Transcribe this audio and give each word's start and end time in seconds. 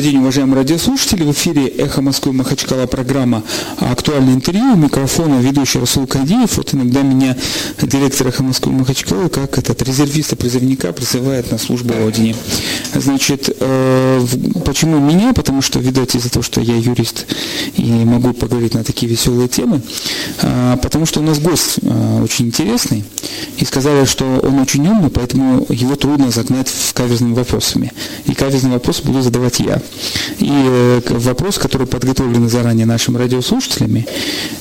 Добрый 0.00 0.12
день, 0.12 0.22
уважаемые 0.22 0.56
радиослушатели. 0.56 1.24
В 1.24 1.32
эфире 1.32 1.66
«Эхо 1.66 2.00
Москвы» 2.00 2.32
Махачкала 2.32 2.86
программа 2.86 3.42
«Актуальное 3.76 4.32
интервью». 4.32 4.72
У 4.72 4.76
микрофона 4.76 5.40
ведущий 5.40 5.78
Расул 5.78 6.06
Кадиев. 6.06 6.56
Вот 6.56 6.72
иногда 6.72 7.02
меня 7.02 7.36
директор 7.82 8.28
«Эхо 8.28 8.42
Москвы» 8.42 8.72
Махачкала, 8.72 9.28
как 9.28 9.58
этот 9.58 9.82
резервиста, 9.82 10.36
призывника, 10.36 10.94
призывает 10.94 11.52
на 11.52 11.58
службу 11.58 11.92
Родине. 11.92 12.34
Значит, 12.94 13.54
э, 13.60 14.26
почему 14.64 14.98
меня? 15.00 15.34
Потому 15.34 15.60
что, 15.60 15.78
видать, 15.80 16.14
из-за 16.14 16.30
того, 16.30 16.42
что 16.42 16.62
я 16.62 16.76
юрист 16.76 17.26
и 17.76 17.82
могу 17.82 18.32
поговорить 18.32 18.72
на 18.72 18.84
такие 18.84 19.12
веселые 19.12 19.48
темы. 19.48 19.82
Э, 20.40 20.78
потому 20.80 21.04
что 21.04 21.20
у 21.20 21.22
нас 21.22 21.38
гость 21.40 21.80
э, 21.82 22.22
очень 22.22 22.46
интересный. 22.46 23.04
И 23.58 23.66
сказали, 23.66 24.06
что 24.06 24.24
он 24.24 24.60
очень 24.60 24.88
умный, 24.88 25.10
поэтому 25.10 25.66
его 25.68 25.94
трудно 25.96 26.30
загнать 26.30 26.68
в 26.68 26.94
каверзными 26.94 27.34
вопросами. 27.34 27.92
И 28.24 28.32
каверзный 28.32 28.70
вопрос 28.70 29.02
буду 29.02 29.20
задавать 29.20 29.60
я. 29.60 29.82
И 30.38 30.50
э, 30.50 31.00
вопрос, 31.10 31.58
который 31.58 31.86
подготовлен 31.86 32.48
заранее 32.48 32.86
нашими 32.86 33.18
радиослушателями, 33.18 34.06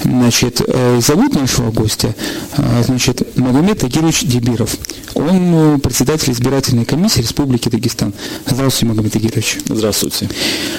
значит, 0.03 0.61
э, 0.65 0.99
зовут 1.01 1.35
нашего 1.35 1.71
гостя, 1.71 2.15
э, 2.57 2.83
значит, 2.85 3.37
Магомед 3.37 3.79
Тагирович 3.79 4.23
Дебиров. 4.23 4.75
Он 5.15 5.79
председатель 5.81 6.31
избирательной 6.31 6.85
комиссии 6.85 7.21
Республики 7.21 7.69
Дагестан. 7.69 8.13
Здравствуйте, 8.45 8.85
Магомед 8.87 9.13
Тагирович. 9.13 9.57
Здравствуйте. 9.65 10.29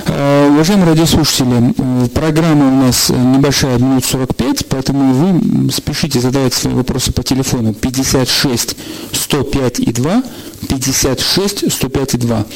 Уважаемые 0.06 0.90
радиослушатели, 0.90 2.08
программа 2.08 2.68
у 2.68 2.86
нас 2.86 3.10
небольшая, 3.10 3.78
минут 3.78 4.04
45, 4.04 4.66
поэтому 4.66 5.14
вы 5.14 5.72
спешите 5.72 6.20
задавать 6.20 6.54
свои 6.54 6.74
вопросы 6.74 7.12
по 7.12 7.22
телефону 7.22 7.74
56 7.74 8.76
105 9.12 9.80
и 9.80 9.92
2 9.92 10.22
56 10.68 11.72
105 11.72 12.14
и 12.14 12.18
2. 12.18 12.46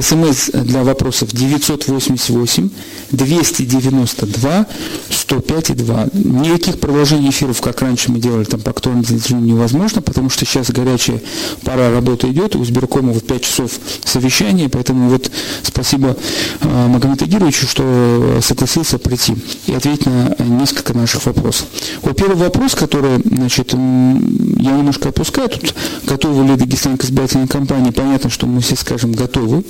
СМС 0.00 0.50
для 0.50 0.82
вопросов 0.84 1.30
988 1.32 2.70
292 3.10 4.66
105 5.10 5.70
и 5.70 5.74
2. 5.74 6.08
Никаких 6.12 6.80
продолжений 6.80 7.30
эфиров, 7.30 7.60
как 7.60 7.80
раньше 7.80 8.10
мы 8.10 8.18
делали 8.18 8.44
там 8.44 8.60
по 8.60 8.70
актуальному 8.70 9.04
невозможно, 9.30 10.02
потому 10.02 10.30
что 10.30 10.44
сейчас 10.44 10.70
горячая 10.70 11.20
пора 11.62 11.90
работы 11.90 12.30
идет, 12.30 12.56
у 12.56 12.64
сберкома 12.64 13.12
в 13.12 13.20
5 13.20 13.42
часов 13.42 13.72
совещание, 14.04 14.68
поэтому 14.68 15.08
вот 15.08 15.30
спасибо 15.62 16.16
э, 16.60 16.86
Магомеду 16.88 17.24
Тагировичу, 17.24 17.66
что 17.66 18.38
согласился 18.42 18.98
прийти 18.98 19.36
и 19.66 19.74
ответить 19.74 20.06
на 20.06 20.36
несколько 20.38 20.94
наших 20.94 21.26
вопросов. 21.26 21.66
Вот 22.02 22.16
первый 22.16 22.36
вопрос, 22.36 22.74
который, 22.74 23.22
значит, 23.24 23.72
я 23.72 23.78
немножко 23.78 25.08
опускаю, 25.08 25.48
тут 25.48 25.74
готовы 26.06 26.46
ли 26.46 26.56
Дагестан 26.56 26.98
к 26.98 27.04
избирательной 27.04 27.46
кампании, 27.54 27.92
понятно, 27.92 28.30
что 28.30 28.48
мы 28.48 28.60
все 28.60 28.74
скажем 28.74 29.12
готовы. 29.12 29.64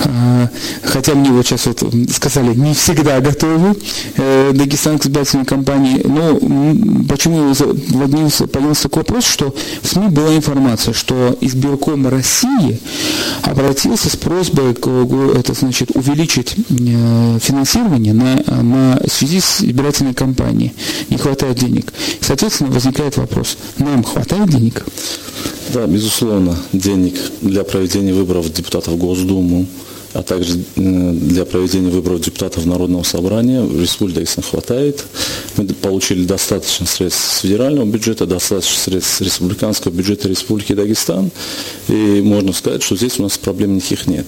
А, 0.00 0.48
хотя 0.82 1.14
мне 1.14 1.30
вот 1.30 1.46
сейчас 1.46 1.66
вот 1.66 1.84
сказали, 2.10 2.54
не 2.54 2.74
всегда 2.74 3.20
готовы 3.20 3.76
э, 4.16 4.52
Дагестан 4.54 4.98
к 4.98 5.04
избирательной 5.04 5.44
кампании. 5.44 6.00
Но 6.04 6.34
почему 7.06 7.54
поднялся, 7.54 8.46
поднялся 8.46 8.82
такой 8.84 9.02
вопрос, 9.02 9.26
что 9.26 9.54
в 9.82 9.86
СМИ 9.86 10.08
была 10.08 10.34
информация, 10.34 10.94
что 10.94 11.36
избирком 11.40 12.08
России 12.08 12.80
обратился 13.42 14.10
с 14.10 14.16
просьбой 14.16 14.72
это 14.72 15.54
значит, 15.54 15.90
увеличить 15.94 16.56
э, 16.56 17.38
финансирование 17.40 18.14
на, 18.14 18.42
на 18.62 19.00
связи 19.08 19.40
с 19.40 19.60
избирательной 19.60 20.14
кампанией. 20.14 20.74
Не 21.10 21.18
хватает 21.18 21.58
денег. 21.58 21.92
Соответственно, 22.20 22.70
возникает 22.70 23.16
вопрос, 23.18 23.56
нам 23.78 24.02
хватает 24.02 24.48
денег? 24.48 24.84
Да, 25.72 25.86
безусловно, 25.86 26.56
денег 26.72 27.14
для 27.42 27.62
проведения 27.62 28.14
выборов 28.14 28.50
депутатов 28.50 28.94
в 28.94 28.96
Госдуму 28.96 29.66
а 30.12 30.22
также 30.22 30.58
э, 30.58 30.60
для 30.76 31.44
проведения 31.44 31.90
выборов 31.90 32.20
депутатов 32.20 32.66
Народного 32.66 33.02
собрания 33.02 33.62
в 33.62 33.80
Республике 33.80 34.20
Дагестан 34.20 34.44
хватает. 34.44 35.04
Мы 35.56 35.66
получили 35.66 36.24
достаточно 36.24 36.86
средств 36.86 37.36
с 37.36 37.40
федерального 37.40 37.84
бюджета, 37.84 38.26
достаточно 38.26 38.78
средств 38.78 39.16
с 39.16 39.20
республиканского 39.20 39.92
бюджета 39.92 40.28
Республики 40.28 40.72
Дагестан. 40.72 41.30
И 41.88 41.92
можно 42.22 42.52
сказать, 42.52 42.82
что 42.82 42.96
здесь 42.96 43.18
у 43.18 43.22
нас 43.22 43.36
проблем 43.38 43.76
никаких 43.76 44.06
нет. 44.06 44.26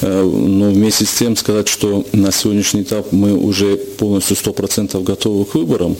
Э, 0.00 0.22
но 0.22 0.70
вместе 0.70 1.04
с 1.04 1.12
тем 1.12 1.36
сказать, 1.36 1.68
что 1.68 2.06
на 2.12 2.30
сегодняшний 2.32 2.82
этап 2.82 3.12
мы 3.12 3.34
уже 3.34 3.76
полностью 3.76 4.36
100% 4.36 5.02
готовы 5.02 5.44
к 5.44 5.54
выборам, 5.54 5.96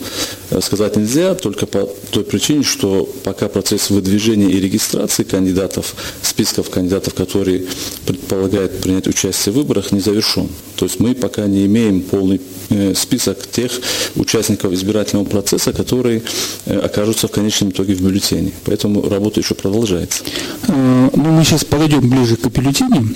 э, 0.50 0.60
сказать 0.60 0.96
нельзя, 0.96 1.34
только 1.34 1.66
по 1.66 1.88
той 2.10 2.24
причине, 2.24 2.62
что 2.62 3.08
пока 3.24 3.48
процесс 3.48 3.90
выдвижения 3.90 4.48
и 4.48 4.60
регистрации 4.60 5.24
кандидатов, 5.24 5.94
списков 6.22 6.70
кандидатов, 6.70 7.14
которые 7.14 7.66
предполагают 8.06 8.80
принять 8.80 8.99
принять 9.00 9.06
участие 9.06 9.52
в 9.52 9.56
выборах 9.56 9.92
не 9.92 10.00
завершен. 10.00 10.48
То 10.76 10.86
есть 10.86 11.00
мы 11.00 11.14
пока 11.14 11.46
не 11.46 11.66
имеем 11.66 12.00
полный 12.00 12.40
э, 12.70 12.94
список 12.94 13.46
тех 13.50 13.70
участников 14.16 14.72
избирательного 14.72 15.26
процесса, 15.26 15.72
которые 15.72 16.22
э, 16.66 16.78
окажутся 16.78 17.28
в 17.28 17.30
конечном 17.30 17.70
итоге 17.70 17.94
в 17.94 18.00
бюллетене. 18.00 18.52
Поэтому 18.64 19.08
работа 19.08 19.40
еще 19.40 19.54
продолжается. 19.54 20.24
Э, 20.68 21.10
ну, 21.14 21.30
мы 21.32 21.44
сейчас 21.44 21.64
подойдем 21.64 22.08
ближе 22.08 22.36
к 22.36 22.46
бюллетене. 22.48 23.14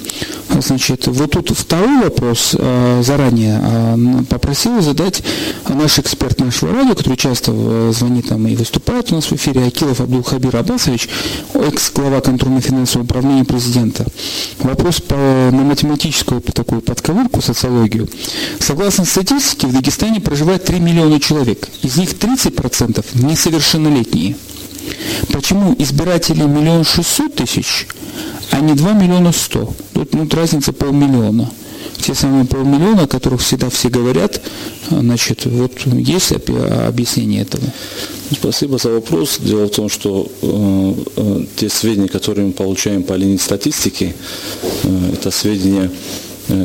Значит, 0.61 1.07
вот 1.07 1.31
тут 1.31 1.51
второй 1.51 2.05
вопрос 2.05 2.55
заранее 3.01 3.61
попросил 4.29 4.81
задать 4.83 5.23
наш 5.69 5.99
эксперт 5.99 6.39
нашего 6.39 6.73
радио, 6.73 6.95
который 6.95 7.17
часто 7.17 7.93
звонит 7.93 8.31
нам 8.31 8.47
и 8.47 8.55
выступает 8.55 9.11
у 9.11 9.17
нас 9.17 9.25
в 9.25 9.33
эфире, 9.33 9.65
Акилов 9.65 10.01
Абдулхабир 10.01 10.57
Абасович, 10.57 11.09
экс-глава 11.55 12.21
контрольно-финансового 12.21 13.05
управления 13.05 13.45
президента. 13.45 14.07
Вопрос 14.61 15.01
по, 15.01 15.17
на 15.17 15.63
математическую 15.75 16.41
такую 16.41 16.83
подковырку, 16.83 17.43
социологию. 17.43 18.09
Согласно 18.61 19.05
статистике, 19.05 19.67
в 19.67 19.73
Дагестане 19.73 20.21
проживает 20.21 20.65
3 20.65 20.79
миллиона 20.79 21.19
человек. 21.19 21.69
Из 21.83 21.97
них 21.97 22.11
30% 22.11 23.05
несовершеннолетние. 23.15 24.37
Почему 25.33 25.75
избиратели 25.77 26.45
миллион 26.45 26.85
шестьсот 26.85 27.35
тысяч, 27.35 27.89
а 28.53 28.61
не 28.61 28.75
2 28.75 28.93
миллиона 28.93 29.33
сто? 29.33 29.75
Тут 29.95 30.15
ну, 30.15 30.29
разница 30.31 30.73
полмиллиона. 30.73 31.51
Те 32.05 32.15
самые 32.15 32.45
полмиллиона, 32.45 33.05
о 33.05 33.07
которых 33.07 33.41
всегда 33.41 33.71
все 33.71 33.89
говорят, 33.89 34.39
значит, 34.91 35.47
вот 35.47 35.73
есть 35.87 36.33
объяснение 36.33 37.41
этого? 37.43 37.65
Спасибо 38.31 38.77
за 38.77 38.91
вопрос. 38.91 39.39
Дело 39.41 39.65
в 39.65 39.71
том, 39.71 39.89
что 39.89 40.31
э, 40.43 40.95
э, 41.17 41.45
те 41.57 41.71
сведения, 41.71 42.09
которые 42.09 42.49
мы 42.49 42.53
получаем 42.53 43.05
по 43.05 43.15
линии 43.15 43.39
статистики, 43.39 44.15
э, 44.83 45.11
это 45.15 45.31
сведения 45.31 45.91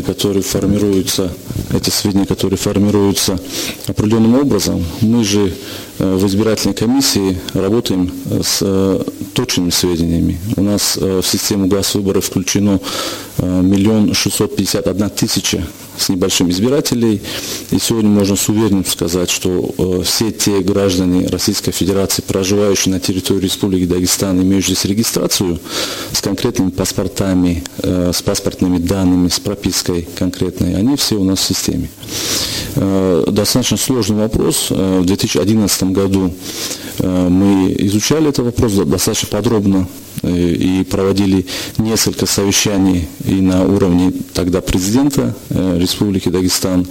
которые 0.06 0.44
формируются, 0.44 1.32
эти 1.74 1.90
сведения, 1.90 2.26
которые 2.26 2.58
формируются 2.58 3.40
определенным 3.88 4.36
образом. 4.36 4.84
Мы 5.02 5.24
же 5.24 5.54
э, 6.00 6.16
в 6.16 6.26
избирательной 6.28 6.76
комиссии 6.76 7.38
работаем 7.54 8.12
с 8.26 8.60
э, 8.62 9.04
точными 9.34 9.70
сведениями. 9.70 10.40
У 10.56 10.64
нас 10.64 10.98
в 10.98 11.24
систему 11.24 11.68
газ 11.68 11.96
выборов 11.96 12.26
включено 12.26 12.80
миллион 13.38 14.14
шестьсот 14.14 14.56
пятьдесят 14.56 14.88
одна 14.88 15.10
тысяча 15.10 15.66
с 16.00 16.10
небольшим 16.10 16.50
избирателей. 16.50 17.22
И 17.72 17.80
сегодня 17.80 18.10
можно 18.10 18.36
с 18.36 18.48
уверенностью 18.50 18.94
сказать, 18.94 19.30
что 19.30 19.74
э, 19.78 20.02
все 20.04 20.32
те 20.32 20.62
граждане 20.62 21.28
Российской 21.28 21.72
Федерации, 21.72 22.22
проживающие 22.22 22.94
на 22.94 23.00
территории 23.00 23.42
Республики 23.42 23.86
Дагестан, 23.86 24.42
имеющие 24.42 24.76
здесь 24.76 24.86
регистрацию 24.86 25.60
с 26.12 26.22
конкретными 26.22 26.70
паспортами, 26.70 27.64
э, 27.84 28.12
с 28.14 28.22
паспортными 28.22 28.78
данными, 28.78 29.30
с 29.30 29.40
пропиской 29.40 30.08
конкретной, 30.16 30.76
они 30.76 30.96
все 30.96 31.16
у 31.16 31.24
нас 31.24 31.40
в 31.40 31.44
системе. 31.44 31.90
Э, 32.76 33.26
достаточно 33.28 33.78
сложный 33.78 34.18
вопрос. 34.18 34.68
В 34.70 35.04
2011 35.06 35.84
году 35.92 36.34
мы 37.00 37.74
изучали 37.80 38.30
этот 38.30 38.46
вопрос 38.46 38.74
достаточно 38.74 39.30
подробно 39.30 39.88
и 40.24 40.86
проводили 40.90 41.46
несколько 41.78 42.26
совещаний 42.26 43.08
и 43.26 43.36
на 43.36 43.64
уровне 43.64 44.14
тогда 44.34 44.62
президента 44.62 45.36
Республики 45.50 46.30
Дагестан 46.30 46.86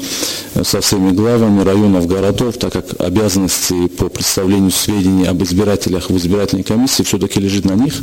со 0.63 0.81
всеми 0.81 1.13
главами 1.13 1.63
районов, 1.63 2.07
городов, 2.07 2.57
так 2.59 2.73
как 2.73 3.01
обязанности 3.01 3.89
по 3.89 4.09
представлению 4.09 4.71
сведений 4.71 5.27
об 5.27 5.43
избирателях 5.43 6.11
в 6.11 6.17
избирательной 6.17 6.65
комиссии 6.65 7.03
все-таки 7.03 7.41
лежит 7.41 7.65
на 7.65 7.73
них. 7.73 7.95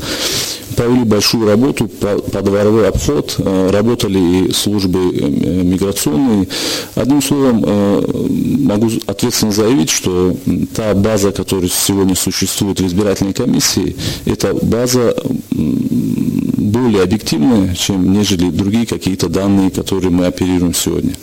Провели 0.75 1.03
большую 1.03 1.47
работу 1.47 1.87
по 1.87 2.41
дворовой 2.41 2.89
обход, 2.89 3.35
работали 3.37 4.47
и 4.47 4.51
службы 4.51 4.99
миграционные. 4.99 6.47
Одним 6.95 7.21
словом, 7.21 7.61
могу 8.65 8.89
ответственно 9.05 9.51
заявить, 9.51 9.89
что 9.89 10.35
та 10.75 10.93
база, 10.93 11.31
которая 11.31 11.69
сегодня 11.69 12.15
существует 12.15 12.79
в 12.79 12.85
избирательной 12.85 13.33
комиссии, 13.33 13.95
это 14.25 14.53
база 14.53 15.14
более 16.75 17.03
объективная, 17.03 17.73
чем 17.75 18.11
нежели 18.11 18.49
другие 18.49 18.85
какие-то 18.85 19.29
данные, 19.29 19.71
которые 19.71 20.11
мы 20.11 20.25
оперируем 20.25 20.73
сегодня. 20.73 21.13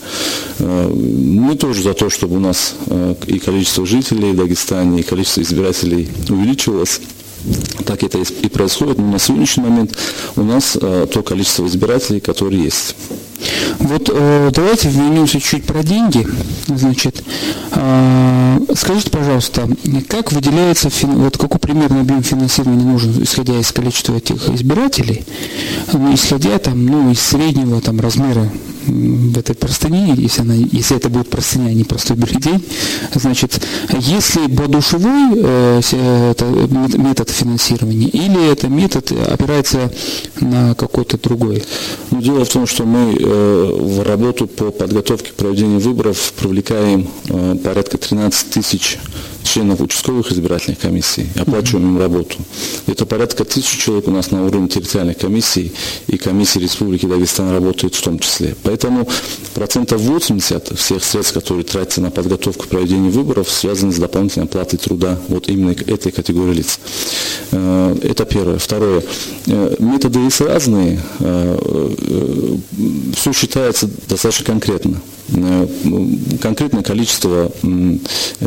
Э, 0.59 0.89
мы 0.89 1.57
тоже 1.57 1.83
за 1.83 1.95
то, 1.95 2.09
чтобы 2.11 2.37
у 2.37 2.41
нас 2.41 2.75
э, 2.87 3.15
и 3.27 3.39
количество 3.39 3.85
жителей 3.85 4.33
в 4.33 4.37
Дагестане, 4.37 5.01
и 5.01 5.03
количество 5.03 5.43
избирателей 5.43 6.09
увеличивалось. 6.29 7.01
Так 7.85 8.03
это 8.05 8.19
и 8.19 8.49
происходит, 8.49 8.99
но 8.99 9.13
на 9.13 9.19
сегодняшний 9.19 9.65
момент 9.65 9.97
у 10.37 10.43
нас 10.43 10.79
э, 10.81 11.07
то 11.13 11.23
количество 11.23 11.67
избирателей, 11.67 12.21
которые 12.21 12.65
есть. 12.65 12.95
Вот 13.79 14.11
э, 14.13 14.51
давайте 14.53 14.89
вернемся 14.89 15.41
чуть 15.41 15.65
про 15.65 15.83
деньги. 15.83 16.27
Значит, 16.67 17.23
э, 17.73 18.59
скажите, 18.75 19.11
пожалуйста, 19.11 19.69
как 20.09 20.33
выделяется, 20.33 20.91
вот 21.03 21.37
какой 21.39 21.59
примерный 21.59 22.01
объем 22.01 22.23
финансирования 22.23 22.85
нужен, 22.85 23.23
исходя 23.23 23.59
из 23.59 23.71
количества 23.73 24.15
этих 24.17 24.49
избирателей, 24.51 25.25
ну, 25.93 26.15
исходя 26.15 26.59
там, 26.59 26.85
ну, 26.87 27.11
из 27.11 27.21
среднего 27.21 27.81
там 27.81 28.01
размера 28.01 28.49
в 28.87 29.39
этой 29.39 29.55
простыне, 29.55 30.15
если, 30.17 30.43
она, 30.43 30.55
если 30.55 30.97
это 30.97 31.09
будет 31.09 31.31
простыня, 31.31 31.69
а 31.69 31.73
не 31.73 31.85
простой 31.85 32.17
бюллетень, 32.17 32.65
значит, 33.15 33.61
если 33.99 34.47
подушевой 34.47 35.33
э, 35.37 35.81
это 36.31 36.45
метод 36.99 37.31
финансирования 37.31 38.09
или 38.09 38.51
это 38.51 38.69
метод 38.69 39.13
опирается 39.13 39.93
на 40.41 40.75
какой-то 40.75 41.19
другой? 41.19 41.63
Ну, 42.11 42.21
дело 42.21 42.45
в 42.45 42.49
том, 42.49 42.67
что 42.67 42.85
мы 42.85 43.15
э, 43.15 43.73
в 43.73 44.03
работу 44.03 44.47
по 44.47 44.71
подготовке 44.71 45.31
к 45.31 45.35
проведению 45.35 45.81
выборов 45.81 46.33
привлекаем 46.39 47.09
э, 47.29 47.57
порядка 47.63 47.99
13 47.99 48.51
тысяч 48.51 48.99
членов 49.43 49.81
участковых 49.81 50.31
избирательных 50.33 50.79
комиссий, 50.79 51.27
оплачиваем 51.37 51.89
им 51.89 51.99
работу. 51.99 52.37
Это 52.87 53.07
порядка 53.07 53.45
тысячи 53.45 53.79
человек 53.79 54.09
у 54.09 54.11
нас 54.11 54.31
на 54.31 54.45
уровне 54.45 54.69
территориальных 54.69 55.19
комиссий 55.19 55.73
и 56.07 56.17
комиссии 56.17 56.59
Республики 56.59 57.07
Дагестан 57.07 57.53
работают 57.53 57.95
в 57.95 58.03
том 58.03 58.19
числе. 58.19 58.57
Поэтому 58.63 59.09
процентов 59.55 60.01
80 60.01 60.79
всех 60.79 61.05
средств, 61.05 61.35
которые 61.35 61.65
тратятся 61.65 62.01
на 62.01 62.11
подготовку 62.11 62.65
к 62.65 62.69
проведению 62.69 63.11
выборов, 63.11 63.51
связаны 63.51 63.93
с 63.93 63.97
дополнительной 63.97 64.47
оплатой 64.47 64.79
труда 64.79 65.19
вот 65.29 65.49
именно 65.49 65.71
этой 65.71 66.13
категории 66.13 66.55
лиц. 66.55 66.79
Э, 67.51 67.97
это 68.03 68.25
первое. 68.25 68.59
Второе. 68.59 69.03
Э, 69.47 69.77
методы 69.79 70.21
есть 70.21 70.41
разные. 70.41 71.01
Э, 71.21 72.59
Все 73.17 73.33
считается 73.33 73.89
достаточно 74.09 74.45
конкретно. 74.47 75.01
Э, 75.29 75.67
конкретное 76.41 76.83
количество 76.83 77.51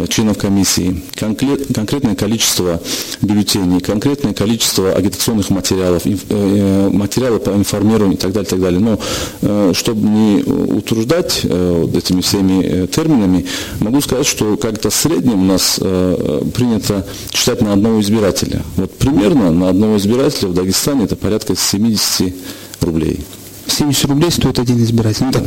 членов 0.10 0.38
комиссии, 0.38 1.01
конкретное 1.16 2.16
количество 2.16 2.81
бюллетеней, 3.22 3.80
конкретное 3.80 4.33
количество 4.33 4.92
агитационных 4.92 5.50
материалов, 5.50 6.04
э, 6.06 6.89
материалы 6.92 7.39
по 7.39 7.51
информированию 7.51 8.18
и 8.18 8.22
так 8.22 8.33
далее, 8.33 8.50
так 8.50 8.62
далее. 8.62 8.80
Но 8.80 9.00
э, 9.42 9.72
чтобы 9.74 10.07
не 10.07 10.44
утруждать 10.44 11.45
этими 11.45 12.22
всеми 12.22 12.88
терминами, 12.88 13.45
могу 13.80 14.01
сказать, 14.01 14.28
что 14.28 14.57
как-то 14.57 14.89
в 14.89 14.95
среднем 14.95 15.42
у 15.42 15.45
нас 15.45 15.75
принято 15.75 17.06
читать 17.31 17.62
на 17.62 17.74
одного 17.74 18.01
избирателя. 18.01 18.62
Вот 18.75 18.92
примерно 18.98 19.51
на 19.51 19.69
одного 19.69 19.98
избирателя 19.98 20.50
в 20.50 20.54
Дагестане 20.54 21.06
это 21.06 21.16
порядка 21.16 21.56
70 21.56 22.33
рублей. 22.81 23.25
70 23.68 24.06
рублей 24.06 24.32
стоит 24.32 24.60
один 24.60 24.84
избиратель. 24.84 25.26
Ну, 25.26 25.32
так, 25.32 25.44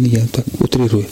я 0.00 0.26
так 0.26 0.44
утрирую. 0.58 1.06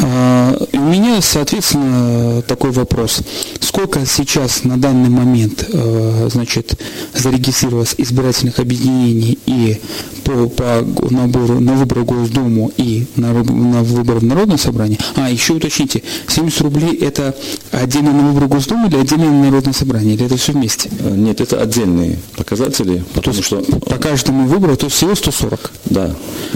А, 0.00 0.56
у 0.72 0.78
меня, 0.78 1.20
соответственно, 1.20 2.42
такой 2.42 2.70
вопрос. 2.70 3.20
Сколько 3.60 4.04
сейчас 4.06 4.64
на 4.64 4.76
данный 4.80 5.10
момент 5.10 5.68
а, 5.72 6.28
значит, 6.30 6.78
зарегистрировалось 7.14 7.94
избирательных 7.98 8.58
объединений 8.58 9.38
и 9.46 9.80
по, 10.24 10.48
по 10.48 10.84
набору 11.10 11.60
на 11.60 11.74
выборы 11.74 12.04
Госдуму 12.04 12.72
и 12.76 13.06
на, 13.16 13.32
на 13.32 13.82
выборы 13.82 14.20
в 14.20 14.24
Народное 14.24 14.56
собрание? 14.56 14.98
А, 15.16 15.30
еще 15.30 15.54
уточните, 15.54 16.02
70 16.28 16.60
рублей 16.60 16.96
это 16.96 17.36
отдельно 17.70 18.12
на 18.12 18.28
выборы 18.28 18.46
в 18.46 18.50
Госдуму 18.50 18.88
или 18.88 18.96
отдельно 18.96 19.30
на 19.30 19.44
Народное 19.44 19.72
собрание? 19.72 20.14
Или 20.14 20.26
это 20.26 20.36
все 20.36 20.52
вместе? 20.52 20.90
Нет, 21.00 21.40
это 21.40 21.60
отдельные 21.60 22.18
показатели. 22.36 23.04
Потому 23.14 23.36
то 23.36 23.42
что 23.42 23.56
по 23.80 23.96
каждому 23.96 24.46
выбору 24.46 24.76
то 24.76 24.88
всего 24.88 25.14
140? 25.14 25.71
Да. 25.86 26.14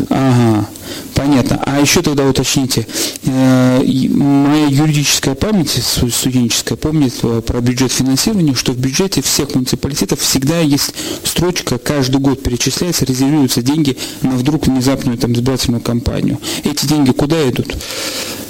Ага, 0.08 0.66
понятно. 1.14 1.60
А 1.64 1.80
еще 1.80 2.02
тогда 2.02 2.24
уточните, 2.24 2.86
э, 3.24 3.82
моя 4.10 4.66
юридическая 4.66 5.34
память, 5.34 5.70
студенческая, 5.70 6.76
помнит 6.76 7.14
э, 7.22 7.42
про 7.44 7.60
бюджет 7.60 7.92
финансирования, 7.92 8.54
что 8.54 8.72
в 8.72 8.78
бюджете 8.78 9.22
всех 9.22 9.54
муниципалитетов 9.54 10.20
всегда 10.20 10.60
есть 10.60 10.94
строчка, 11.24 11.78
каждый 11.78 12.20
год 12.20 12.42
перечисляется, 12.42 13.04
резервируются 13.04 13.62
деньги 13.62 13.96
на 14.22 14.32
вдруг 14.32 14.66
внезапную 14.66 15.18
там 15.18 15.32
избирательную 15.32 15.82
кампанию. 15.82 16.38
Эти 16.64 16.86
деньги 16.86 17.12
куда 17.12 17.48
идут? 17.48 17.76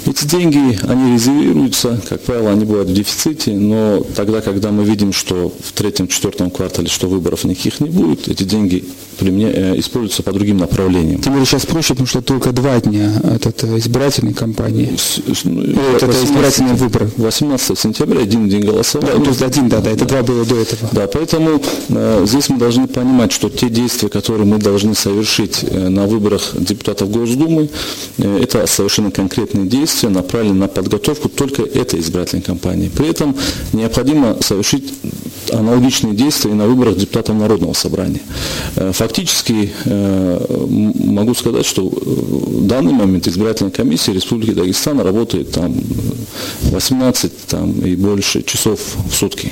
Эти 0.07 0.25
деньги, 0.25 0.79
они 0.87 1.13
резервируются, 1.13 1.99
как 2.07 2.21
правило, 2.21 2.51
они 2.51 2.65
бывают 2.65 2.89
в 2.89 2.93
дефиците, 2.93 3.53
но 3.53 4.01
тогда, 4.15 4.41
когда 4.41 4.71
мы 4.71 4.83
видим, 4.85 5.11
что 5.11 5.53
в 5.59 5.73
третьем-четвертом 5.73 6.49
квартале, 6.49 6.87
что 6.87 7.07
выборов 7.07 7.43
никаких 7.43 7.81
не 7.81 7.89
будет, 7.89 8.27
эти 8.29 8.43
деньги 8.43 8.85
применя... 9.17 9.51
Э, 9.51 9.79
используются 9.79 10.23
по 10.23 10.31
другим 10.31 10.57
направлениям. 10.57 11.21
Тем 11.21 11.33
более 11.33 11.45
сейчас 11.45 11.65
проще, 11.65 11.89
потому 11.89 12.07
что 12.07 12.21
только 12.21 12.51
два 12.51 12.79
дня 12.79 13.11
от 13.23 13.63
избирательной 13.63 14.33
кампании. 14.33 14.95
С, 14.97 15.43
ну, 15.43 15.61
это, 15.95 16.05
это 16.05 16.25
избирательные 16.25 16.75
выборы. 16.75 17.09
18 17.17 17.77
сентября, 17.77 18.21
один 18.21 18.47
день 18.47 18.61
голосования. 18.61 19.17
Да, 19.17 19.23
то 19.23 19.29
есть 19.29 19.41
один, 19.41 19.69
да, 19.69 19.79
да, 19.79 19.91
это 19.91 20.05
да. 20.05 20.21
два 20.21 20.23
было 20.23 20.45
до 20.45 20.55
этого. 20.55 20.89
Да, 20.91 21.07
поэтому 21.07 21.61
э, 21.89 22.23
здесь 22.25 22.49
мы 22.49 22.57
должны 22.57 22.87
понимать, 22.87 23.31
что 23.31 23.49
те 23.49 23.69
действия, 23.69 24.09
которые 24.09 24.45
мы 24.45 24.57
должны 24.57 24.95
совершить 24.95 25.63
э, 25.63 25.89
на 25.89 26.05
выборах 26.05 26.53
депутатов 26.53 27.09
Госдумы, 27.09 27.69
э, 28.17 28.39
это 28.43 28.65
совершенно 28.67 29.11
конкретные 29.11 29.65
действия, 29.65 29.96
действия 29.97 30.09
направлены 30.09 30.59
на 30.59 30.67
подготовку 30.67 31.27
только 31.27 31.63
этой 31.63 31.99
избирательной 31.99 32.43
кампании. 32.43 32.89
При 32.89 33.09
этом 33.09 33.35
необходимо 33.73 34.37
совершить 34.41 34.93
аналогичные 35.51 36.13
действия 36.13 36.51
и 36.51 36.53
на 36.53 36.67
выборах 36.67 36.97
депутатов 36.97 37.35
Народного 37.35 37.73
собрания. 37.73 38.21
Э, 38.75 38.91
фактически 38.93 39.71
э, 39.85 40.65
могу 40.67 41.33
сказать, 41.33 41.65
что 41.65 41.89
в 41.89 42.67
данный 42.67 42.93
момент 42.93 43.27
избирательная 43.27 43.71
комиссия 43.71 44.13
Республики 44.13 44.51
Дагестан 44.51 44.99
работает 44.99 45.51
там 45.51 45.73
18 46.71 47.31
там, 47.47 47.71
и 47.81 47.95
больше 47.95 48.43
часов 48.43 48.79
в 49.09 49.15
сутки. 49.15 49.51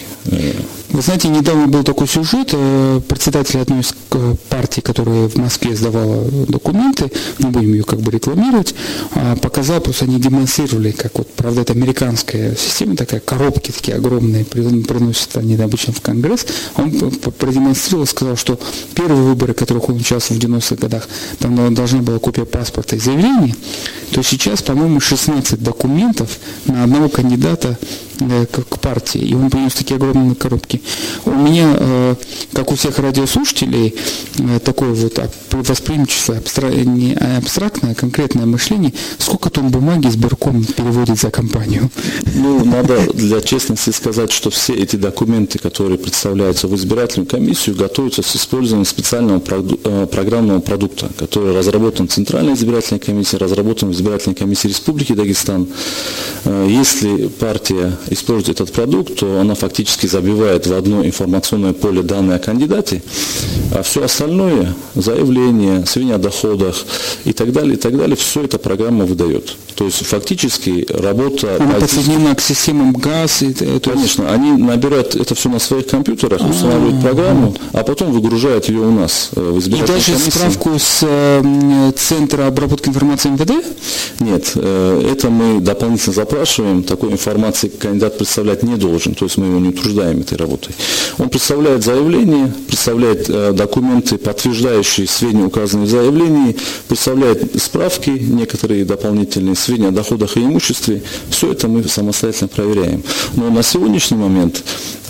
Вы 0.95 1.01
знаете, 1.01 1.27
недавно 1.27 1.67
был 1.67 1.83
такой 1.83 2.07
сюжет, 2.07 2.51
э, 2.53 3.01
председатель 3.05 3.59
одной 3.59 3.81
из 3.81 3.93
э, 4.11 4.35
партий, 4.47 4.79
которая 4.79 5.27
в 5.27 5.35
Москве 5.35 5.75
сдавала 5.75 6.23
документы, 6.47 7.11
не 7.39 7.49
будем 7.49 7.73
ее 7.73 7.83
как 7.83 7.99
бы 7.99 8.11
рекламировать, 8.11 8.73
а, 9.11 9.35
показал, 9.35 9.81
просто 9.81 10.05
они 10.05 10.21
демонстрировали, 10.21 10.91
как 10.91 11.17
вот, 11.17 11.27
правда, 11.33 11.63
это 11.63 11.73
американская 11.73 12.55
система, 12.55 12.95
такая, 12.95 13.19
коробки 13.19 13.71
такие 13.71 13.97
огромные, 13.97 14.45
приносят 14.45 15.35
они 15.35 15.55
обычно 15.55 15.91
в 15.91 15.99
Конгресс, 15.99 16.45
он 16.77 16.91
продемонстрировал, 17.11 18.05
сказал, 18.05 18.37
что 18.37 18.57
первые 18.93 19.21
выборы, 19.21 19.51
в 19.51 19.57
которых 19.57 19.89
он 19.89 19.97
участвовал 19.97 20.39
в 20.39 20.45
90-х 20.45 20.75
годах, 20.77 21.09
там 21.39 21.75
должна 21.75 22.03
была 22.03 22.19
копия 22.19 22.45
паспорта 22.45 22.95
и 22.95 22.99
заявления, 22.99 23.53
то 24.11 24.21
сейчас, 24.21 24.61
по-моему, 24.61 25.01
16 25.01 25.61
документов 25.61 26.39
на 26.67 26.85
одного 26.85 27.09
кандидата 27.09 27.77
к 28.17 28.79
партии, 28.79 29.19
и 29.19 29.33
он 29.33 29.49
принес 29.49 29.73
такие 29.73 29.95
огромные 29.95 30.35
коробки. 30.35 30.81
У 31.25 31.31
меня, 31.31 31.75
э, 31.77 32.15
как 32.53 32.71
у 32.71 32.75
всех 32.75 32.99
радиослушателей, 32.99 33.95
э, 34.39 34.59
такое 34.59 34.93
вот 34.93 35.19
восприимчивое, 35.51 36.41
не 36.85 37.13
абстрактное, 37.13 37.91
а 37.91 37.95
конкретное 37.95 38.45
мышление. 38.45 38.93
Сколько 39.17 39.49
тонн 39.49 39.69
бумаги 39.69 40.07
сберком 40.09 40.63
переводит 40.63 41.19
за 41.19 41.29
компанию? 41.29 41.89
Ну, 42.35 42.63
надо 42.65 42.99
для 43.13 43.41
честности 43.41 43.91
сказать, 43.91 44.31
что 44.31 44.49
все 44.49 44.73
эти 44.73 44.95
документы, 44.95 45.59
которые 45.59 45.97
представляются 45.97 46.67
в 46.67 46.75
избирательную 46.75 47.27
комиссию, 47.27 47.75
готовятся 47.75 48.21
с 48.21 48.35
использованием 48.35 48.85
специального 48.85 49.39
программного 49.39 50.59
продукта, 50.59 51.09
который 51.17 51.55
разработан 51.55 52.07
Центральной 52.07 52.53
избирательной 52.53 52.99
комиссией, 52.99 53.39
разработан 53.39 53.89
в 53.89 53.93
избирательной 53.93 54.35
комиссии 54.35 54.67
Республики 54.67 55.13
Дагестан. 55.13 55.67
Если 56.45 57.27
партия 57.27 57.97
использует 58.09 58.61
этот 58.61 58.73
продукт, 58.73 59.15
то 59.19 59.39
она 59.39 59.55
фактически 59.55 60.07
забивает 60.07 60.67
в 60.67 60.73
одно 60.73 61.05
информационное 61.05 61.73
поле 61.73 62.01
данные 62.01 62.37
о 62.37 62.39
кандидате, 62.39 63.01
а 63.73 63.83
все 63.83 64.03
остальное, 64.03 64.73
заявление, 64.95 65.85
сведения 65.85 66.15
о 66.15 66.19
доходах 66.19 66.75
и 67.25 67.33
так 67.33 67.51
далее, 67.51 67.75
и 67.75 67.77
так 67.77 67.97
далее, 67.97 68.15
все 68.15 68.43
это 68.43 68.57
программа 68.57 69.05
выдает. 69.05 69.55
То 69.75 69.85
есть 69.85 70.05
фактически 70.05 70.85
работа... 70.89 71.57
Она 71.59 71.73
подсоединена 71.73 72.35
к 72.35 72.41
системам 72.41 72.93
ГАЗ? 72.93 73.41
И, 73.41 73.53
то 73.53 73.91
Конечно, 73.91 74.31
они 74.31 74.51
набирают 74.53 75.15
это 75.15 75.35
все 75.35 75.49
на 75.49 75.59
своих 75.59 75.87
компьютерах, 75.87 76.41
а. 76.41 76.47
устанавливают 76.47 77.01
программу, 77.01 77.55
а 77.73 77.83
потом 77.83 78.11
выгружают 78.11 78.69
ее 78.69 78.79
у 78.79 78.91
нас 78.91 79.31
э, 79.35 79.41
в 79.41 79.59
избирательной 79.59 79.85
И 79.85 79.87
дальше 79.87 80.11
комиссии. 80.11 80.29
справку 80.29 80.79
с 80.79 80.99
э, 81.01 81.91
Центра 81.97 82.47
обработки 82.47 82.87
информации 82.87 83.29
МВД? 83.29 83.65
Нет, 84.21 84.51
э, 84.55 85.11
это 85.11 85.29
мы 85.29 85.59
дополнительно 85.59 86.13
запрашиваем, 86.13 86.83
такой 86.83 87.11
информации 87.11 87.67
кандидат 87.95 88.17
представлять 88.17 88.63
не 88.63 88.75
должен, 88.75 89.15
то 89.15 89.25
есть 89.25 89.37
мы 89.37 89.47
его 89.47 89.59
не 89.59 89.69
утруждаем 89.69 90.19
этой 90.19 90.37
работой. 90.37 90.75
Он 91.17 91.29
представляет 91.29 91.83
заявление, 91.83 92.53
представляет 92.67 93.29
э, 93.29 93.53
документы, 93.53 94.17
подтверждающие 94.17 95.07
сведения, 95.07 95.45
указанные 95.45 95.87
в 95.87 95.89
заявлении, 95.89 96.57
представляет 96.87 97.61
справки, 97.61 98.09
некоторые 98.09 98.83
дополнительные 98.83 99.55
сведения 99.55 99.89
о 99.89 99.91
доходах 99.91 100.35
и 100.35 100.41
имуществе. 100.41 101.01
Все 101.29 101.53
это 101.53 101.67
мы 101.67 101.83
самостоятельно 101.83 102.49
проверяем. 102.49 103.03
Но 103.35 103.49
на 103.49 103.63
сегодняшний 103.63 104.17
момент 104.17 104.63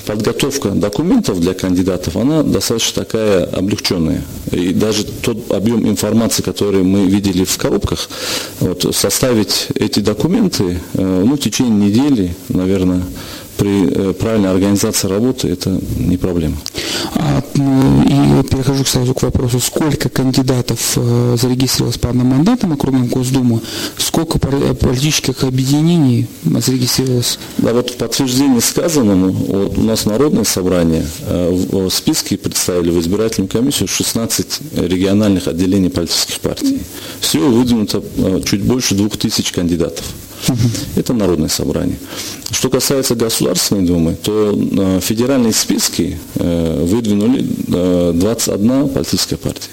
подготовка 0.06 0.70
документов 0.70 1.40
для 1.40 1.54
кандидатов, 1.54 2.16
она 2.16 2.44
достаточно 2.44 3.04
такая 3.04 3.46
облегченная. 3.46 4.22
И 4.52 4.74
даже 4.74 5.06
тот 5.06 5.52
объем 5.52 5.88
информации, 5.88 6.44
который 6.44 6.84
мы 6.84 7.06
видели 7.06 7.44
в 7.44 7.58
коробках, 7.58 8.10
вот, 8.60 8.96
составить 8.96 9.68
эти 9.76 10.00
документы 10.00 10.80
ну, 10.94 11.36
в 11.36 11.40
течение 11.40 11.90
недели, 11.90 12.36
наверное, 12.50 13.04
при 13.58 13.88
э, 13.90 14.14
правильной 14.14 14.52
организации 14.52 15.08
работы 15.08 15.48
это 15.48 15.80
не 15.98 16.18
проблема. 16.18 16.58
А, 17.16 17.42
ну, 17.56 18.04
и 18.04 18.44
перехожу 18.44 18.86
сразу 18.86 19.14
к 19.14 19.24
вопросу, 19.24 19.60
сколько 19.60 20.10
кандидатов 20.10 20.94
э, 20.98 21.38
зарегистрировалось 21.40 21.98
по 21.98 22.10
одномандатным 22.10 22.74
округам 22.74 23.08
Госдумы, 23.08 23.62
сколько 23.98 24.40
политических 24.40 25.44
объединений 25.44 26.28
зарегистрировалось? 26.44 27.40
Да, 27.58 27.74
вот 27.74 27.92
в 27.92 27.96
подтверждение 27.98 28.62
сказанному, 28.62 29.32
вот 29.32 29.78
у 29.78 29.82
нас 29.82 30.06
Народное 30.06 30.44
собрание 30.44 31.06
э, 31.22 31.50
в 31.52 31.90
списке 31.90 32.38
представили 32.38 32.92
в 32.92 33.00
избирательную 33.00 33.50
комиссию 33.50 33.88
16 33.88 34.60
региональных 34.78 35.48
отделений 35.48 35.90
политических 35.90 36.40
партий. 36.40 36.82
Всего 37.20 37.50
выдвинуто 37.50 38.04
чуть 38.46 38.64
больше 38.64 38.96
двух 38.96 39.18
тысяч 39.18 39.52
Это 40.96 41.14
Народное 41.14 41.50
собрание. 41.50 41.98
Что 42.52 42.70
касается 42.70 43.16
Государственной 43.16 43.86
Думы, 43.86 44.16
то 44.16 44.54
э, 44.54 45.00
федеральные 45.02 45.54
списки 45.54 46.18
э, 46.36 46.86
выдвинули 46.86 47.42
21 48.14 48.72
э, 48.72 48.88
политическая 48.88 49.38
партия. 49.38 49.70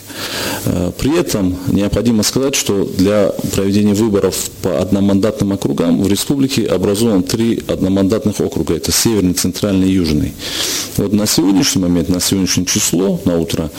При 0.98 1.18
этом 1.18 1.56
необходимо 1.68 2.22
сказать, 2.22 2.54
что 2.54 2.84
для 2.84 3.32
проведения 3.54 3.94
выборов 3.94 4.50
по 4.62 4.80
одномандатным 4.80 5.52
округам 5.52 6.02
в 6.02 6.08
республике 6.08 6.66
образовано 6.66 7.22
три 7.22 7.62
одномандатных 7.66 8.40
округа. 8.40 8.74
Это 8.74 8.92
Северный, 8.92 9.34
Центральный 9.34 9.88
и 9.88 9.92
Южный. 9.92 10.32
Вот 10.96 11.12
на 11.12 11.26
сегодняшний 11.26 11.82
момент, 11.82 12.08
на 12.08 12.20
сегодняшнее 12.20 12.66
число, 12.66 13.20
на 13.24 13.38
утро, 13.38 13.70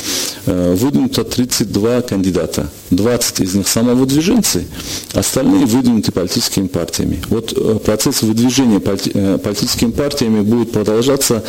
выдвинуто 0.46 1.24
32 1.24 2.02
кандидата. 2.02 2.70
20 2.92 3.40
из 3.40 3.56
них 3.56 3.68
самовыдвиженцы, 3.68 4.66
остальные 5.14 5.66
выдвинуты 5.66 6.12
политическими 6.12 6.68
партиями. 6.68 7.22
Вот 7.30 7.84
процесс 7.84 8.22
выдвижения 8.22 8.80
Э, 9.14 9.38
политическими 9.38 9.92
партиями 9.92 10.42
будет 10.42 10.72
продолжаться, 10.72 11.44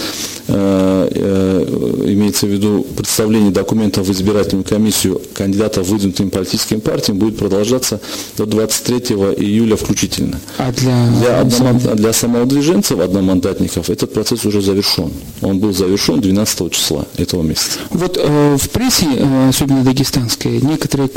э, 0.47 1.09
э, 1.11 2.05
имеется 2.13 2.47
в 2.47 2.51
виду 2.51 2.87
представление 2.97 3.51
документов 3.51 4.07
в 4.07 4.13
избирательную 4.13 4.65
комиссию 4.75 5.21
кандидатов, 5.35 5.87
выдвинутыми 5.87 6.31
политическими 6.31 6.81
партиями, 6.81 7.21
будет 7.21 7.39
продолжаться 7.39 8.01
до 8.37 8.45
23 8.45 8.97
июля 9.37 9.77
включительно. 9.77 10.41
А 10.59 10.73
для, 10.73 11.11
для, 11.21 11.41
одноман... 11.41 11.97
для 11.97 12.13
самовыдвиженцев, 12.13 12.99
одномандатников, 12.99 13.89
этот 13.89 14.13
процесс 14.13 14.45
уже 14.45 14.61
завершен. 14.61 15.13
Он 15.43 15.61
был 15.61 15.73
завершен 15.73 16.21
12 16.21 16.73
числа 16.73 17.07
этого 17.17 17.43
месяца. 17.43 17.79
Вот 17.91 18.19
э, 18.21 18.57
в 18.57 18.71
прессе, 18.71 19.07
особенно 19.49 19.85
дагестанской, 19.85 20.61
некоторые 20.61 21.09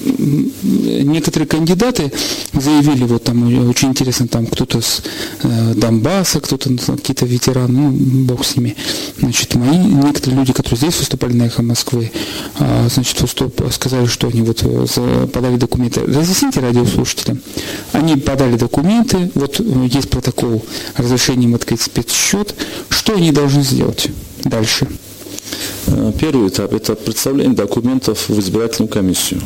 некоторые 0.00 1.46
кандидаты 1.46 2.12
заявили, 2.52 3.04
вот 3.04 3.24
там 3.24 3.68
очень 3.68 3.88
интересно, 3.88 4.28
там 4.28 4.46
кто-то 4.46 4.80
с 4.80 5.02
э, 5.42 5.74
Донбасса, 5.74 6.40
кто-то 6.40 6.70
какие-то 6.76 7.26
ветераны, 7.26 7.90
ну, 7.90 8.24
бог 8.24 8.44
с 8.44 8.56
ними. 8.56 8.76
Значит, 9.18 9.54
мои 9.54 9.76
некоторые 9.76 10.40
люди, 10.40 10.52
которые 10.52 10.78
здесь 10.78 10.98
выступали 10.98 11.32
на 11.32 11.44
эхо 11.44 11.62
Москвы, 11.62 12.10
э, 12.58 12.88
значит, 12.92 13.18
сказали, 13.70 14.06
что 14.06 14.28
они 14.28 14.42
вот 14.42 14.62
э, 14.62 15.28
подали 15.32 15.56
документы. 15.56 16.00
Разъясните 16.00 16.60
радиослушателям. 16.60 17.40
Они 17.92 18.16
подали 18.16 18.56
документы, 18.56 19.30
вот 19.34 19.60
э, 19.60 19.88
есть 19.90 20.10
протокол 20.10 20.64
разрешения 20.96 21.44
им 21.44 21.54
открыть 21.54 21.80
спецсчет. 21.80 22.54
Что 22.88 23.14
они 23.14 23.32
должны 23.32 23.62
сделать 23.62 24.08
дальше? 24.44 24.88
Э, 25.90 26.12
первый 26.18 26.48
этап– 26.48 26.72
это 26.74 26.94
представление 26.94 27.54
документов 27.54 28.28
в 28.28 28.38
избирательную 28.38 28.90
комиссию. 28.90 29.40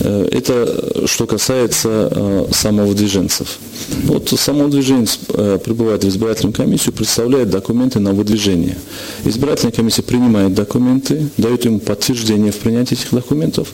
Э, 0.00 0.28
это 0.30 1.06
что 1.06 1.26
касается 1.26 2.08
э, 2.10 2.46
самовыдвиженцев. 2.52 3.58
Вот 4.04 4.28
самовыдвиженец 4.28 5.18
прибывает 5.64 6.02
в 6.04 6.08
избирательную 6.08 6.52
комиссию, 6.52 6.94
представляет 6.94 7.50
документы 7.50 8.00
на 8.00 8.12
выдвижение. 8.12 8.76
Избирательная 9.24 9.72
комиссия 9.72 10.02
принимает 10.02 10.52
документы, 10.52 11.28
дает 11.36 11.64
ему 11.64 11.78
подтверждение 11.78 12.50
в 12.50 12.56
принятии 12.56 12.94
этих 12.94 13.12
документов, 13.12 13.68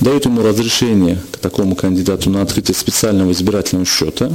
дает 0.00 0.26
ему 0.26 0.42
разрешение 0.42 1.18
к 1.32 1.38
такому 1.38 1.74
кандидату 1.76 2.28
на 2.30 2.42
открытие 2.42 2.74
специального 2.74 3.32
избирательного 3.32 3.86
счета. 3.86 4.30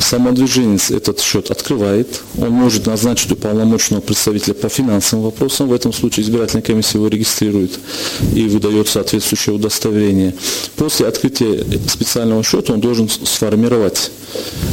Самовыдвиженец 0.00 0.90
этот 0.90 1.20
счет 1.20 1.50
открывает, 1.50 2.20
он 2.38 2.50
может 2.50 2.86
назначить 2.86 3.32
уполномоченного 3.32 4.02
представителя 4.02 4.54
по 4.54 4.68
финансовым 4.68 5.24
вопросам, 5.24 5.68
в 5.68 5.72
этом 5.72 5.92
случае 5.94 6.24
избирательная 6.24 6.62
комиссия 6.62 6.98
его 6.98 7.08
регистрирует 7.08 7.78
и 8.34 8.44
выдает 8.48 8.88
соответствующее 8.88 9.54
удостоверение. 9.54 10.34
После 10.76 11.06
открытия 11.06 11.64
специального 11.88 12.42
счета 12.42 12.72
он 12.72 12.80
должен 12.80 13.08
сформировать 13.08 14.10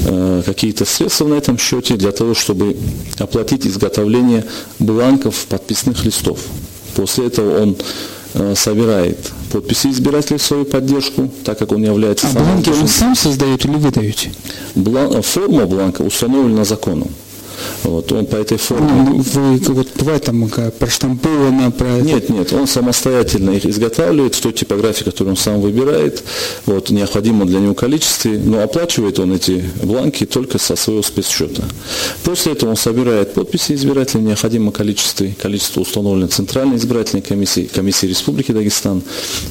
э, 0.06 0.44
какие-то 0.46 0.86
средства 0.86 1.28
на 1.28 1.36
этом 1.36 1.58
счете 1.58 1.96
для 1.96 2.12
того, 2.12 2.34
чтобы 2.34 2.76
оплатить 3.18 3.66
изготовление 3.66 4.46
бланков 4.80 5.46
подписных 5.48 6.06
листов. 6.06 6.40
После 6.96 7.28
этого 7.28 7.62
он 7.62 7.78
э, 8.34 8.54
собирает 8.56 9.18
подписи 9.52 9.88
избирателей 9.88 10.38
в 10.38 10.44
свою 10.44 10.66
поддержку, 10.66 11.32
так 11.44 11.58
как 11.60 11.72
он 11.72 11.84
является... 11.84 12.28
А 12.28 12.32
бланки 12.32 12.70
он 12.70 12.88
сам 12.88 13.16
создает 13.16 13.66
или 13.66 13.76
вы 13.76 13.92
даете? 13.92 14.32
Блан... 14.76 15.22
Форма 15.22 15.66
бланка 15.66 16.02
установлена 16.02 16.64
законом. 16.64 17.10
Вот, 17.84 18.12
он 18.12 18.26
по 18.26 18.36
этой 18.36 18.58
форме... 18.58 18.90
Ну, 18.92 19.22
вы, 19.22 19.58
вот 19.74 19.88
бывает 19.98 20.24
там 20.24 20.50
проштамповано, 20.80 21.72
про... 21.72 22.00
Нет, 22.02 22.30
нет, 22.30 22.54
он 22.54 22.68
самостоятельно 22.68 23.52
их 23.52 23.66
изготавливает 23.66 24.36
в 24.36 24.42
той 24.42 24.54
типографии, 24.54 25.04
которую 25.04 25.32
он 25.32 25.38
сам 25.38 25.62
выбирает, 25.62 26.24
вот, 26.66 26.90
необходимо 26.90 27.46
для 27.46 27.60
него 27.60 27.74
количестве, 27.74 28.40
но 28.40 28.62
оплачивает 28.62 29.20
он 29.20 29.34
эти 29.34 29.64
бланки 29.84 30.26
только 30.26 30.58
со 30.58 30.76
своего 30.76 31.04
спецсчета. 31.04 31.64
После 32.24 32.54
этого 32.54 32.72
он 32.72 32.76
собирает 32.76 33.34
подписи 33.34 33.74
избирателей 33.74 34.22
в 34.22 34.28
необходимом 34.28 34.72
количестве, 34.72 35.36
количество 35.42 35.82
установлено 35.82 36.28
Центральной 36.28 36.78
избирательной 36.78 37.22
комиссией, 37.22 37.68
комиссией 37.68 38.12
Республики 38.12 38.52
Дагестан, 38.52 39.02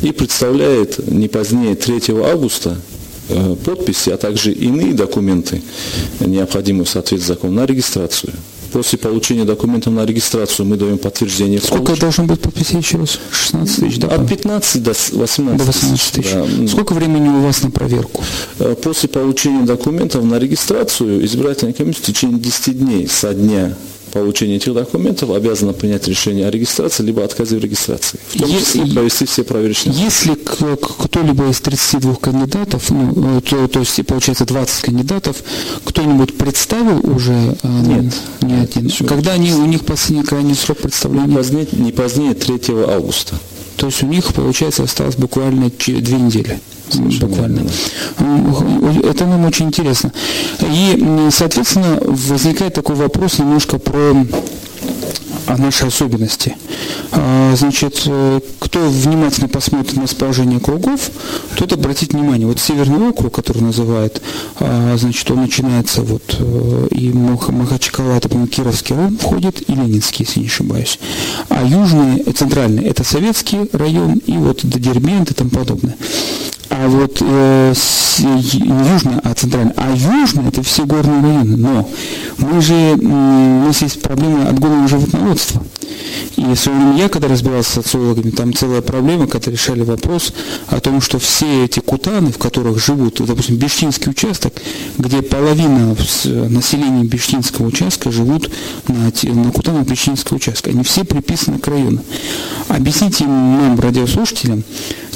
и 0.02 0.12
представляет 0.12 0.98
не 1.08 1.28
позднее 1.28 1.74
3 1.74 2.14
августа 2.24 2.76
Э, 2.76 2.89
подписи, 3.64 4.10
а 4.10 4.16
также 4.16 4.52
иные 4.52 4.94
документы, 4.94 5.62
необходимые 6.20 6.84
в 6.84 6.88
соответствии 6.88 7.24
с 7.24 7.28
законом, 7.28 7.56
на 7.56 7.66
регистрацию. 7.66 8.32
После 8.72 8.98
получения 8.98 9.44
документов 9.44 9.92
на 9.92 10.04
регистрацию 10.04 10.64
мы 10.64 10.76
даем 10.76 10.98
подтверждение. 10.98 11.60
Сколько 11.60 11.86
получ... 11.86 12.00
должен 12.00 12.26
быть 12.26 12.40
подписей 12.40 12.78
еще 12.78 12.98
раз? 12.98 13.18
16 13.32 13.76
тысяч, 13.80 13.98
да? 13.98 14.08
От 14.08 14.28
15 14.28 14.82
до 14.82 14.90
18, 15.12 15.58
до 15.58 15.64
18 15.64 16.12
тысяч. 16.12 16.32
Да. 16.32 16.68
Сколько 16.68 16.92
времени 16.92 17.28
у 17.28 17.40
вас 17.40 17.62
на 17.62 17.70
проверку? 17.70 18.22
Э, 18.60 18.76
после 18.80 19.08
получения 19.08 19.66
документов 19.66 20.24
на 20.24 20.38
регистрацию 20.38 21.24
избирательная 21.24 21.74
комиссия 21.74 22.02
в 22.02 22.06
течение 22.06 22.38
10 22.38 22.78
дней 22.78 23.08
со 23.08 23.34
дня 23.34 23.74
получения 24.10 24.56
этих 24.56 24.74
документов 24.74 25.30
обязана 25.30 25.72
принять 25.72 26.06
решение 26.08 26.46
о 26.46 26.50
регистрации, 26.50 27.02
либо 27.02 27.24
отказе 27.24 27.56
в 27.56 27.60
регистрации. 27.60 28.18
В 28.28 28.38
том 28.38 28.50
числе 28.50 28.82
если, 28.82 28.94
провести 28.94 29.26
все 29.26 29.44
проверочные. 29.44 29.94
Если 29.94 30.34
кто-либо 30.34 31.48
из 31.48 31.60
32 31.60 32.14
кандидатов, 32.16 32.90
ну, 32.90 33.38
э, 33.38 33.40
то, 33.42 33.68
то 33.68 33.80
есть 33.80 34.04
получается 34.06 34.44
20 34.44 34.82
кандидатов, 34.82 35.36
кто-нибудь 35.84 36.36
представил 36.36 37.00
уже? 37.10 37.56
Э, 37.62 37.68
Нет. 37.68 38.14
Ни 38.42 38.52
один. 38.54 39.06
Когда 39.06 39.32
они, 39.32 39.52
у 39.52 39.66
них 39.66 39.84
последний 39.84 40.24
крайний 40.24 40.54
срок 40.54 40.78
представления? 40.78 41.28
Не 41.28 41.36
позднее, 41.36 41.68
не 41.72 41.92
позднее 41.92 42.34
3 42.34 42.60
августа. 42.88 43.34
То 43.76 43.86
есть 43.86 44.02
у 44.02 44.06
них, 44.06 44.34
получается, 44.34 44.82
осталось 44.82 45.16
буквально 45.16 45.70
две 45.70 46.18
недели. 46.18 46.60
Совершенно 46.92 47.28
буквально. 47.28 47.70
Это 49.04 49.26
нам 49.26 49.44
очень 49.44 49.66
интересно. 49.66 50.12
И, 50.62 51.28
соответственно, 51.30 51.98
возникает 52.00 52.74
такой 52.74 52.96
вопрос 52.96 53.38
немножко 53.38 53.78
про 53.78 54.14
о 55.50 55.56
нашей 55.56 55.88
особенности. 55.88 56.56
А, 57.12 57.54
значит, 57.56 58.02
э, 58.06 58.40
кто 58.60 58.88
внимательно 58.88 59.48
посмотрит 59.48 59.96
на 59.96 60.02
расположение 60.02 60.60
кругов, 60.60 61.10
тот 61.56 61.72
обратит 61.72 62.12
внимание. 62.12 62.46
Вот 62.46 62.60
северный 62.60 63.08
округ, 63.08 63.34
который 63.34 63.62
называют, 63.62 64.22
а, 64.60 64.96
значит, 64.96 65.28
он 65.30 65.40
начинается 65.42 66.02
вот 66.02 66.36
э, 66.38 66.88
и 66.92 67.12
Махачкала, 67.12 68.12
это, 68.12 68.28
по-моему, 68.28 68.48
Кировский 68.48 68.94
район 68.94 69.18
входит, 69.18 69.68
и 69.68 69.72
Ленинский, 69.72 70.24
если 70.24 70.40
не 70.40 70.46
ошибаюсь. 70.46 70.98
А 71.48 71.64
южный, 71.64 72.22
центральный, 72.32 72.84
это 72.84 73.02
Советский 73.02 73.68
район, 73.72 74.20
и 74.26 74.36
вот 74.36 74.60
до 74.62 74.78
Дербент 74.78 75.30
и 75.30 75.34
тому 75.34 75.50
подобное. 75.50 75.96
А 76.82 76.88
вот 76.88 77.18
э, 77.20 77.74
с, 77.76 78.20
южно, 78.20 79.20
а 79.22 79.34
центрально, 79.34 79.74
а 79.76 79.90
южно 79.90 80.48
это 80.48 80.62
все 80.62 80.86
горные 80.86 81.20
районы. 81.20 81.56
Но 81.58 81.90
мы 82.38 82.62
же, 82.62 82.96
у 82.98 83.66
нас 83.66 83.82
есть 83.82 84.00
проблема 84.00 84.48
отгона 84.48 84.88
животноводства. 84.88 85.62
И 86.36 86.42
в 86.42 86.56
свое 86.56 86.78
время 86.78 86.96
я, 86.96 87.08
когда 87.10 87.28
разбирался 87.28 87.70
с 87.70 87.74
социологами, 87.74 88.30
там 88.30 88.54
целая 88.54 88.80
проблема, 88.80 89.26
когда 89.26 89.50
решали 89.50 89.82
вопрос 89.82 90.32
о 90.68 90.80
том, 90.80 91.02
что 91.02 91.18
все 91.18 91.66
эти 91.66 91.80
кутаны, 91.80 92.32
в 92.32 92.38
которых 92.38 92.82
живут, 92.82 93.20
допустим, 93.20 93.56
Бештинский 93.56 94.10
участок, 94.10 94.54
где 94.96 95.20
половина 95.20 95.94
населения 96.24 97.04
Бештинского 97.04 97.66
участка 97.66 98.10
живут 98.10 98.50
на, 98.88 99.12
на 99.34 99.52
кутанах 99.52 99.86
Бештинского 99.86 100.38
участка, 100.38 100.70
они 100.70 100.82
все 100.82 101.04
приписаны 101.04 101.58
к 101.58 101.68
району. 101.68 102.02
Объясните 102.68 103.26
нам, 103.26 103.78
радиослушателям, 103.78 104.64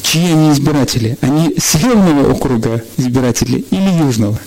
чьи 0.05 0.31
они 0.31 0.53
избиратели? 0.53 1.19
Они 1.21 1.55
северного 1.59 2.33
округа 2.33 2.85
избиратели 2.97 3.65
или 3.71 4.05
южного? 4.05 4.39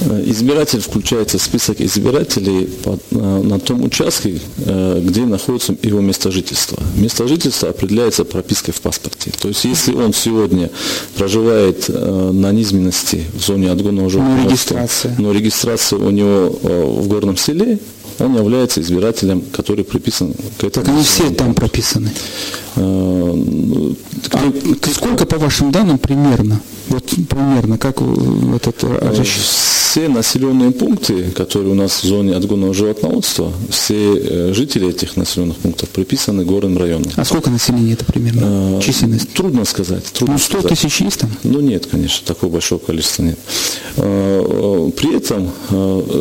Э, 0.00 0.22
избиратель 0.26 0.80
включается 0.80 1.38
в 1.38 1.42
список 1.42 1.80
избирателей 1.80 2.68
э, 2.84 3.16
на 3.18 3.60
том 3.60 3.84
участке, 3.84 4.40
э, 4.58 5.00
где 5.04 5.22
находится 5.22 5.76
его 5.82 6.00
место 6.00 6.30
жительства. 6.30 6.78
Место 6.96 7.28
жительства 7.28 7.68
определяется 7.68 8.24
пропиской 8.24 8.74
в 8.74 8.80
паспорте. 8.80 9.30
То 9.40 9.48
есть, 9.48 9.64
если 9.64 9.94
он 9.94 10.12
сегодня 10.12 10.70
проживает 11.16 11.88
на 11.88 12.52
низменности 12.52 13.24
в 13.34 13.44
зоне 13.44 13.70
отгонного 13.70 14.10
животного, 14.10 14.38
но 14.38 14.48
регистрация. 14.48 15.16
но 15.18 15.32
регистрация 15.32 15.98
у 15.98 16.10
него 16.10 16.50
в 16.62 17.08
горном 17.08 17.36
селе, 17.36 17.78
он 18.18 18.36
является 18.36 18.80
избирателем, 18.80 19.42
который 19.52 19.84
приписан 19.84 20.34
к 20.58 20.64
этому. 20.64 20.86
Так 20.86 20.88
они 20.88 21.02
все 21.02 21.30
там 21.30 21.54
прописаны. 21.54 22.10
А, 22.76 24.52
сколько, 24.92 25.26
по 25.26 25.38
вашим 25.38 25.70
данным, 25.70 25.98
примерно? 25.98 26.60
Вот 26.88 27.04
примерно, 27.28 27.78
как 27.78 28.00
этот 28.00 28.84
все 29.94 30.08
населенные 30.08 30.72
пункты, 30.72 31.30
которые 31.30 31.70
у 31.70 31.76
нас 31.76 32.02
в 32.02 32.04
зоне 32.04 32.34
отгонного 32.34 32.74
животноводства, 32.74 33.52
все 33.70 34.16
э, 34.16 34.52
жители 34.52 34.88
этих 34.88 35.16
населенных 35.16 35.56
пунктов 35.58 35.88
приписаны 35.90 36.44
горным 36.44 36.76
районам. 36.76 37.08
А 37.14 37.24
сколько 37.24 37.48
населения 37.48 37.92
это 37.92 38.04
примерно? 38.04 38.80
Численность? 38.82 39.32
Трудно 39.34 39.64
сказать. 39.64 40.02
Трудно 40.06 40.34
ну, 40.34 40.38
100 40.40 40.58
сказать. 40.58 40.80
тысяч 40.80 41.00
есть 41.00 41.20
там? 41.20 41.30
Ну, 41.44 41.60
нет, 41.60 41.86
конечно, 41.86 42.26
такого 42.26 42.50
большого 42.50 42.80
количества 42.80 43.22
нет. 43.22 43.38
При 43.94 45.16
этом 45.16 45.52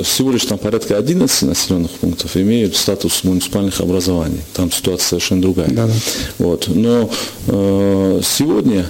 всего 0.03 0.31
лишь 0.31 0.45
там 0.45 0.59
порядка 0.59 0.95
11 0.95 1.41
населенных 1.41 1.89
пунктов 1.93 2.37
имеют 2.37 2.75
статус 2.75 3.23
муниципальных 3.23 3.81
образований. 3.81 4.41
Там 4.53 4.71
ситуация 4.71 5.07
совершенно 5.07 5.41
другая. 5.41 5.69
Да, 5.71 5.87
да. 5.87 5.93
Вот. 6.43 6.67
Но 6.67 7.09
сегодня, 7.45 8.85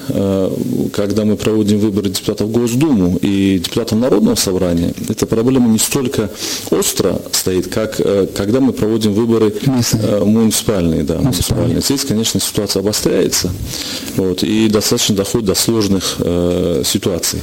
когда 0.94 1.26
мы 1.26 1.36
проводим 1.36 1.80
выборы 1.80 2.10
депутатов 2.10 2.48
в 2.48 2.52
Госдуму 2.52 3.18
и 3.22 3.60
депутатов 3.60 4.00
Народного 4.00 4.36
собрания. 4.36 4.94
Эта 5.10 5.26
проблема 5.26 5.68
не 5.68 5.80
столько 5.80 6.30
остро 6.72 7.20
стоит, 7.32 7.68
как 7.68 8.00
э, 8.00 8.28
когда 8.36 8.60
мы 8.60 8.74
проводим 8.74 9.14
выборы 9.14 9.54
э, 9.54 10.24
муниципальные. 10.24 11.04
Да, 11.04 11.20
муниципальные. 11.20 11.82
Здесь, 11.82 12.06
конечно, 12.06 12.40
ситуация 12.40 12.82
обостряется 12.82 13.52
вот, 14.16 14.44
и 14.44 14.70
достаточно 14.70 15.16
доходит 15.16 15.48
до 15.48 15.56
сложных 15.56 16.16
э, 16.20 16.84
ситуаций. 16.86 17.42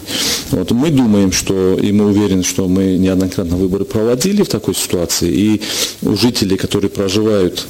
Вот, 0.50 0.70
мы 0.70 0.90
думаем, 0.90 1.32
что, 1.32 1.74
и 1.74 1.92
мы 1.92 2.06
уверены, 2.06 2.42
что 2.42 2.68
мы 2.68 2.96
неоднократно 2.96 3.56
выборы 3.56 3.84
проводили 3.84 4.42
в 4.42 4.48
такой 4.48 4.74
ситуации, 4.74 5.30
и 5.30 5.62
у 6.02 6.16
жителей, 6.16 6.56
которые 6.56 6.90
проживают 6.90 7.66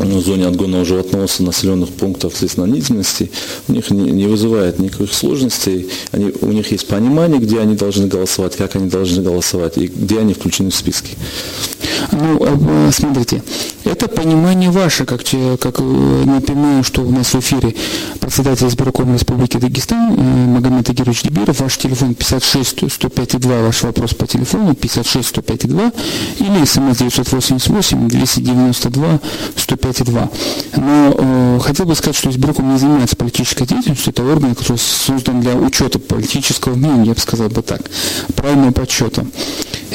в 0.00 0.20
зоне 0.20 0.46
отгонного 0.46 0.84
животноводства 0.84 1.44
населенных 1.44 1.90
пунктов 1.90 2.36
здесь 2.36 2.56
на 2.56 2.64
низменности, 2.64 3.30
у 3.68 3.72
них 3.72 3.90
не, 3.90 4.10
не 4.10 4.26
вызывает 4.26 4.78
никаких 4.78 5.12
сложностей. 5.12 5.88
Они, 6.12 6.32
у 6.40 6.52
них 6.52 6.72
есть 6.72 6.86
понимание, 6.86 7.38
где 7.38 7.60
они 7.60 7.76
должны 7.76 8.06
голосовать, 8.06 8.56
как 8.56 8.76
они 8.76 8.88
должны 8.88 9.22
голосовать 9.22 9.78
и 9.78 9.86
где 9.86 10.20
они 10.20 10.34
включены 10.34 10.70
в 10.70 10.74
списки. 10.74 11.16
Ну, 12.12 12.38
э, 12.40 12.90
смотрите, 12.92 13.42
это 13.84 14.08
понимание 14.08 14.70
ваше, 14.70 15.04
как, 15.04 15.22
как 15.58 15.80
э, 15.80 15.82
напоминаю, 15.82 16.82
что 16.82 17.02
у 17.02 17.10
нас 17.10 17.34
в 17.34 17.40
эфире 17.40 17.74
председатель 18.20 18.68
избиркома 18.68 19.14
Республики 19.14 19.58
Дагестан 19.58 20.14
э, 20.14 20.46
Магомед 20.46 20.88
Агирович 20.88 21.22
Дебиров, 21.22 21.60
ваш 21.60 21.76
телефон 21.78 22.14
56 22.14 22.90
105 22.90 23.40
2, 23.40 23.62
ваш 23.62 23.82
вопрос 23.82 24.14
по 24.14 24.26
телефону 24.26 24.74
56 24.74 25.28
105 25.28 25.68
2 25.68 25.92
или 26.38 26.64
смс 26.64 26.98
988 26.98 28.08
292 28.08 29.20
105 29.56 29.89
2. 29.98 30.30
Но 30.76 31.14
э, 31.16 31.60
хотел 31.62 31.86
бы 31.86 31.94
сказать, 31.94 32.16
что 32.16 32.30
избирком 32.30 32.72
не 32.72 32.78
занимается 32.78 33.16
политической 33.16 33.66
деятельностью, 33.66 34.12
это 34.12 34.24
орган, 34.24 34.54
который 34.54 34.78
создан 34.78 35.40
для 35.40 35.54
учета 35.54 35.98
политического 35.98 36.74
мнения, 36.74 37.06
я 37.06 37.14
бы 37.14 37.20
сказал 37.20 37.48
бы 37.48 37.62
так, 37.62 37.82
правильного 38.34 38.72
подсчета. 38.72 39.26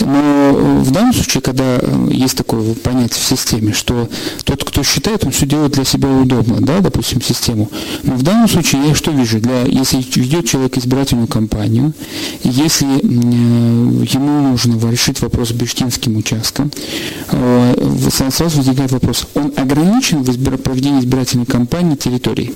Но 0.01 0.81
в 0.81 0.91
данном 0.91 1.13
случае, 1.13 1.41
когда 1.41 1.79
есть 2.09 2.37
такое 2.37 2.73
понятие 2.75 3.19
в 3.19 3.23
системе, 3.23 3.73
что 3.73 4.09
тот, 4.43 4.63
кто 4.63 4.83
считает, 4.83 5.23
он 5.25 5.31
все 5.31 5.45
делает 5.45 5.73
для 5.73 5.85
себя 5.85 6.09
удобно, 6.09 6.57
да, 6.61 6.79
допустим, 6.79 7.21
систему. 7.21 7.69
Но 8.03 8.15
в 8.15 8.23
данном 8.23 8.47
случае 8.47 8.87
я 8.87 8.95
что 8.95 9.11
вижу? 9.11 9.39
Для, 9.39 9.63
если 9.63 9.97
ведет 10.19 10.47
человек 10.47 10.77
избирательную 10.77 11.27
кампанию, 11.27 11.93
если 12.43 12.87
э, 12.87 14.05
ему 14.13 14.49
нужно 14.49 14.75
решить 14.89 15.21
вопрос 15.21 15.49
с 15.49 15.51
Бештинским 15.53 16.17
участком, 16.17 16.71
э, 17.31 17.75
сразу 18.31 18.57
возникает 18.57 18.91
вопрос, 18.91 19.27
он 19.33 19.53
ограничен 19.55 20.23
в 20.23 20.29
избир... 20.29 20.57
проведении 20.57 20.99
избирательной 20.99 21.45
кампании 21.45 21.95
территории? 21.95 22.53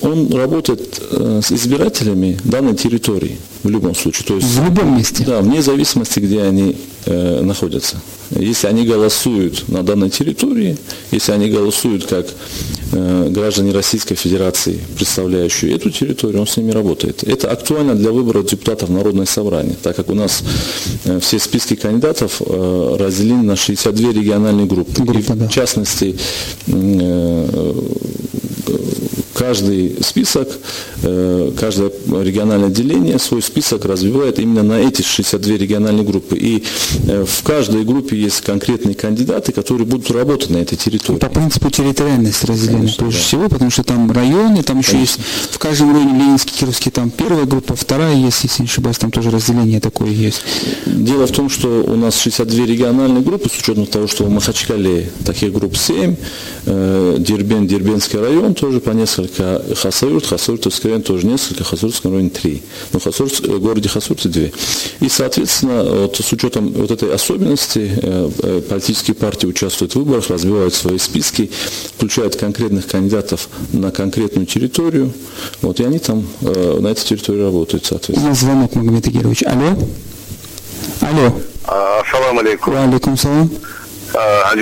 Он 0.00 0.32
работает 0.32 1.02
э, 1.10 1.40
с 1.42 1.52
избирателями 1.52 2.38
данной 2.44 2.74
территории 2.74 3.38
в 3.62 3.68
любом 3.68 3.94
случае. 3.94 4.26
То 4.26 4.36
есть, 4.36 4.48
в 4.48 4.64
любом 4.64 4.96
месте? 4.96 5.24
Да, 5.24 5.40
вне 5.40 5.62
зависимости, 5.62 6.20
где 6.20 6.42
они 6.42 6.76
э, 7.06 7.42
находятся. 7.42 8.00
Если 8.30 8.66
они 8.66 8.84
голосуют 8.84 9.68
на 9.68 9.82
данной 9.82 10.10
территории, 10.10 10.76
если 11.10 11.32
они 11.32 11.48
голосуют 11.50 12.06
как 12.06 12.26
э, 12.92 13.28
граждане 13.30 13.72
Российской 13.72 14.14
Федерации, 14.14 14.80
представляющие 14.96 15.74
эту 15.74 15.90
территорию, 15.90 16.40
он 16.40 16.46
с 16.46 16.56
ними 16.56 16.70
работает. 16.70 17.24
Это 17.24 17.50
актуально 17.50 17.94
для 17.94 18.12
выборов 18.12 18.46
депутатов 18.46 18.90
Народного 18.90 19.26
собрания, 19.26 19.76
так 19.82 19.96
как 19.96 20.10
у 20.10 20.14
нас 20.14 20.42
э, 21.04 21.18
все 21.20 21.38
списки 21.38 21.74
кандидатов 21.74 22.42
э, 22.44 22.96
разделены 22.98 23.42
на 23.42 23.56
62 23.56 24.12
региональные 24.12 24.66
группы. 24.66 25.02
Группа, 25.02 25.32
И 25.32 25.36
в 25.36 25.38
да. 25.38 25.48
частности, 25.48 26.16
э, 26.66 27.72
каждый 29.38 29.96
список, 30.02 30.48
каждое 31.58 31.90
региональное 32.22 32.68
отделение 32.68 33.18
свой 33.18 33.42
список 33.42 33.84
развивает 33.84 34.38
именно 34.38 34.62
на 34.62 34.80
эти 34.80 35.02
62 35.02 35.56
региональные 35.56 36.04
группы. 36.04 36.36
И 36.36 36.64
э, 37.06 37.24
в 37.24 37.42
каждой 37.42 37.84
группе 37.84 38.16
есть 38.16 38.40
конкретные 38.40 38.94
кандидаты, 38.94 39.52
которые 39.52 39.86
будут 39.86 40.10
работать 40.10 40.50
на 40.50 40.58
этой 40.58 40.76
территории. 40.76 41.18
По 41.18 41.28
принципу 41.28 41.70
территориальности 41.70 42.46
Конечно, 42.46 43.04
прежде 43.04 43.18
да. 43.18 43.24
всего, 43.24 43.48
потому 43.48 43.70
что 43.70 43.82
там 43.84 44.10
районы, 44.10 44.62
там 44.62 44.78
еще 44.78 44.92
Конечно. 44.92 45.20
есть 45.20 45.30
в 45.52 45.58
каждом 45.58 45.92
районе 45.92 46.12
Ленинский, 46.12 46.52
Кировский, 46.58 46.90
там 46.90 47.10
первая 47.10 47.44
группа, 47.44 47.76
вторая 47.76 48.14
есть, 48.16 48.42
если 48.44 48.62
не 48.62 48.68
ошибаюсь, 48.68 48.98
там 48.98 49.10
тоже 49.10 49.30
разделение 49.30 49.80
такое 49.80 50.10
есть. 50.10 50.42
Дело 50.86 51.26
в 51.26 51.32
том, 51.32 51.48
что 51.48 51.84
у 51.86 51.96
нас 51.96 52.18
62 52.20 52.66
региональные 52.66 53.22
группы, 53.22 53.48
с 53.48 53.58
учетом 53.58 53.86
того, 53.86 54.06
что 54.06 54.24
в 54.24 54.30
Махачкале 54.30 55.10
таких 55.24 55.52
групп 55.52 55.76
7, 55.76 56.16
э, 56.66 57.16
Дербен, 57.18 57.66
Дербенский 57.66 58.18
район 58.18 58.54
тоже 58.54 58.80
по 58.80 58.90
несколько, 58.90 59.62
Хасавюрт, 59.76 60.26
Хасавюртовский 60.26 60.87
район 60.88 61.02
тоже 61.02 61.26
несколько, 61.26 61.64
Хасавюртский 61.64 62.10
район 62.10 62.30
3, 62.30 62.62
но 62.92 63.00
Хасавюрт, 63.00 63.40
в 63.40 63.60
городе 63.60 63.88
Хасавюрте 63.88 64.28
2. 64.28 64.42
И, 65.00 65.08
соответственно, 65.08 65.82
вот, 65.84 66.16
с 66.16 66.32
учетом 66.32 66.72
вот 66.72 66.90
этой 66.90 67.12
особенности, 67.12 67.90
э, 68.02 68.30
э, 68.42 68.60
политические 68.68 69.14
партии 69.14 69.46
участвуют 69.46 69.92
в 69.92 69.96
выборах, 69.96 70.28
развивают 70.28 70.74
свои 70.74 70.98
списки, 70.98 71.50
включают 71.96 72.36
конкретных 72.36 72.86
кандидатов 72.86 73.48
на 73.72 73.90
конкретную 73.90 74.46
территорию, 74.46 75.12
вот, 75.62 75.80
и 75.80 75.84
они 75.84 75.98
там 75.98 76.26
э, 76.40 76.78
на 76.80 76.88
этой 76.88 77.04
территории 77.04 77.42
работают, 77.42 77.86
соответственно. 77.86 78.26
У 78.26 78.30
нас 78.30 78.40
звонок, 78.40 78.74
Магомед 78.74 79.08
Игоревич. 79.08 79.42
Алло? 79.44 79.76
Алло. 81.00 81.34
Ассаламу 81.64 82.40
алейкум. 82.40 82.74
Алейкум 82.76 83.16
салам. 83.16 83.50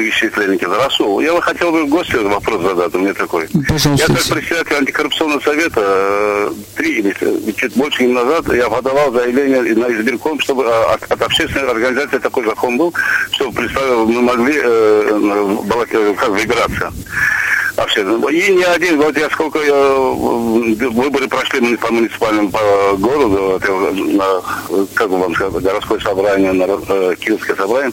Исчисленник 0.09 0.63
из 0.63 0.69
Расул. 0.69 1.21
Я 1.21 1.33
бы 1.33 1.43
хотел 1.43 1.73
бы 1.73 1.87
гостю 1.87 2.29
вопрос 2.29 2.63
задать, 2.63 2.95
у 2.95 2.99
меня 2.99 3.15
такой. 3.15 3.49
Пожалуйста. 3.69 4.13
Я 4.13 4.19
как 4.19 4.29
председатель 4.29 4.75
антикоррупционного 4.77 5.41
совета 5.41 5.81
э, 5.81 6.53
три 6.77 7.15
чуть 7.57 7.75
больше 7.75 8.05
дней 8.05 8.15
назад 8.15 8.53
я 8.53 8.69
подавал 8.69 9.13
заявление 9.13 9.75
на 9.75 9.87
избирком, 9.93 10.41
чтобы 10.41 10.65
э, 10.65 10.85
от, 10.95 11.03
от 11.11 11.23
общественной 11.23 11.71
организации 11.71 12.19
такой 12.19 12.45
закон 12.45 12.77
был, 12.77 12.95
чтобы 13.33 13.69
мы 14.07 14.23
могли 14.23 14.61
э, 14.63 16.15
как 16.19 16.29
выбираться. 16.31 16.93
Общественного. 17.97 18.29
И 18.29 18.53
не 18.53 18.65
один, 18.65 18.99
вот 18.99 19.17
я 19.17 19.29
сколько 19.31 19.59
я, 19.59 19.95
выборы 20.91 21.29
прошли 21.29 21.77
по 21.77 21.93
муниципальному 21.93 22.51
по 22.51 22.97
городу, 22.97 23.61
на, 23.61 24.87
как 24.95 25.09
вам 25.09 25.35
сказать, 25.35 25.63
городское 25.63 26.01
собрание, 26.01 26.53
на 26.53 26.65
э, 26.65 27.15
Киевское 27.19 27.57
собрание, 27.57 27.93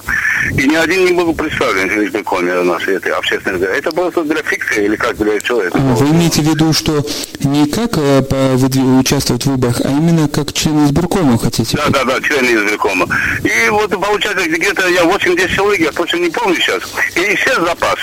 и 0.57 0.67
ни 0.67 0.75
один 0.75 1.05
не 1.05 1.11
был 1.13 1.33
представлен 1.33 1.89
в 1.89 2.05
избиркоме 2.05 2.53
нашей 2.63 2.95
этой 2.95 3.11
общественной. 3.11 3.67
Это 3.77 3.91
просто 3.91 4.23
для 4.23 4.41
фикции 4.43 4.85
или 4.85 4.95
как 4.95 5.17
для 5.17 5.39
чего 5.39 5.61
это? 5.61 5.77
А, 5.77 5.95
вы 5.95 6.09
имеете 6.09 6.41
в 6.41 6.45
виду, 6.45 6.73
что 6.73 7.03
не 7.43 7.67
как 7.67 7.97
э, 7.97 8.23
участвовать 8.99 9.43
в 9.45 9.51
выборах, 9.51 9.81
а 9.83 9.89
именно 9.89 10.27
как 10.27 10.53
член 10.53 10.85
избиркома 10.85 11.37
хотите? 11.37 11.77
Да, 11.77 11.89
да, 11.89 12.03
да, 12.03 12.21
член 12.21 12.45
избиркома. 12.45 13.07
И 13.43 13.69
вот 13.69 13.89
получается 13.91 14.47
где-то 14.47 14.87
я 14.89 15.03
80 15.03 15.49
человек, 15.49 15.79
я 15.81 15.91
точно 15.91 16.17
не 16.17 16.29
помню 16.29 16.55
сейчас, 16.55 16.83
и 17.15 17.35
все 17.35 17.53
запас. 17.65 17.95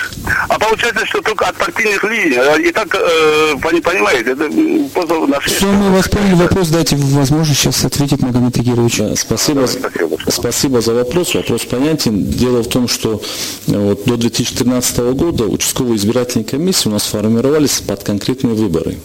А 0.47 0.59
получается, 0.59 1.05
что 1.05 1.21
только 1.21 1.45
от 1.45 1.55
партийных 1.57 1.90
линий. 2.03 2.37
А 2.37 2.57
и 2.57 2.71
так, 2.71 2.95
э, 2.95 3.55
понимаете, 3.61 4.31
это 4.31 4.49
просто 4.93 5.19
насмешка. 5.27 5.49
Все, 5.49 5.65
мы 5.67 5.91
вас 5.91 6.07
поняли. 6.07 6.35
Вопрос 6.35 6.69
дайте 6.69 6.95
возможность 6.95 7.59
сейчас 7.59 7.85
ответить 7.85 8.21
Магомед 8.21 8.57
Игирович. 8.57 8.97
Да, 8.97 9.15
спасибо, 9.15 9.67
спасибо, 9.67 10.17
спасибо 10.29 10.81
за 10.81 10.93
вопрос. 10.93 11.35
Вопрос 11.35 11.65
понятен. 11.65 12.23
Дело 12.23 12.63
в 12.63 12.67
том, 12.67 12.87
что 12.87 13.21
э, 13.67 13.71
вот 13.71 14.05
до 14.05 14.17
2013 14.17 14.97
года 15.13 15.45
участковые 15.45 15.97
избирательные 15.97 16.45
комиссии 16.45 16.89
у 16.89 16.91
нас 16.91 17.03
формировались 17.03 17.81
под 17.81 18.03
конкретные 18.03 18.53
выборы. 18.53 18.97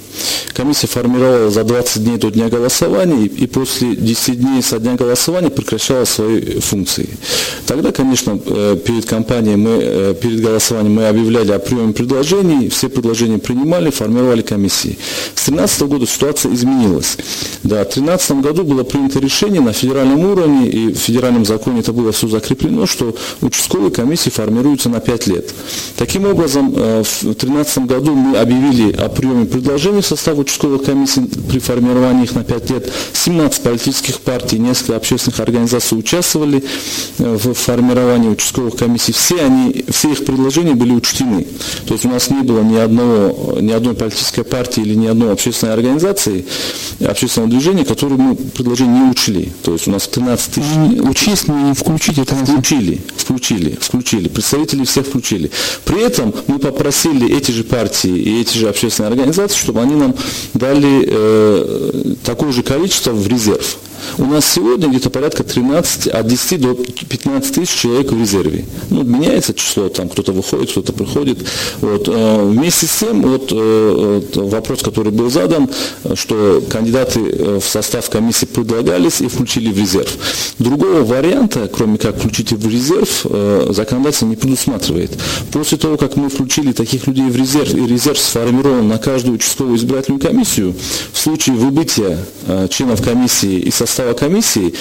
Комиссия 0.55 0.87
формировала 0.87 1.51
за 1.51 1.64
20 1.64 2.05
дней 2.05 2.16
до 2.16 2.31
дня 2.31 2.49
голосования 2.49 3.27
и 3.27 3.46
после 3.46 3.94
10 3.94 4.40
дней 4.40 4.62
со 4.62 4.79
дня 4.79 4.94
голосования 4.94 5.51
прекращала 5.51 6.05
свои 6.05 6.61
функции. 6.61 7.09
Тогда, 7.66 7.92
конечно, 7.92 8.40
э, 8.44 8.77
перед 8.85 9.07
кампанией 9.07 9.57
мы, 9.57 10.14
перед 10.14 10.40
голосованием 10.40 10.94
мы 10.94 11.09
объявляли 11.09 11.53
о 11.53 11.59
приеме 11.59 11.92
предложений, 11.92 12.70
все 12.77 12.89
предложения 12.91 13.39
принимали, 13.39 13.91
формировали 13.91 14.43
комиссии. 14.43 14.99
С 15.35 15.47
2013 15.47 15.83
года 15.83 16.07
ситуация 16.07 16.53
изменилась. 16.53 17.17
Да, 17.62 17.77
в 17.77 17.89
2013 17.89 18.31
году 18.43 18.65
было 18.65 18.85
принято 18.85 19.19
решение 19.19 19.62
на 19.62 19.73
федеральном 19.73 20.21
уровне, 20.21 20.69
и 20.69 20.93
в 20.93 20.99
федеральном 20.99 21.47
законе 21.47 21.81
это 21.81 21.93
было 21.93 22.12
все 22.12 22.29
закреплено, 22.29 22.87
что 22.87 23.17
участковые 23.41 23.91
комиссии 23.91 24.29
формируются 24.29 24.91
на 24.91 25.01
5 25.01 25.27
лет. 25.27 25.55
Таким 25.97 26.27
образом, 26.27 26.73
э, 26.77 27.03
в 27.03 27.23
2013 27.23 27.87
году 27.87 28.15
мы 28.15 28.37
объявили 28.37 28.93
о 28.93 29.09
приеме 29.09 29.47
предложений 29.47 30.03
в 30.03 30.07
состав 30.07 30.39
участковых 30.39 30.85
комиссий 30.85 31.23
при 31.49 31.59
формировании 31.59 32.25
их 32.25 32.35
на 32.35 32.45
5 32.45 32.71
лет. 32.71 32.93
17 33.15 33.62
политических 33.62 34.21
партий, 34.21 34.59
несколько 34.59 34.97
общественных 34.97 35.41
организаций 35.41 35.99
участвовали 35.99 36.62
э, 37.19 37.37
в 37.37 37.55
формировании 37.55 38.29
участковых 38.29 38.77
комиссий. 38.77 39.12
Все, 39.12 39.41
они, 39.41 39.85
все 39.89 40.12
их 40.12 40.25
предложения 40.27 40.75
были 40.75 40.93
учтены. 40.93 41.47
То 41.87 41.95
есть 41.95 42.05
у 42.05 42.11
нас 42.11 42.29
не 42.31 42.43
было 42.43 42.56
ни, 42.62 42.77
одного, 42.77 43.61
ни 43.61 43.73
одной 43.73 43.95
политической 43.95 44.45
партии 44.45 44.81
или 44.81 44.95
ни 44.95 45.07
одной 45.07 45.33
общественной 45.33 45.75
организации, 45.75 46.47
общественного 47.05 47.51
движения, 47.51 47.85
которые 47.85 48.19
мы 48.19 48.37
предложение 48.37 49.05
не 49.05 49.11
учли. 49.11 49.53
То 49.62 49.73
есть 49.73 49.88
у 49.88 49.90
нас 49.90 50.09
13 50.09 50.55
тысяч... 50.55 50.66
Учесть, 51.03 51.49
не 51.49 51.75
включить 51.75 52.19
это... 52.19 52.35
Включили, 52.35 53.01
включили, 53.16 53.79
включили. 53.81 54.29
Представители 54.29 54.85
всех 54.85 55.07
включили. 55.07 55.51
При 55.85 56.03
этом 56.03 56.35
мы 56.47 56.59
попросили 56.59 57.37
эти 57.37 57.51
же 57.51 57.64
партии 57.64 58.16
и 58.16 58.40
эти 58.40 58.57
же 58.57 58.69
общественные 58.69 59.11
организации, 59.11 59.57
чтобы 59.57 59.83
они 59.83 59.95
нам 59.95 60.14
дали 60.55 61.05
э, 61.07 62.14
такое 62.25 62.53
же 62.53 62.62
количество 62.62 63.12
в 63.12 63.27
резерв. 63.27 63.79
У 64.19 64.25
нас 64.25 64.47
сегодня 64.47 64.89
где-то 64.89 65.11
порядка 65.11 65.45
13, 65.45 66.09
от 66.09 66.27
10 66.27 66.61
до 66.61 66.75
15 66.75 67.55
тысяч 67.55 67.75
человек 67.75 68.13
в 68.13 68.19
резерве. 68.19 68.65
Ну, 68.91 69.03
меняется 69.03 69.55
число, 69.55 69.89
там 69.89 70.09
кто-то 70.09 70.33
выходит, 70.33 70.71
кто-то 70.71 70.93
приходит. 70.93 71.39
Вот. 71.81 72.09
Э, 72.09 72.45
вместе 72.45 72.87
с 72.87 72.99
тем, 73.01 73.23
вот, 73.23 73.51
э, 73.53 74.21
вопрос, 74.35 74.83
который 74.83 75.13
был 75.13 75.31
задан, 75.31 75.69
что 76.15 76.63
кандидаты 76.71 77.21
э, 77.21 77.61
в 77.63 77.69
состав 77.69 78.09
комиссии 78.11 78.47
предлагались 78.47 79.21
и 79.21 79.29
включили 79.29 79.71
в 79.71 79.79
резерв. 79.79 80.11
Другого 80.59 81.03
варианта, 81.03 81.69
кроме 81.73 81.99
как 81.99 82.19
включить 82.19 82.53
в 82.53 82.69
резерв, 82.69 83.27
законодательство 83.71 84.27
не 84.27 84.37
предусматривает. 84.37 85.11
После 85.53 85.79
того, 85.79 85.97
как 85.97 86.17
мы 86.17 86.29
включили 86.29 86.73
таких 86.73 87.07
людей 87.07 87.29
в 87.29 87.37
резерв, 87.37 87.75
и 87.75 87.87
резерв 87.87 88.19
сформирован 88.19 88.89
на 88.89 88.99
каждую 88.99 89.37
участковую 89.37 89.77
избирательную 89.77 90.21
комиссию, 90.21 90.75
в 91.13 91.19
случае 91.19 91.57
выбытия 91.57 92.19
членов 92.71 93.03
комиссии 93.03 93.59
и 93.59 93.71
состава 93.71 93.86
состава 93.87 94.14
комиссии, 94.14 94.75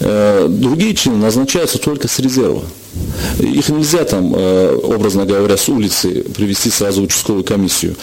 э, 0.00 0.46
другие 0.48 0.94
члены 0.94 1.18
назначаются 1.18 1.78
только 1.78 2.08
с 2.08 2.18
резерва. 2.18 2.62
Их 3.38 3.68
нельзя 3.68 4.04
там, 4.04 4.34
э, 4.34 4.76
образно 4.82 5.24
говоря, 5.24 5.56
с 5.56 5.68
улицы 5.68 6.24
привести 6.34 6.70
сразу 6.70 7.02
в 7.02 7.04
участковую 7.04 7.44
комиссию. 7.44 7.96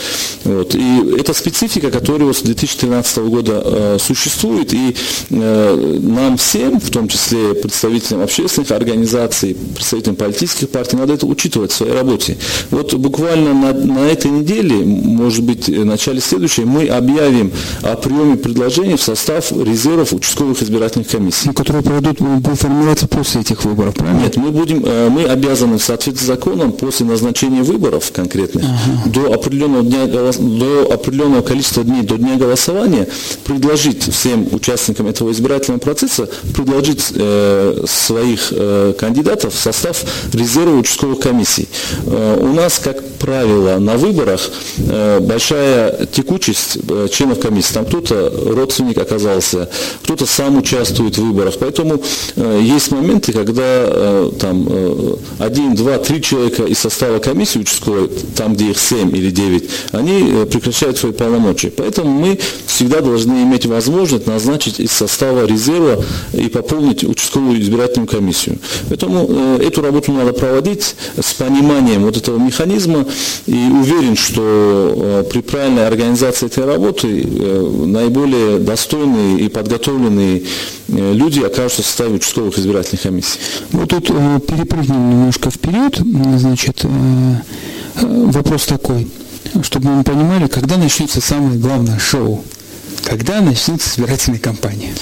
Вот. 0.43 0.75
И 0.75 1.15
это 1.19 1.33
специфика, 1.33 1.91
которая 1.91 2.31
с 2.33 2.41
2013 2.41 3.17
года 3.19 3.61
э, 3.63 3.97
существует, 3.99 4.73
и 4.73 4.95
э, 5.29 5.99
нам 6.01 6.37
всем, 6.37 6.79
в 6.79 6.89
том 6.89 7.07
числе 7.07 7.53
представителям 7.53 8.21
общественных 8.21 8.71
организаций, 8.71 9.55
представителям 9.75 10.15
политических 10.15 10.69
партий, 10.69 10.97
надо 10.97 11.13
это 11.13 11.25
учитывать 11.25 11.71
в 11.71 11.75
своей 11.75 11.93
работе. 11.93 12.37
Вот 12.71 12.93
буквально 12.93 13.53
на, 13.53 13.73
на 13.73 14.07
этой 14.07 14.31
неделе, 14.31 14.75
может 14.77 15.43
быть, 15.43 15.67
в 15.67 15.85
начале 15.85 16.21
следующей, 16.21 16.63
мы 16.63 16.87
объявим 16.87 17.51
о 17.81 17.95
приеме 17.95 18.37
предложений 18.37 18.97
в 18.97 19.01
состав 19.01 19.51
резервов 19.51 20.13
участковых 20.13 20.61
избирательных 20.63 21.07
комиссий. 21.07 21.51
Которые 21.53 21.83
пройдут, 21.83 22.19
будут 22.19 22.59
формироваться 22.59 23.07
после 23.07 23.41
этих 23.41 23.65
выборов, 23.65 23.95
правильно? 23.95 24.21
Нет, 24.21 24.37
мы 24.37 24.51
будем 24.51 24.76
Э, 24.83 25.09
мы 25.09 25.25
обязаны 25.25 25.77
в 25.77 25.83
соответствии 25.83 26.25
с 26.25 26.27
законом 26.27 26.71
после 26.71 27.05
назначения 27.05 27.63
выборов 27.63 28.11
конкретных 28.11 28.63
ага. 28.63 29.09
до, 29.09 29.33
определенного 29.33 29.83
дня, 29.83 30.05
до 30.07 30.91
определенного 30.91 31.41
количества 31.41 31.83
дней 31.83 32.01
до 32.01 32.17
дня 32.17 32.35
голосования 32.35 33.07
предложить 33.43 34.03
всем 34.03 34.47
участникам 34.51 35.07
этого 35.07 35.31
избирательного 35.31 35.79
процесса 35.79 36.29
предложить 36.53 37.11
э, 37.13 37.83
своих 37.87 38.47
э, 38.51 38.93
кандидатов 38.97 39.53
в 39.53 39.57
состав 39.57 40.03
резерва 40.33 40.77
участковых 40.77 41.19
комиссий. 41.19 41.67
Э, 42.05 42.39
у 42.41 42.53
нас, 42.53 42.79
как 42.79 43.03
правило, 43.17 43.77
на 43.79 43.97
выборах 43.97 44.41
э, 44.77 45.19
большая 45.19 46.05
текучесть 46.07 46.77
э, 46.89 47.07
членов 47.11 47.39
комиссии. 47.39 47.73
Там 47.73 47.85
кто-то 47.85 48.31
родственник 48.55 48.97
оказался, 48.97 49.69
кто-то 50.03 50.25
сам 50.25 50.57
участвует 50.57 51.17
в 51.17 51.21
выборах. 51.23 51.55
Поэтому 51.59 52.01
э, 52.35 52.59
есть 52.61 52.91
моменты, 52.91 53.33
когда 53.33 53.63
э, 53.63 54.31
там 54.39 54.66
Э, 54.69 55.15
один, 55.39 55.75
два, 55.75 55.97
три 55.97 56.21
человека 56.21 56.63
из 56.63 56.79
состава 56.79 57.19
комиссии 57.19 57.59
участковой, 57.59 58.09
там, 58.35 58.53
где 58.53 58.71
их 58.71 58.79
семь 58.79 59.15
или 59.15 59.29
девять, 59.29 59.65
они 59.91 60.23
э, 60.31 60.45
прекращают 60.45 60.97
свои 60.97 61.13
полномочия. 61.13 61.69
Поэтому 61.69 62.11
мы 62.11 62.39
всегда 62.65 63.01
должны 63.01 63.43
иметь 63.43 63.65
возможность 63.65 64.27
назначить 64.27 64.79
из 64.79 64.91
состава 64.91 65.45
резерва 65.45 66.03
и 66.33 66.47
пополнить 66.49 67.03
участковую 67.03 67.61
избирательную 67.61 68.07
комиссию. 68.07 68.59
Поэтому 68.89 69.27
э, 69.29 69.59
эту 69.65 69.81
работу 69.81 70.11
надо 70.11 70.33
проводить 70.33 70.95
с 71.17 71.33
пониманием 71.33 72.03
вот 72.03 72.17
этого 72.17 72.37
механизма 72.37 73.05
и 73.45 73.53
уверен, 73.53 74.15
что 74.15 75.25
при 75.31 75.41
правильной 75.41 75.87
организации 75.87 76.47
этой 76.47 76.65
работы 76.65 77.07
наиболее 77.85 78.59
достойные 78.59 79.39
и 79.39 79.49
подготовленные 79.49 80.43
люди 80.87 81.41
окажутся 81.41 81.81
в 81.81 81.85
составе 81.85 82.15
участковых 82.15 82.57
избирательных 82.57 83.01
комиссий. 83.01 83.39
Вот 83.71 83.89
тут 83.89 84.09
перепрыгнем 84.57 85.09
немножко 85.09 85.51
вперед. 85.51 86.01
Значит, 86.37 86.83
э, 86.83 86.87
э, 87.95 88.25
вопрос 88.31 88.65
такой, 88.65 89.07
чтобы 89.61 89.89
мы 89.89 90.03
понимали, 90.03 90.47
когда 90.47 90.77
начнется 90.77 91.21
самое 91.21 91.59
главное 91.59 91.99
шоу. 91.99 92.43
Когда 93.03 93.39
начнется 93.39 93.89
избирательная 93.89 94.39
кампания? 94.39 94.93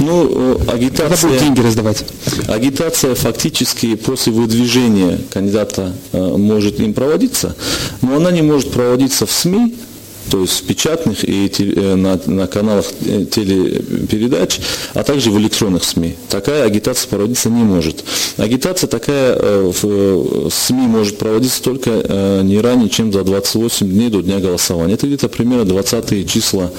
Ну, 0.00 0.56
э, 0.56 0.72
агитация... 0.72 1.08
Когда 1.08 1.28
будут 1.28 1.40
деньги 1.40 1.60
раздавать? 1.60 2.04
Агитация 2.48 3.14
фактически 3.14 3.94
после 3.94 4.32
выдвижения 4.32 5.20
кандидата 5.30 5.94
может 6.12 6.80
им 6.80 6.94
проводиться, 6.94 7.54
но 8.00 8.16
она 8.16 8.30
не 8.30 8.42
может 8.42 8.72
проводиться 8.72 9.26
в 9.26 9.32
СМИ, 9.32 9.74
то 10.30 10.40
есть 10.40 10.66
печатных 10.66 11.24
и 11.28 11.50
э, 11.58 11.94
на, 11.94 12.20
на 12.26 12.46
каналах 12.46 12.86
э, 13.04 13.24
телепередач, 13.30 14.60
а 14.94 15.02
также 15.02 15.30
в 15.30 15.38
электронных 15.38 15.84
СМИ. 15.84 16.16
Такая 16.28 16.64
агитация 16.64 17.08
проводиться 17.08 17.50
не 17.50 17.62
может. 17.62 18.04
Агитация 18.36 18.88
такая 18.88 19.36
э, 19.36 19.72
в 19.82 20.50
СМИ 20.50 20.86
может 20.86 21.18
проводиться 21.18 21.62
только 21.62 21.90
не 22.42 22.60
ранее, 22.60 22.88
чем 22.88 23.12
за 23.12 23.24
28 23.24 23.90
дней 23.90 24.10
до 24.10 24.22
дня 24.22 24.38
голосования. 24.38 24.94
Это 24.94 25.06
где-то 25.06 25.28
примерно 25.28 25.64
20 25.64 26.28
числа 26.28 26.70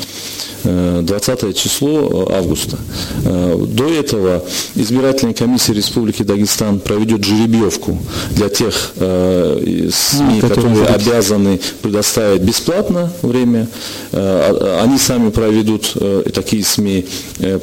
20 0.63 1.57
число 1.57 2.29
августа. 2.31 2.77
До 3.23 3.89
этого 3.89 4.45
избирательная 4.75 5.33
комиссия 5.33 5.73
Республики 5.73 6.23
Дагестан 6.23 6.79
проведет 6.79 7.25
жеребьевку 7.25 7.99
для 8.31 8.47
тех 8.47 8.93
СМИ, 8.95 10.39
которые 10.39 10.85
обязаны 10.85 11.59
предоставить 11.81 12.43
бесплатно 12.43 13.11
время. 13.33 13.67
А, 14.11 14.81
они 14.83 14.97
сами 14.97 15.29
проведут 15.29 15.93
такие 16.33 16.63
СМИ 16.63 17.05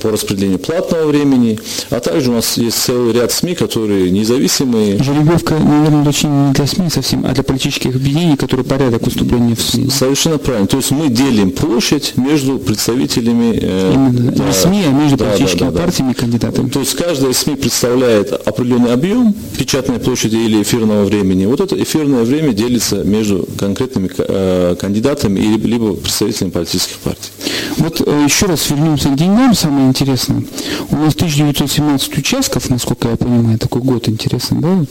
по 0.02 0.10
распределению 0.10 0.58
платного 0.58 1.06
времени. 1.06 1.58
А 1.90 2.00
также 2.00 2.30
у 2.30 2.34
нас 2.34 2.56
есть 2.56 2.76
целый 2.76 3.12
ряд 3.12 3.32
СМИ, 3.32 3.54
которые 3.54 4.10
независимые. 4.10 5.02
Жеребьевка, 5.02 5.54
наверное, 5.58 6.08
очень 6.08 6.28
не 6.28 6.52
для 6.52 6.66
СМИ 6.66 6.90
совсем, 6.90 7.24
а 7.26 7.32
для 7.32 7.42
политических 7.42 7.94
объединений, 7.94 8.36
которые 8.36 8.64
порядок 8.64 9.02
выступления 9.02 9.54
в 9.54 9.62
СМИ. 9.62 9.90
Совершенно 9.90 10.38
правильно. 10.38 10.66
То 10.66 10.76
есть 10.76 10.90
мы 10.90 11.08
делим 11.08 11.50
площадь 11.50 12.14
между 12.16 12.58
представителями... 12.58 13.58
Э, 13.60 13.92
Именно, 13.94 14.32
да, 14.32 14.44
не 14.44 14.52
СМИ, 14.52 14.84
а 14.88 14.92
между 14.92 15.16
да, 15.16 15.24
политическими 15.26 15.68
да, 15.68 15.70
да, 15.70 15.82
партиями 15.82 16.12
и 16.12 16.14
кандидатами. 16.14 16.68
То 16.68 16.80
есть 16.80 16.94
каждая 16.94 17.32
СМИ 17.32 17.56
представляет 17.56 18.32
определенный 18.32 18.92
объем 18.92 19.34
печатной 19.56 19.98
площади 19.98 20.36
или 20.36 20.62
эфирного 20.62 21.04
времени. 21.04 21.46
Вот 21.46 21.60
это 21.60 21.80
эфирное 21.80 22.24
время 22.24 22.52
делится 22.52 23.04
между 23.04 23.46
конкретными 23.58 24.10
э, 24.16 24.76
кандидатами 24.80 25.40
или 25.40 25.56
либо 25.66 25.94
представителями 25.94 26.50
политических 26.50 26.98
партий. 26.98 27.30
Вот 27.76 28.00
э, 28.06 28.24
еще 28.24 28.46
раз 28.46 28.68
вернемся 28.70 29.08
к 29.08 29.16
деньгам, 29.16 29.54
самое 29.54 29.88
интересное. 29.88 30.42
У 30.90 30.96
нас 30.96 31.14
1917 31.14 32.18
участков, 32.18 32.68
насколько 32.70 33.08
я 33.08 33.16
понимаю, 33.16 33.58
такой 33.58 33.82
год 33.82 34.08
интересный 34.08 34.58
был 34.58 34.86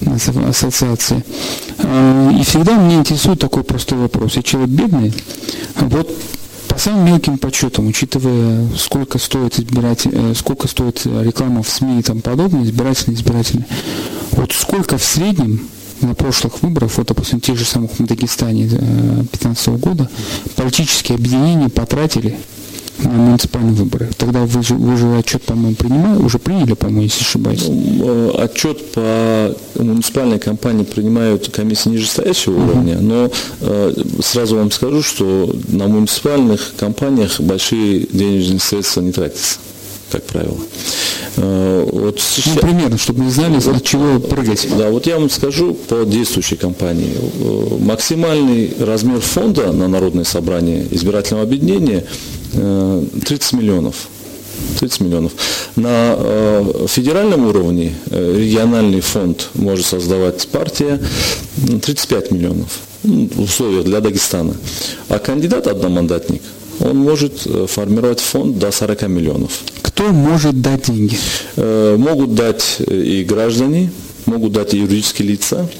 вот, 0.00 0.28
ассоциации. 0.48 1.24
Э, 1.78 2.32
и 2.38 2.42
всегда 2.44 2.76
меня 2.76 3.00
интересует 3.00 3.40
такой 3.40 3.64
простой 3.64 3.98
вопрос. 3.98 4.36
Я 4.36 4.42
человек 4.42 4.70
бедный, 4.70 5.12
вот 5.76 6.10
по 6.68 6.78
самым 6.78 7.06
мелким 7.06 7.38
подсчетам, 7.38 7.86
учитывая, 7.86 8.68
сколько 8.76 9.18
стоит 9.18 9.58
избирать, 9.58 10.06
э, 10.06 10.34
сколько 10.36 10.68
стоит 10.68 11.06
реклама 11.06 11.62
в 11.62 11.68
СМИ 11.68 12.00
и 12.00 12.02
тому 12.02 12.20
подобное, 12.20 12.64
избирательные, 12.64 13.16
избирательные, 13.16 13.66
вот 14.32 14.52
сколько 14.52 14.98
в 14.98 15.04
среднем 15.04 15.68
на 16.00 16.14
прошлых 16.14 16.62
выборах, 16.62 16.90
вот, 16.96 17.06
допустим, 17.06 17.40
тех 17.40 17.56
же 17.56 17.64
самых 17.64 17.98
в 17.98 18.04
Дагестане 18.04 18.66
2015 18.66 19.68
года, 19.68 20.08
политические 20.56 21.16
объединения 21.16 21.68
потратили 21.68 22.36
на 22.98 23.10
муниципальные 23.10 23.74
выборы. 23.74 24.08
Тогда 24.16 24.40
вы 24.44 24.62
же, 24.62 24.74
вы 24.74 24.96
же 24.96 25.18
отчет, 25.18 25.42
по-моему, 25.42 25.74
принимали, 25.74 26.18
уже 26.18 26.38
приняли, 26.38 26.74
по-моему, 26.74 27.02
если 27.02 27.22
ошибаюсь. 27.22 27.64
Ну, 27.68 28.32
э, 28.34 28.44
отчет 28.44 28.92
по 28.92 29.54
муниципальной 29.78 30.38
кампании 30.38 30.84
принимают 30.84 31.48
комиссии 31.50 31.90
нижестоящего 31.90 32.54
uh-huh. 32.54 32.70
уровня, 32.70 32.98
но 32.98 33.30
э, 33.60 33.94
сразу 34.22 34.56
вам 34.56 34.70
скажу, 34.70 35.02
что 35.02 35.54
на 35.68 35.88
муниципальных 35.88 36.74
кампаниях 36.76 37.40
большие 37.40 38.06
денежные 38.10 38.60
средства 38.60 39.00
не 39.02 39.12
тратятся 39.12 39.58
как 40.10 40.22
правило. 40.24 40.56
Э, 41.36 41.88
вот 41.90 42.20
сейчас, 42.20 42.54
ну, 42.54 42.60
примерно, 42.60 42.98
чтобы 42.98 43.24
не 43.24 43.30
знали, 43.30 43.56
от 43.56 43.84
чего 43.84 44.20
прыгать. 44.20 44.66
Да, 44.76 44.90
вот 44.90 45.06
я 45.06 45.18
вам 45.18 45.30
скажу 45.30 45.74
по 45.74 46.04
действующей 46.04 46.56
кампании. 46.56 47.12
Э, 47.16 47.78
максимальный 47.80 48.72
размер 48.78 49.20
фонда 49.20 49.72
на 49.72 49.88
народное 49.88 50.24
собрание 50.24 50.86
избирательного 50.90 51.44
объединения 51.44 52.04
30 52.52 53.52
э, 53.52 53.56
миллионов. 53.56 54.08
30 54.80 55.00
миллионов. 55.00 55.32
На 55.76 56.16
федеральном 56.88 57.46
уровне 57.46 57.94
региональный 58.10 59.00
фонд 59.00 59.50
может 59.52 59.84
создавать 59.84 60.48
партия 60.48 60.98
35 61.82 62.30
миллионов 62.30 62.78
ну, 63.02 63.28
в 63.34 63.42
условиях 63.42 63.84
для 63.84 64.00
Дагестана. 64.00 64.54
А 65.10 65.18
кандидат 65.18 65.66
одномандатник– 65.66 66.40
он 66.80 66.96
может 66.96 67.46
э, 67.46 67.66
формировать 67.66 68.20
фонд 68.20 68.58
до 68.58 68.70
40 68.70 69.02
миллионов. 69.08 69.60
Кто 69.96 70.12
может 70.12 70.60
дать 70.60 70.92
деньги? 70.92 71.16
Э, 71.56 71.96
могут 71.96 72.34
дать 72.34 72.82
и 72.86 73.24
граждане, 73.24 73.90
могут 74.26 74.52
дать 74.52 74.74
и 74.74 74.78
юридические 74.78 75.28
лица, 75.28 75.70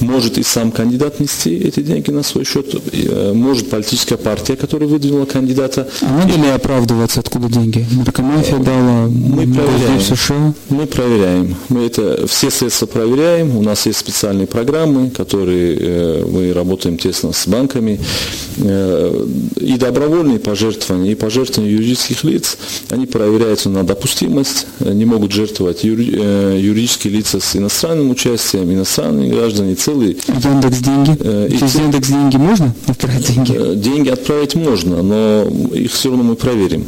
может 0.00 0.38
и 0.38 0.42
сам 0.42 0.70
кандидат 0.70 1.20
нести 1.20 1.56
эти 1.56 1.80
деньги 1.80 2.10
на 2.10 2.22
свой 2.22 2.44
счет, 2.44 2.74
э, 2.92 3.32
может 3.32 3.70
политическая 3.70 4.16
партия, 4.16 4.56
которая 4.56 4.88
выдвинула 4.88 5.24
кандидата. 5.24 5.88
А 6.02 6.18
надо 6.18 6.34
ли 6.34 6.48
оправдываться, 6.48 7.20
откуда 7.20 7.48
деньги? 7.48 7.86
Наркомафия 7.92 8.58
дала 8.58 9.08
мы 9.08 9.46
проверяем. 9.46 10.00
США? 10.00 10.54
Мы 10.68 10.86
проверяем. 10.86 11.56
Мы 11.68 11.86
это 11.86 12.26
все 12.26 12.50
средства 12.50 12.86
проверяем. 12.86 13.56
У 13.56 13.62
нас 13.62 13.86
есть 13.86 13.98
специальные 13.98 14.46
программы, 14.46 15.10
которые 15.10 15.76
э, 15.78 16.24
мы 16.26 16.52
работаем 16.52 16.98
тесно 16.98 17.32
с 17.32 17.46
банками. 17.46 18.00
Э, 18.58 19.26
и 19.56 19.76
добровольные 19.76 20.38
пожертвования, 20.38 21.12
и 21.12 21.14
пожертвования 21.14 21.72
юридических 21.74 22.24
лиц, 22.24 22.58
они 22.90 23.06
проверяются 23.06 23.68
на 23.68 23.84
допустимость. 23.84 24.66
Не 24.80 25.04
могут 25.04 25.32
жертвовать 25.32 25.84
юридические 25.84 27.14
лица 27.14 27.40
с 27.40 27.56
иностранным 27.56 28.10
участием, 28.10 28.72
иностранные 28.72 29.30
граждане, 29.30 29.74
целый... 29.84 30.16
Яндекс 30.26 30.78
деньги? 30.78 31.16
Э, 31.20 31.48
Через 31.50 31.74
Яндекс 31.74 32.08
деньги 32.08 32.36
можно 32.36 32.74
отправить 32.86 33.26
деньги? 33.26 33.54
Э, 33.54 33.74
деньги 33.74 34.08
отправить 34.08 34.54
можно, 34.54 35.02
но 35.02 35.42
их 35.74 35.92
все 35.92 36.08
равно 36.08 36.24
мы 36.24 36.36
проверим. 36.36 36.84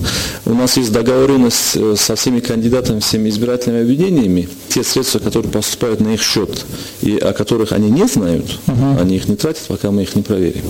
У 0.47 0.55
нас 0.55 0.77
есть 0.77 0.93
договоренность 0.93 1.77
э, 1.77 1.95
со 1.97 2.17
всеми 2.17 2.41
кандидатами, 2.41 3.01
всеми 3.01 3.29
избирательными 3.29 3.83
объединениями. 3.83 4.49
Те 4.69 4.83
средства, 4.83 5.19
которые 5.19 5.53
поступают 5.53 6.01
на 6.01 6.15
их 6.15 6.23
счет 6.23 6.65
и 7.03 7.17
о 7.17 7.33
которых 7.33 7.73
они 7.73 7.91
не 7.91 8.07
знают, 8.07 8.59
угу. 8.67 9.01
они 9.01 9.17
их 9.17 9.29
не 9.29 9.37
тратят, 9.37 9.65
пока 9.69 9.91
мы 9.91 10.03
их 10.03 10.15
не 10.17 10.23
проверим. 10.23 10.63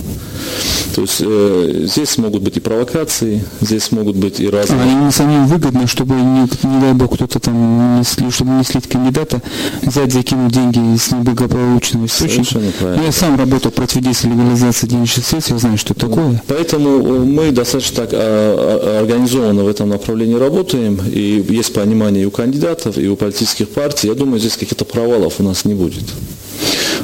То 0.95 1.01
есть 1.01 1.21
э, 1.21 1.85
здесь 1.85 2.17
могут 2.17 2.41
быть 2.41 2.57
и 2.57 2.59
провокации, 2.59 3.43
здесь 3.61 3.91
могут 3.91 4.15
быть 4.15 4.39
и 4.39 4.49
разные... 4.49 4.81
А 4.81 4.85
им 4.85 5.11
самим 5.11 5.45
выгодно, 5.45 5.87
чтобы, 5.87 6.15
не, 6.15 6.41
не 6.41 6.81
дай 6.81 6.93
бог, 6.93 7.13
кто-то 7.13 7.39
там, 7.39 7.99
не, 7.99 8.31
чтобы 8.31 8.51
не 8.51 8.63
слить 8.63 8.87
кандидата, 8.87 9.41
взять, 9.81 10.11
закинуть 10.11 10.51
деньги 10.51 10.95
из 10.95 11.11
неблагополучного 11.11 12.07
источника. 12.25 12.73
правильно. 12.79 13.03
Я 13.03 13.11
сам 13.11 13.37
работал 13.37 13.71
против 13.71 14.01
действия 14.01 14.31
легализации 14.31 14.87
денежных 14.87 15.25
средств, 15.25 15.51
я 15.51 15.57
знаю, 15.57 15.77
что 15.77 15.93
это 15.93 16.07
такое. 16.07 16.41
Поэтому 16.47 16.89
э, 16.89 17.19
мы 17.19 17.51
достаточно 17.51 17.95
так 17.95 18.09
а, 18.13 18.17
а, 18.17 18.99
организованно 19.01 19.63
в 19.63 19.67
этом 19.67 19.89
направлении 19.89 20.35
работаем, 20.35 20.99
и 21.11 21.45
есть 21.49 21.73
понимание 21.73 22.23
и 22.23 22.25
у 22.25 22.31
кандидатов, 22.31 22.97
и 22.97 23.07
у 23.07 23.15
политических 23.15 23.69
партий. 23.69 24.07
Я 24.07 24.13
думаю, 24.13 24.39
здесь 24.39 24.53
каких-то 24.53 24.85
провалов 24.85 25.39
у 25.39 25.43
нас 25.43 25.65
не 25.65 25.73
будет. 25.73 26.03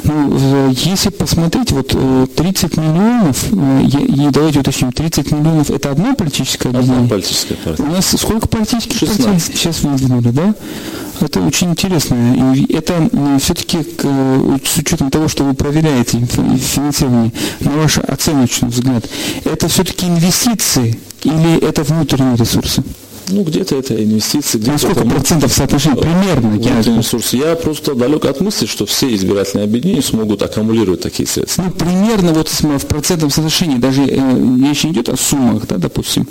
Ну, 0.03 0.69
если 0.71 1.09
посмотреть, 1.09 1.71
вот 1.71 1.89
30 2.35 2.77
э, 2.77 2.81
миллионов, 2.81 3.45
э, 3.51 3.83
и 3.85 4.29
давайте 4.31 4.59
уточним, 4.59 4.91
30 4.91 5.31
миллионов 5.31 5.69
это 5.69 5.91
одна 5.91 6.13
политическая 6.13 6.69
объединение? 6.69 7.05
Одна 7.05 7.09
политическая 7.09 7.55
партия. 7.55 7.83
У 7.83 7.87
нас 7.87 8.15
сколько 8.17 8.47
политических 8.47 8.97
16. 8.99 9.25
партий 9.25 9.57
сейчас 9.57 9.81
выдвинули, 9.81 10.29
да? 10.29 10.55
Это 11.21 11.41
очень 11.41 11.71
интересно. 11.71 12.53
И 12.55 12.73
это 12.73 13.09
все-таки 13.39 13.77
с 13.83 14.77
учетом 14.77 15.09
того, 15.09 15.27
что 15.27 15.43
вы 15.43 15.53
проверяете 15.53 16.19
финансирование, 16.25 17.31
на 17.61 17.71
ваш 17.71 17.97
оценочный 17.99 18.69
взгляд, 18.69 19.05
это 19.45 19.67
все-таки 19.67 20.07
инвестиции 20.07 20.99
или 21.23 21.63
это 21.63 21.83
внутренние 21.83 22.35
ресурсы? 22.35 22.83
Ну, 23.29 23.43
где-то 23.43 23.75
это 23.75 24.01
инвестиции. 24.01 24.57
Где 24.57 24.71
На 24.71 24.77
сколько 24.77 25.01
это, 25.01 25.09
процентов 25.09 25.53
соотношения 25.53 25.95
примерно? 25.95 26.55
Я... 26.59 26.81
Ресурсы. 26.81 27.38
Я 27.38 27.55
просто 27.55 27.95
далек 27.95 28.25
от 28.25 28.41
мысли, 28.41 28.65
что 28.65 28.86
все 28.86 29.13
избирательные 29.15 29.65
объединения 29.65 30.01
смогут 30.01 30.41
аккумулировать 30.41 31.01
такие 31.01 31.27
средства. 31.27 31.63
Ну, 31.63 31.71
примерно 31.71 32.33
вот 32.33 32.49
в 32.49 32.86
процентном 32.86 33.29
соотношении, 33.29 33.77
даже 33.77 34.03
э, 34.03 34.57
речь 34.63 34.83
не 34.83 34.91
идет 34.91 35.09
о 35.09 35.17
суммах, 35.17 35.67
да, 35.67 35.77
допустим. 35.77 36.27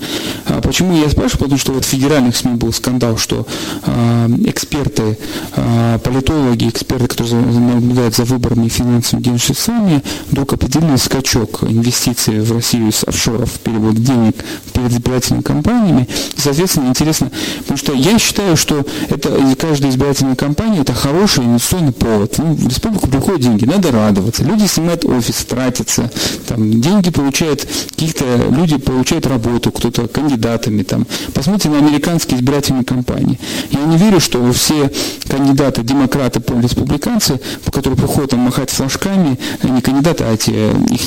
А 0.46 0.61
почему 0.61 0.96
я 0.96 1.09
спрашиваю? 1.09 1.38
Потому 1.44 1.59
что 1.59 1.72
вот 1.72 1.85
в 1.85 1.88
федеральных 1.88 2.37
СМИ 2.37 2.55
был 2.55 2.72
скандал, 2.72 3.16
что 3.16 3.46
э, 3.87 4.28
эксперты, 4.46 5.18
э, 5.57 5.98
политологи, 6.02 6.68
эксперты, 6.68 7.09
которые 7.09 7.35
наблюдают 7.35 8.14
за 8.14 8.24
выборами 8.24 8.68
финансовыми 8.68 9.22
денежными 9.22 10.02
вдруг 10.31 10.52
определенный 10.52 10.98
скачок 10.98 11.64
инвестиций 11.64 12.40
в 12.40 12.52
Россию 12.52 12.88
из 12.88 13.05
офшоров, 13.05 13.50
перевод 13.61 13.94
денег 13.94 14.37
перед 14.72 14.92
избирательными 14.92 15.42
кампаниями. 15.42 16.09
И, 16.37 16.40
соответственно, 16.40 16.82
интересно, 16.88 17.12
интересно, 17.12 17.31
потому 17.59 17.79
что 17.79 17.92
я 17.92 18.18
считаю, 18.18 18.57
что 18.57 18.85
это 19.09 19.31
каждая 19.59 19.90
избирательная 19.90 20.37
кампания 20.37 20.81
это 20.81 20.95
хороший 20.95 21.45
инвестиционный 21.45 21.92
повод. 21.92 22.35
Ну, 22.38 22.55
в 22.55 22.68
республику 22.68 23.09
приходят 23.09 23.40
деньги, 23.40 23.64
надо 23.64 23.90
радоваться. 23.90 24.45
Люди 24.45 24.66
снимают 24.66 25.05
офис, 25.05 25.45
тратятся, 25.45 26.11
там, 26.49 26.81
деньги 26.81 27.11
получают, 27.11 27.66
каких-то 27.90 28.25
люди 28.51 28.79
получают 28.79 29.27
работу, 29.27 29.71
кто-то 29.71 30.09
кандидатами. 30.09 30.83
Там. 30.83 31.07
Посмотрите 31.35 31.68
на 31.68 31.79
американские 31.79 32.38
избирательные 32.38 32.85
кампании. 32.85 33.38
Я 33.71 33.81
не 33.85 33.97
верю, 33.97 34.21
что 34.21 34.53
все 34.53 34.90
кандидаты, 35.29 35.83
демократы, 35.83 36.42
республиканцы, 36.62 37.40
которые 37.71 37.99
приходят 37.99 38.31
там, 38.31 38.40
махать 38.40 38.71
флажками, 38.71 39.38
не 39.62 39.81
кандидаты, 39.81 40.25
а 40.25 40.37
те 40.37 40.73
их 40.90 41.03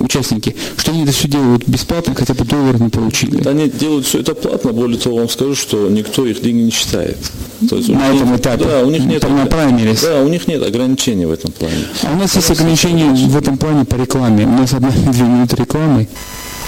участники, 0.00 0.54
что 0.76 0.92
они 0.92 1.04
это 1.04 1.12
все 1.12 1.28
делают 1.28 1.66
бесплатно, 1.66 2.14
хотя 2.14 2.34
бы 2.34 2.44
доллар 2.44 2.80
не 2.80 2.88
получили. 2.88 3.46
Они 3.46 3.68
делают 3.68 4.06
все 4.06 4.20
это 4.20 4.34
платно 4.34 4.57
бесплатно, 4.58 4.72
более 4.72 4.98
того, 4.98 5.16
вам 5.16 5.28
скажу, 5.28 5.54
что 5.54 5.88
никто 5.88 6.26
их 6.26 6.42
деньги 6.42 6.62
не 6.62 6.70
считает. 6.70 7.16
То 7.68 7.76
есть 7.76 7.88
на 7.88 8.14
этом 8.14 8.32
нет, 8.32 8.40
этапе? 8.40 8.64
Да, 8.64 8.82
у 8.84 8.90
них 8.90 9.04
нет, 9.04 9.22
на 9.28 9.46
праймере. 9.46 9.96
Да, 10.00 10.22
у 10.22 10.28
них 10.28 10.46
нет 10.48 10.62
ограничений 10.62 11.26
в 11.26 11.32
этом 11.32 11.52
плане. 11.52 11.86
А 12.04 12.12
у 12.12 12.16
нас 12.16 12.34
есть 12.36 12.50
ограничения 12.50 13.10
в 13.10 13.36
этом 13.36 13.58
плане 13.58 13.84
по 13.84 13.96
рекламе. 13.96 14.44
У 14.46 14.50
нас 14.50 14.72
одна-две 14.72 15.24
минуты 15.24 15.56
рекламы. 15.56 16.08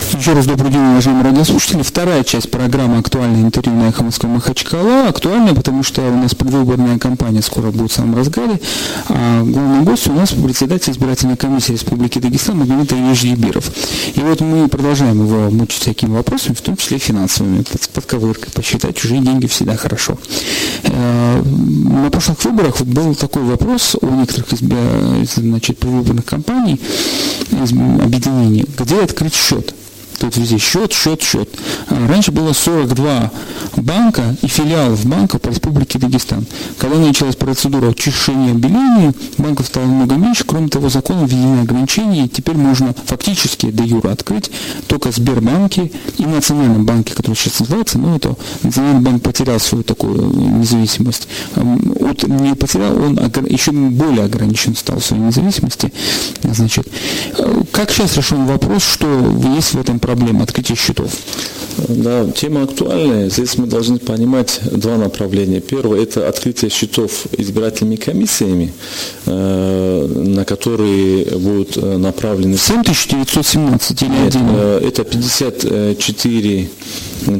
Еще 0.00 0.32
раз 0.32 0.46
добрый 0.46 0.70
день, 0.70 0.80
уважаемые 0.80 1.24
радиослушатели. 1.24 1.82
Вторая 1.82 2.24
часть 2.24 2.50
программы 2.50 2.98
«Актуальное 2.98 3.42
интервью» 3.42 3.74
на 3.74 3.88
«Эхо 3.88 4.02
Москвы» 4.02 4.28
Махачкала. 4.28 5.08
Актуальная, 5.08 5.54
потому 5.54 5.82
что 5.82 6.02
у 6.02 6.16
нас 6.16 6.34
предвыборная 6.34 6.98
кампания 6.98 7.42
скоро 7.42 7.70
будет 7.70 7.90
в 7.90 7.94
самом 7.94 8.16
разгаре. 8.16 8.60
А 9.08 9.42
главный 9.44 9.84
гость 9.84 10.08
у 10.08 10.12
нас 10.12 10.30
председатель 10.30 10.92
избирательной 10.92 11.36
комиссии 11.36 11.72
Республики 11.72 12.18
Дагестан 12.18 12.58
Магомед 12.58 12.90
Еждибиров. 12.92 13.70
И 14.14 14.20
вот 14.20 14.40
мы 14.40 14.68
продолжаем 14.68 15.24
его 15.24 15.50
мучить 15.50 15.82
всякими 15.82 16.10
вопросами, 16.10 16.54
в 16.54 16.60
том 16.60 16.76
числе 16.76 16.98
финансовыми, 16.98 17.62
под, 17.62 17.88
под 17.88 18.04
ковыркой. 18.06 18.52
Посчитать 18.52 18.96
чужие 18.96 19.20
деньги 19.20 19.46
всегда 19.46 19.76
хорошо. 19.76 20.18
Э, 20.82 21.42
на 21.42 22.10
прошлых 22.10 22.44
выборах 22.44 22.80
был 22.82 23.14
такой 23.14 23.42
вопрос 23.44 23.96
у 24.00 24.06
некоторых 24.06 24.48
значит, 25.36 25.78
предвыборных 25.78 26.24
кампаний, 26.24 26.80
объединений, 27.50 28.64
где 28.78 29.02
открыть 29.02 29.34
счет 29.34 29.74
тут 30.20 30.36
везде 30.36 30.58
счет, 30.58 30.92
счет, 30.92 31.22
счет. 31.22 31.48
А 31.88 32.06
раньше 32.06 32.30
было 32.30 32.52
42 32.52 33.32
банка 33.76 34.36
и 34.42 34.46
филиалов 34.46 35.04
банков 35.06 35.40
по 35.40 35.48
Республике 35.48 35.98
Дагестан. 35.98 36.46
Когда 36.78 36.96
началась 36.96 37.36
процедура 37.36 37.88
очищения 37.88 38.52
обеления, 38.52 39.14
банков 39.38 39.66
стало 39.66 39.86
много 39.86 40.14
меньше. 40.16 40.44
Кроме 40.46 40.68
того, 40.68 40.88
законом 40.90 41.26
введены 41.26 41.62
ограничения. 41.62 42.28
Теперь 42.28 42.56
можно 42.56 42.94
фактически 43.06 43.70
до 43.70 43.82
юра 43.82 44.10
открыть 44.12 44.50
только 44.86 45.10
Сбербанки 45.10 45.90
и 46.18 46.26
Национальном 46.26 46.84
банке, 46.84 47.14
который 47.14 47.34
сейчас 47.34 47.60
называется, 47.60 47.98
но 47.98 48.16
это 48.16 48.36
Национальный 48.62 49.00
банк 49.00 49.22
потерял 49.22 49.58
свою 49.58 49.84
такую 49.84 50.58
независимость. 50.58 51.28
Вот 51.54 52.22
не 52.24 52.54
потерял, 52.54 52.94
он 52.96 53.18
еще 53.48 53.72
более 53.72 54.24
ограничен 54.24 54.76
стал 54.76 54.98
в 54.98 55.04
своей 55.04 55.22
независимости. 55.22 55.92
Значит, 56.42 56.86
э, 57.38 57.62
как 57.72 57.90
сейчас 57.90 58.16
решен 58.16 58.46
вопрос, 58.46 58.82
что 58.82 59.06
есть 59.56 59.74
в 59.74 59.80
этом 59.80 59.98
проблем 60.10 60.42
открытия 60.42 60.74
счетов? 60.74 61.12
Да, 61.88 62.26
тема 62.32 62.62
актуальная. 62.64 63.30
Здесь 63.30 63.56
мы 63.56 63.66
должны 63.66 63.98
понимать 63.98 64.60
два 64.70 64.96
направления. 64.96 65.60
Первое– 65.60 66.02
это 66.02 66.28
открытие 66.28 66.70
счетов 66.70 67.26
избирательными 67.38 67.96
комиссиями, 67.96 68.72
э, 69.26 70.06
на 70.06 70.44
которые 70.44 71.24
будут 71.38 71.76
э, 71.76 71.96
направлены... 71.96 72.56
7917 72.56 74.02
или 74.02 74.08
Нет, 74.08 74.36
э, 74.36 74.88
это 74.88 75.04
54 75.04 76.68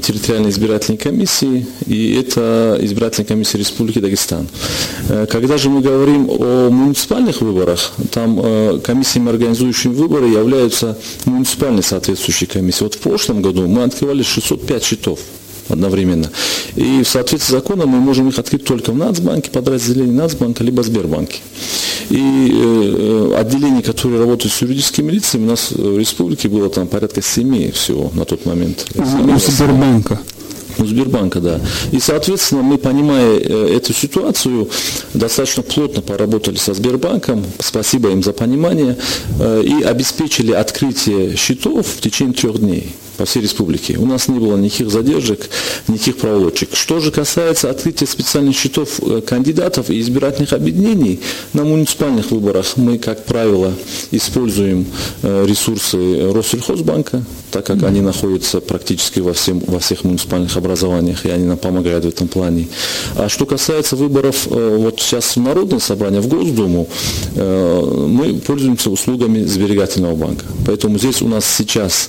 территориальной 0.03 0.51
избирательной 0.51 0.99
комиссии, 0.99 1.67
и 1.87 2.15
это 2.15 2.79
избирательная 2.83 3.27
комиссия 3.27 3.59
Республики 3.59 3.99
Дагестан. 3.99 4.47
Когда 5.31 5.57
же 5.57 5.71
мы 5.71 5.81
говорим 5.81 6.29
о 6.29 6.69
муниципальных 6.71 7.41
выборах, 7.41 7.93
там 8.13 8.81
комиссиями, 8.81 9.31
организующими 9.31 9.95
выборы, 9.95 10.29
являются 10.29 10.99
муниципальные 11.25 11.83
соответствующие 11.83 12.47
комиссии. 12.49 12.60
Вот 12.85 12.95
в 12.95 12.99
прошлом 12.99 13.43
году 13.43 13.67
мы 13.67 13.83
открывали 13.83 14.23
605 14.23 14.83
счетов 14.83 15.21
одновременно. 15.69 16.31
И 16.77 17.03
в 17.03 17.09
соответствии 17.09 17.53
с 17.53 17.57
законом 17.57 17.89
мы 17.91 18.01
можем 18.01 18.29
их 18.29 18.39
открыть 18.39 18.65
только 18.65 18.93
в 18.93 18.97
Нацбанке, 18.97 19.51
подразделении 19.51 20.13
Нацбанка, 20.13 20.65
либо 20.65 20.83
Сбербанке. 20.83 21.39
И 22.11 22.51
э, 22.53 23.35
отделений, 23.39 23.83
которые 23.83 24.21
работают 24.21 24.53
с 24.53 24.63
юридическими 24.63 25.13
лицами, 25.13 25.45
у 25.45 25.51
нас 25.51 25.71
в 25.71 25.99
республике 25.99 26.49
было 26.49 26.69
там 26.69 26.89
порядка 26.89 27.23
семи 27.23 27.71
всего 27.71 28.11
на 28.15 28.25
тот 28.25 28.47
момент. 28.47 28.87
У 28.95 29.39
Сбербанка. 29.39 30.21
У 30.81 30.87
Сбербанка, 30.87 31.41
да. 31.41 31.61
И, 31.93 32.01
соответственно, 32.01 32.63
мы, 32.63 32.79
понимая 32.79 33.39
э, 33.39 33.77
эту 33.77 33.93
ситуацию, 33.93 34.71
достаточно 35.13 35.63
плотно 35.63 36.01
поработали 36.01 36.57
со 36.57 36.73
Сбербанком, 36.73 37.45
спасибо 37.59 38.11
им 38.11 38.23
за 38.23 38.33
понимание, 38.33 38.97
э, 39.39 39.63
и 39.63 39.83
обеспечили 39.83 40.53
открытие 40.53 41.37
счетов 41.37 41.87
в 41.87 42.01
течение 42.01 42.35
трех 42.35 42.59
дней 42.59 42.95
по 43.21 43.27
всей 43.27 43.43
республике. 43.43 43.99
У 43.99 44.07
нас 44.07 44.29
не 44.29 44.39
было 44.39 44.57
никаких 44.57 44.91
задержек, 44.91 45.51
никаких 45.89 46.17
проволочек. 46.17 46.71
Что 46.73 47.01
же 47.01 47.11
касается 47.11 47.69
открытия 47.69 48.07
специальных 48.07 48.57
счетов 48.57 48.99
э, 49.03 49.21
кандидатов 49.21 49.91
и 49.91 50.01
избирательных 50.01 50.55
объединений, 50.55 51.21
на 51.53 51.65
муниципальных 51.65 52.31
выборах 52.31 52.79
мы, 52.79 52.97
как 52.97 53.27
правило, 53.27 53.75
используем 54.11 54.87
э, 55.21 55.45
ресурсы 55.47 56.33
Россельхозбанка, 56.33 57.23
так 57.51 57.67
как 57.67 57.83
они 57.83 58.01
находятся 58.01 58.63
практически 58.63 59.21
во, 59.21 59.35
всем, 59.35 59.61
во 59.67 59.81
всех 59.81 60.05
муниципальных 60.05 60.57
образованиях, 60.57 61.27
и 61.27 61.29
они 61.29 61.45
нам 61.45 61.59
помогают 61.59 62.07
в 62.07 62.09
этом 62.09 62.27
плане. 62.27 62.69
А 63.17 63.29
что 63.29 63.45
касается 63.45 63.97
выборов 63.97 64.49
э, 64.51 64.77
вот 64.79 64.99
сейчас 64.99 65.37
в 65.37 65.41
Народное 65.41 65.79
собрание, 65.79 66.23
в 66.23 66.29
Госдуму, 66.29 66.89
мы 67.35 68.41
пользуемся 68.47 68.91
услугами 68.91 69.45
сберегательного 69.45 70.15
банка. 70.15 70.47
Поэтому 70.67 70.99
здесь 70.99 71.21
у 71.21 71.29
нас 71.29 71.45
сейчас 71.45 72.09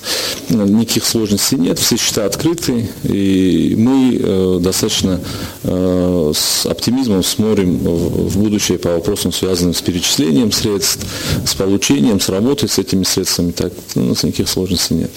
никаких 0.49 1.00
никаких 1.01 1.05
сложностей 1.05 1.57
нет, 1.57 1.79
все 1.79 1.97
счета 1.97 2.25
открыты, 2.25 2.89
и 3.03 3.75
мы 3.77 4.19
э, 4.19 4.59
достаточно 4.61 5.19
э, 5.63 6.31
с 6.35 6.65
оптимизмом 6.65 7.23
смотрим 7.23 7.77
в 7.77 8.37
будущее 8.37 8.77
по 8.77 8.89
вопросам, 8.93 9.31
связанным 9.31 9.73
с 9.73 9.81
перечислением 9.81 10.51
средств, 10.51 11.05
с 11.45 11.53
получением, 11.55 12.19
с 12.19 12.29
работой 12.29 12.69
с 12.69 12.77
этими 12.77 13.03
средствами. 13.03 13.51
Так, 13.51 13.73
у 13.95 13.99
нас 14.01 14.23
никаких 14.23 14.49
сложностей 14.49 14.95
нет. 14.95 15.11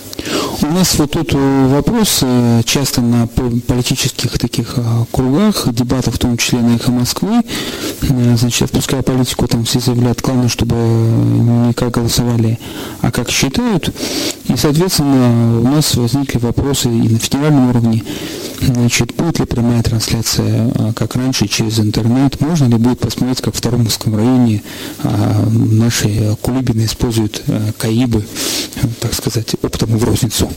У 0.62 0.66
нас 0.66 0.94
вот 0.98 1.10
тут 1.10 1.32
вопрос 1.32 2.20
э, 2.22 2.62
часто 2.64 3.00
на 3.00 3.26
политических 3.26 4.38
таких 4.38 4.76
кругах, 5.12 5.72
дебатов, 5.72 6.14
в 6.14 6.18
том 6.18 6.36
числе 6.36 6.60
на 6.60 6.76
«Эхо 6.76 6.90
Москвы», 6.90 7.42
значит, 8.00 8.62
отпуская 8.62 9.02
политику, 9.02 9.46
там 9.46 9.64
все 9.64 9.80
заявляют, 9.80 10.20
главное, 10.20 10.48
чтобы 10.48 10.74
не 10.74 11.72
как 11.74 11.90
голосовали, 11.90 12.58
а 13.00 13.10
как 13.10 13.30
считают. 13.30 13.90
И, 14.48 14.56
соответственно, 14.56 15.60
нас 15.74 15.94
возникли 15.96 16.38
вопросы 16.38 16.88
и 16.88 17.08
на 17.08 17.18
федеральном 17.18 17.70
уровне, 17.70 18.02
значит, 18.60 19.14
будет 19.14 19.40
ли 19.40 19.44
прямая 19.44 19.82
трансляция, 19.82 20.70
а, 20.74 20.92
как 20.92 21.16
раньше, 21.16 21.48
через 21.48 21.80
интернет, 21.80 22.40
можно 22.40 22.66
ли 22.66 22.76
будет 22.76 23.00
посмотреть, 23.00 23.40
как 23.40 23.54
в 23.54 23.60
Таромовском 23.60 24.14
районе 24.14 24.62
а, 25.02 25.48
наши 25.50 26.36
кулибины 26.40 26.84
используют 26.84 27.42
а, 27.48 27.72
КАИБы, 27.76 28.24
так 29.00 29.14
сказать, 29.14 29.56
оптом 29.62 29.98
в 29.98 30.04
розницу, 30.04 30.48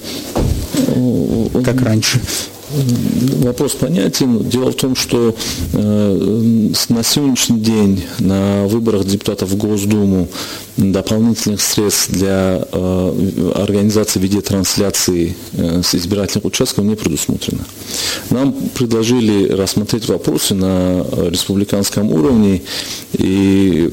как 1.64 1.82
раньше. 1.82 2.22
Вопрос 2.70 3.74
понятен. 3.74 4.50
Дело 4.50 4.72
в 4.72 4.76
том, 4.76 4.94
что 4.96 5.34
э, 5.72 6.70
на 6.90 7.04
сегодняшний 7.04 7.62
день 7.62 8.04
на 8.20 8.66
выборах 8.68 9.06
депутатов 9.06 9.50
в 9.50 9.58
Госдуму 9.58 10.28
дополнительных 10.78 11.62
средств 11.62 12.10
для 12.12 12.66
э, 12.72 13.52
организации 13.56 14.20
видеотрансляции 14.20 15.36
э, 15.54 15.82
с 15.84 15.96
избирательных 15.96 16.46
участков 16.46 16.86
не 16.86 16.96
предусмотрено. 16.96 17.66
Нам 18.30 18.54
предложили 18.74 19.50
рассмотреть 19.50 20.08
вопросы 20.08 20.54
на 20.54 21.06
республиканском 21.30 22.12
уровне 22.12 22.62
и 23.14 23.92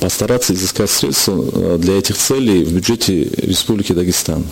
постараться 0.00 0.54
изыскать 0.54 0.90
средства 0.90 1.44
э, 1.52 1.78
для 1.78 1.98
этих 1.98 2.16
целей 2.16 2.64
в 2.64 2.72
бюджете 2.72 3.24
Республики 3.24 3.92
Дагестан. 3.92 4.44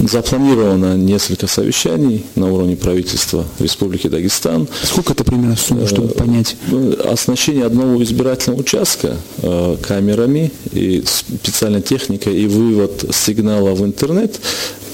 Запланировано 0.00 0.96
несколько 0.96 1.46
совещаний 1.46 2.24
на 2.34 2.50
уровне 2.50 2.76
правительства 2.76 3.44
Республики 3.58 4.08
Дагестан. 4.08 4.68
Сколько 4.82 5.12
это 5.12 5.24
примерно 5.24 5.56
сумма, 5.56 5.86
чтобы 5.86 6.08
э, 6.08 6.14
понять? 6.14 6.56
Оснащение 7.04 7.66
одного 7.66 8.02
избирательного 8.02 8.60
участка 8.60 9.16
э, 9.42 9.76
камерами 9.82 10.52
и 10.72 11.01
специальной 11.04 11.82
техникой 11.82 12.36
и 12.40 12.46
вывод 12.46 13.04
сигнала 13.12 13.72
в 13.72 13.84
интернет 13.84 14.40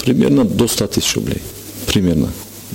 примерно 0.04 0.44
до 0.44 0.68
100 0.68 0.86
тысяч 0.88 1.14
рублей. 1.14 1.42
Примерно. 1.86 2.28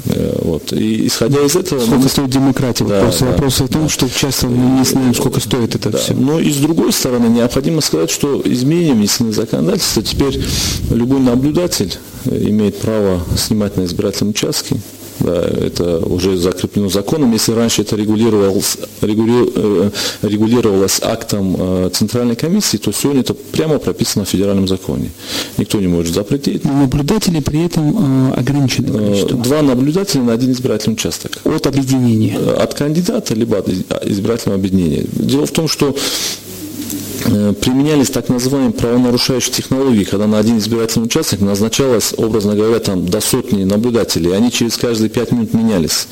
Э, 0.06 0.40
вот. 0.42 0.74
И 0.74 1.08
исходя 1.08 1.42
из 1.46 1.56
этого... 1.56 1.80
Сколько 1.80 2.04
мы... 2.04 2.10
стоит 2.10 2.30
демократия? 2.30 2.86
Да, 2.86 2.96
вопрос, 2.96 3.20
да, 3.20 3.26
вопрос 3.28 3.60
в 3.60 3.68
том, 3.68 3.84
да. 3.84 3.90
что 3.90 4.10
часто 4.10 4.48
мы 4.48 4.80
не 4.80 4.86
знаем, 4.86 5.14
сколько 5.14 5.40
стоит 5.40 5.76
это 5.76 5.90
да. 5.92 5.98
все. 5.98 6.14
Но 6.14 6.40
и 6.40 6.52
с 6.52 6.58
другой 6.58 6.92
стороны, 6.92 7.28
необходимо 7.28 7.82
сказать, 7.82 8.10
что 8.10 8.42
изменением 8.44 8.98
внесены 8.98 9.32
законодательства, 9.32 10.02
теперь 10.02 10.42
любой 10.90 11.20
наблюдатель 11.20 11.94
имеет 12.26 12.80
право 12.80 13.22
снимать 13.38 13.78
на 13.78 13.86
избирательном 13.86 14.32
участке, 14.32 14.78
да, 15.20 15.42
это 15.42 16.00
уже 16.00 16.38
закреплено 16.38 16.90
законом. 16.90 17.32
Если 17.34 17.52
раньше 17.52 17.82
это 17.82 17.96
регулировалось, 17.96 18.78
э, 19.02 19.90
регулировалось 20.22 21.00
актом 21.02 21.56
э, 21.58 21.90
Центральной 21.94 22.36
комиссии, 22.36 22.78
то 22.78 22.92
сегодня 22.92 23.22
это 23.22 23.34
прямо 23.34 23.80
прописано 23.80 24.26
в 24.26 24.30
федеральном 24.30 24.68
законе. 24.68 25.12
Никто 25.58 25.80
не 25.80 25.88
может 25.88 26.14
запретить. 26.14 26.64
Но 26.66 26.74
наблюдатели 26.74 27.40
при 27.40 27.66
этом 27.66 28.32
э, 28.32 28.34
ограничены 28.40 28.92
количество. 28.92 29.38
Два 29.38 29.62
наблюдателя 29.62 30.24
на 30.24 30.34
один 30.34 30.52
избирательный 30.52 30.94
участок. 30.94 31.40
От 31.44 31.68
объединения? 31.68 32.38
От 32.38 32.74
кандидата, 32.74 33.34
либо 33.34 33.58
от 33.58 33.70
избирательного 34.06 34.60
объединения. 34.60 35.06
Дело 35.14 35.46
в 35.46 35.52
том, 35.52 35.68
что 35.68 35.96
Э, 35.96 37.03
применялись 37.24 38.10
так 38.10 38.30
называемые 38.30 38.74
правонарушающие 38.74 39.54
технологии, 39.54 40.04
когда 40.04 40.28
на 40.28 40.40
один 40.40 40.58
избирательный 40.58 41.06
участок 41.06 41.42
назначалось, 41.42 42.14
образно 42.18 42.56
говоря, 42.56 42.80
там 42.80 43.06
до 43.06 43.22
сотни 43.22 43.64
наблюдателей, 43.64 44.32
они 44.32 44.52
через 44.52 44.78
каждые 44.78 45.10
пять 45.10 45.32
минут 45.32 45.54
менялись. 45.54 46.08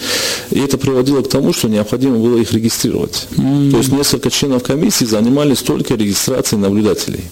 И 0.49 0.59
это 0.59 0.77
приводило 0.77 1.21
к 1.21 1.29
тому, 1.29 1.53
что 1.53 1.67
необходимо 1.67 2.17
было 2.17 2.37
их 2.37 2.51
регистрировать. 2.53 3.27
Mm-hmm. 3.31 3.71
То 3.71 3.77
есть 3.77 3.91
несколько 3.91 4.29
членов 4.29 4.63
комиссии 4.63 5.05
занимались 5.05 5.59
только 5.59 5.95
регистрацией 5.95 6.61
наблюдателей. 6.61 7.23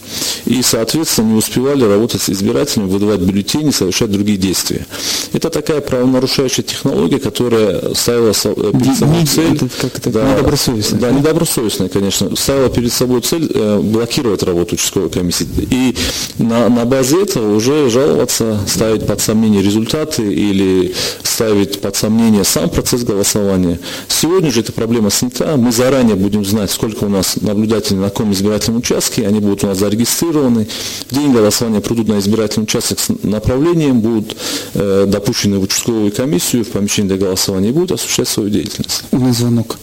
И, 0.45 0.61
соответственно, 0.61 1.31
не 1.31 1.35
успевали 1.35 1.83
работать 1.83 2.21
с 2.21 2.29
избирателями, 2.29 2.89
выдавать 2.89 3.19
бюллетени, 3.19 3.71
совершать 3.71 4.11
другие 4.11 4.37
действия. 4.37 4.85
Это 5.33 5.49
такая 5.49 5.81
правонарушающая 5.81 6.63
технология, 6.63 7.19
которая 7.19 7.93
ставила 7.93 8.31
э, 8.31 8.71
перед 8.73 8.97
собой 8.97 9.25
цель... 9.25 9.59
Как 9.79 9.97
это, 9.97 10.09
да, 10.09 10.33
недобросовестная. 10.33 10.99
Да, 10.99 11.11
недобросовестная, 11.11 11.89
конечно. 11.89 12.35
Ставила 12.35 12.69
перед 12.69 12.91
собой 12.91 13.21
цель 13.21 13.49
э, 13.53 13.68
блокировать 13.77 14.43
работу 14.43 14.75
участковой 14.75 15.09
комиссии. 15.09 15.47
И 15.69 15.95
на, 16.37 16.69
на 16.69 16.85
базе 16.85 17.23
этого 17.23 17.55
уже 17.55 17.89
жаловаться, 17.89 18.59
ставить 18.67 19.05
под 19.05 19.21
сомнение 19.21 19.61
результаты 19.61 20.23
или 20.23 20.93
ставить 21.23 21.79
под 21.81 21.95
сомнение 21.95 22.43
сам 22.43 22.69
процесс 22.69 23.03
голосования. 23.03 23.79
Сегодня 24.07 24.51
же 24.51 24.61
эта 24.61 24.71
проблема 24.71 25.09
снята. 25.09 25.55
Мы 25.55 25.71
заранее 25.71 26.15
будем 26.15 26.43
знать, 26.43 26.71
сколько 26.71 27.05
у 27.05 27.09
нас 27.09 27.37
наблюдателей 27.41 27.99
на 27.99 28.09
каком 28.09 28.33
избирательном 28.33 28.79
участке. 28.79 29.27
Они 29.27 29.39
будут 29.39 29.63
у 29.63 29.67
нас 29.67 29.77
зарегистрированы. 29.77 30.67
В 31.09 31.15
день 31.15 31.31
голосования 31.31 31.79
придут 31.79 32.07
на 32.07 32.19
избирательный 32.19 32.63
участок 32.63 32.99
с 32.99 33.09
направлением, 33.23 34.01
будут 34.01 34.35
э, 34.73 35.05
допущены 35.07 35.59
в 35.59 35.63
участковую 35.63 36.11
комиссию, 36.11 36.65
в 36.65 36.69
помещение 36.69 37.15
для 37.15 37.27
голосования 37.27 37.69
и 37.69 37.71
будут 37.71 37.93
осуществлять 37.93 38.27
свою 38.27 38.49
деятельность. 38.49 39.03
У 39.11 39.19
нас 39.19 39.37
звонок. 39.37 39.77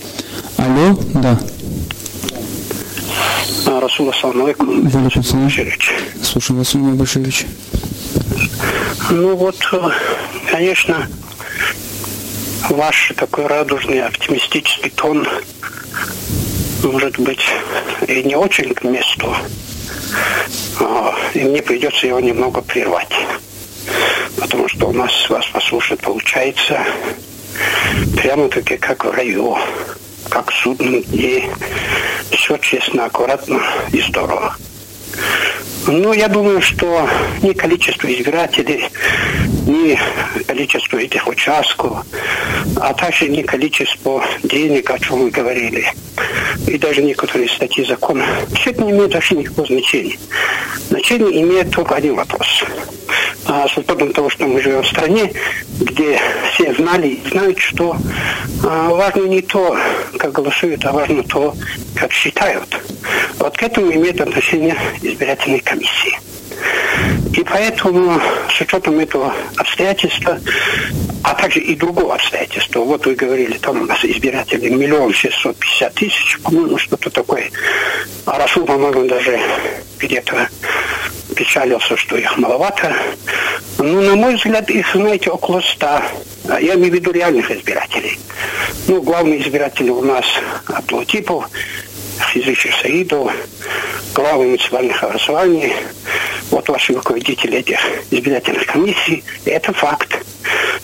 Алло, 0.56 0.98
да. 1.14 1.40
Расул, 3.66 4.10
ассаламу 4.10 4.44
алейкум. 4.44 4.88
Слушаем 6.22 6.58
вас, 6.58 6.74
Умар 6.74 6.94
Башевич. 6.94 7.46
Ну 9.10 9.36
вот, 9.36 9.56
э, 9.72 9.90
конечно, 10.50 11.08
ваш 12.70 13.12
такой 13.16 13.46
радужный, 13.46 14.02
оптимистический 14.02 14.90
тон 14.90 15.26
может 16.82 17.18
быть 17.18 17.44
и 18.06 18.22
не 18.22 18.36
очень 18.36 18.74
к 18.74 18.84
месту. 18.84 19.34
А, 20.80 21.14
и 21.34 21.40
мне 21.40 21.62
придется 21.62 22.06
его 22.06 22.20
немного 22.20 22.60
прервать. 22.62 23.12
Потому 24.36 24.68
что 24.68 24.88
у 24.88 24.92
нас 24.92 25.12
вас 25.28 25.46
послушать 25.46 26.00
получается 26.00 26.80
прямо-таки 28.16 28.76
как 28.76 29.04
в 29.04 29.10
раю 29.10 29.56
как 30.28 30.52
судном 30.52 31.02
дне. 31.02 31.50
Все 32.30 32.56
честно, 32.58 33.06
аккуратно 33.06 33.60
и 33.92 34.00
здорово. 34.00 34.56
Ну, 35.86 36.12
я 36.12 36.28
думаю, 36.28 36.60
что 36.60 37.08
ни 37.42 37.52
количество 37.52 38.12
избирателей, 38.12 38.88
ни 39.66 39.98
количество 40.42 40.96
этих 40.96 41.28
участков, 41.28 42.04
а 42.76 42.92
также 42.92 43.28
ни 43.28 43.42
количество 43.42 44.24
денег, 44.42 44.90
о 44.90 44.98
чем 44.98 45.20
мы 45.20 45.30
говорили, 45.30 45.86
и 46.66 46.76
даже 46.76 47.02
некоторые 47.02 47.48
статьи 47.48 47.84
закона, 47.84 48.24
все 48.54 48.70
это 48.70 48.82
не 48.82 48.90
имеет 48.90 49.14
вообще 49.14 49.36
никакого 49.36 49.66
значения. 49.66 50.18
Значение 50.88 51.42
имеет 51.42 51.70
только 51.70 51.94
один 51.94 52.16
вопрос. 52.16 52.46
А, 53.48 53.68
с 53.68 53.76
учетом 53.76 54.12
того, 54.12 54.28
что 54.28 54.46
мы 54.46 54.60
живем 54.60 54.82
в 54.82 54.88
стране, 54.88 55.32
где 55.80 56.20
все 56.52 56.74
знали 56.74 57.08
и 57.08 57.28
знают, 57.28 57.58
что 57.58 57.96
а, 58.64 58.88
важно 58.90 59.26
не 59.26 59.40
то, 59.40 59.78
как 60.18 60.32
голосуют, 60.32 60.84
а 60.84 60.92
важно 60.92 61.22
то, 61.22 61.54
как 61.94 62.12
считают. 62.12 62.76
Вот 63.38 63.56
к 63.56 63.62
этому 63.62 63.92
имеет 63.92 64.20
отношение 64.20 64.76
избирательные 65.00 65.60
комиссии. 65.60 66.18
И 67.34 67.44
поэтому 67.44 68.20
с 68.50 68.60
учетом 68.60 68.98
этого 68.98 69.32
обстоятельства, 69.56 70.40
а 71.22 71.34
также 71.34 71.60
и 71.60 71.74
другого 71.76 72.14
обстоятельства, 72.14 72.80
вот 72.80 73.04
вы 73.06 73.14
говорили, 73.14 73.58
там 73.58 73.82
у 73.82 73.84
нас 73.84 74.04
избирателей 74.04 74.70
миллион 74.70 75.12
шестьсот 75.12 75.56
пятьдесят 75.58 75.94
тысяч, 75.94 76.38
по-моему, 76.42 76.78
что-то 76.78 77.10
такое. 77.10 77.50
А 78.24 78.38
Расул, 78.38 78.64
по-моему, 78.64 79.06
даже 79.06 79.38
где-то 79.98 80.48
печалился, 81.36 81.96
что 81.96 82.16
их 82.16 82.36
маловато. 82.36 82.96
Ну, 83.78 84.00
на 84.00 84.16
мой 84.16 84.34
взгляд, 84.34 84.68
их, 84.70 84.86
знаете, 84.92 85.30
около 85.30 85.60
ста. 85.60 86.02
Я 86.44 86.74
имею 86.74 86.90
в 86.90 86.94
виду 86.94 87.12
реальных 87.12 87.50
избирателей. 87.50 88.18
Ну, 88.88 89.02
главные 89.02 89.40
избиратели 89.40 89.90
у 89.90 90.02
нас 90.02 90.24
Аплотипов, 90.66 91.48
Физичев 92.32 92.74
Саидов, 92.80 93.32
главы 94.14 94.46
муниципальных 94.46 95.02
образований, 95.02 95.72
вот 96.50 96.68
ваши 96.68 96.94
руководители 96.94 97.58
этих 97.58 97.78
избирательных 98.10 98.66
комиссий. 98.66 99.22
Это 99.44 99.72
факт. 99.72 100.18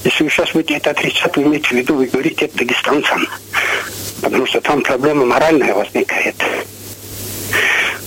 Если 0.05 0.25
вы 0.25 0.31
сейчас 0.31 0.51
будете 0.53 0.75
это 0.75 0.91
отрицать, 0.91 1.37
вы 1.37 1.45
имеете 1.45 1.69
в 1.69 1.73
виду, 1.73 1.95
вы 1.95 2.07
говорите 2.07 2.47
это 2.47 2.59
дагестанцам. 2.59 3.27
Потому 4.21 4.47
что 4.47 4.61
там 4.61 4.83
проблема 4.83 5.25
моральная 5.25 5.75
возникает. 5.75 6.35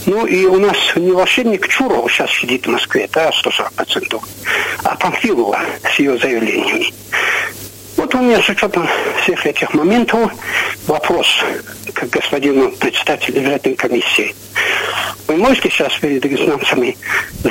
Ну 0.06 0.26
и 0.26 0.46
у 0.46 0.58
нас 0.58 0.78
не 0.96 1.12
волшебник 1.12 1.68
Чуров 1.68 2.12
сейчас 2.12 2.32
сидит 2.32 2.68
в 2.68 2.70
Москве, 2.70 3.10
да, 3.12 3.32
140%, 3.32 4.22
а 4.84 4.96
Памфилова 4.96 5.60
с 5.84 6.00
ее 6.00 6.18
заявлениями. 6.18 6.94
Вот 7.98 8.14
у 8.14 8.20
меня 8.20 8.42
с 8.42 8.50
учетом 8.50 8.88
всех 9.24 9.46
этих 9.46 9.74
моментов 9.74 10.32
вопрос 10.86 11.28
к 11.94 12.04
господину 12.10 12.72
председателю 12.74 13.40
избирательной 13.40 13.78
комиссии. 13.78 14.36
Вы 15.28 15.38
можете 15.38 15.70
сейчас 15.72 15.94
перед 15.98 16.22
дагестанцами 16.22 16.96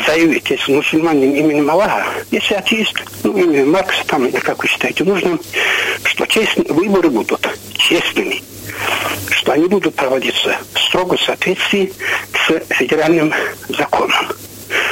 заявить, 0.06 0.48
если 0.48 0.74
мусульманин 0.74 1.34
именем 1.34 1.70
Аллаха, 1.70 2.06
если 2.30 2.54
атеист, 2.54 3.02
ну, 3.24 3.36
именем 3.36 3.72
Маркса, 3.72 4.06
там, 4.06 4.26
или 4.26 4.38
как 4.38 4.62
вы 4.62 4.68
считаете 4.68 5.02
нужным, 5.02 5.40
что 6.04 6.24
честные 6.26 6.72
выборы 6.72 7.10
будут 7.10 7.48
честными, 7.76 8.42
что 9.30 9.52
они 9.52 9.66
будут 9.66 9.94
проводиться 9.94 10.56
строго 10.74 11.16
в 11.16 11.22
соответствии 11.22 11.92
с 12.32 12.74
федеральным 12.74 13.32
законом 13.68 14.34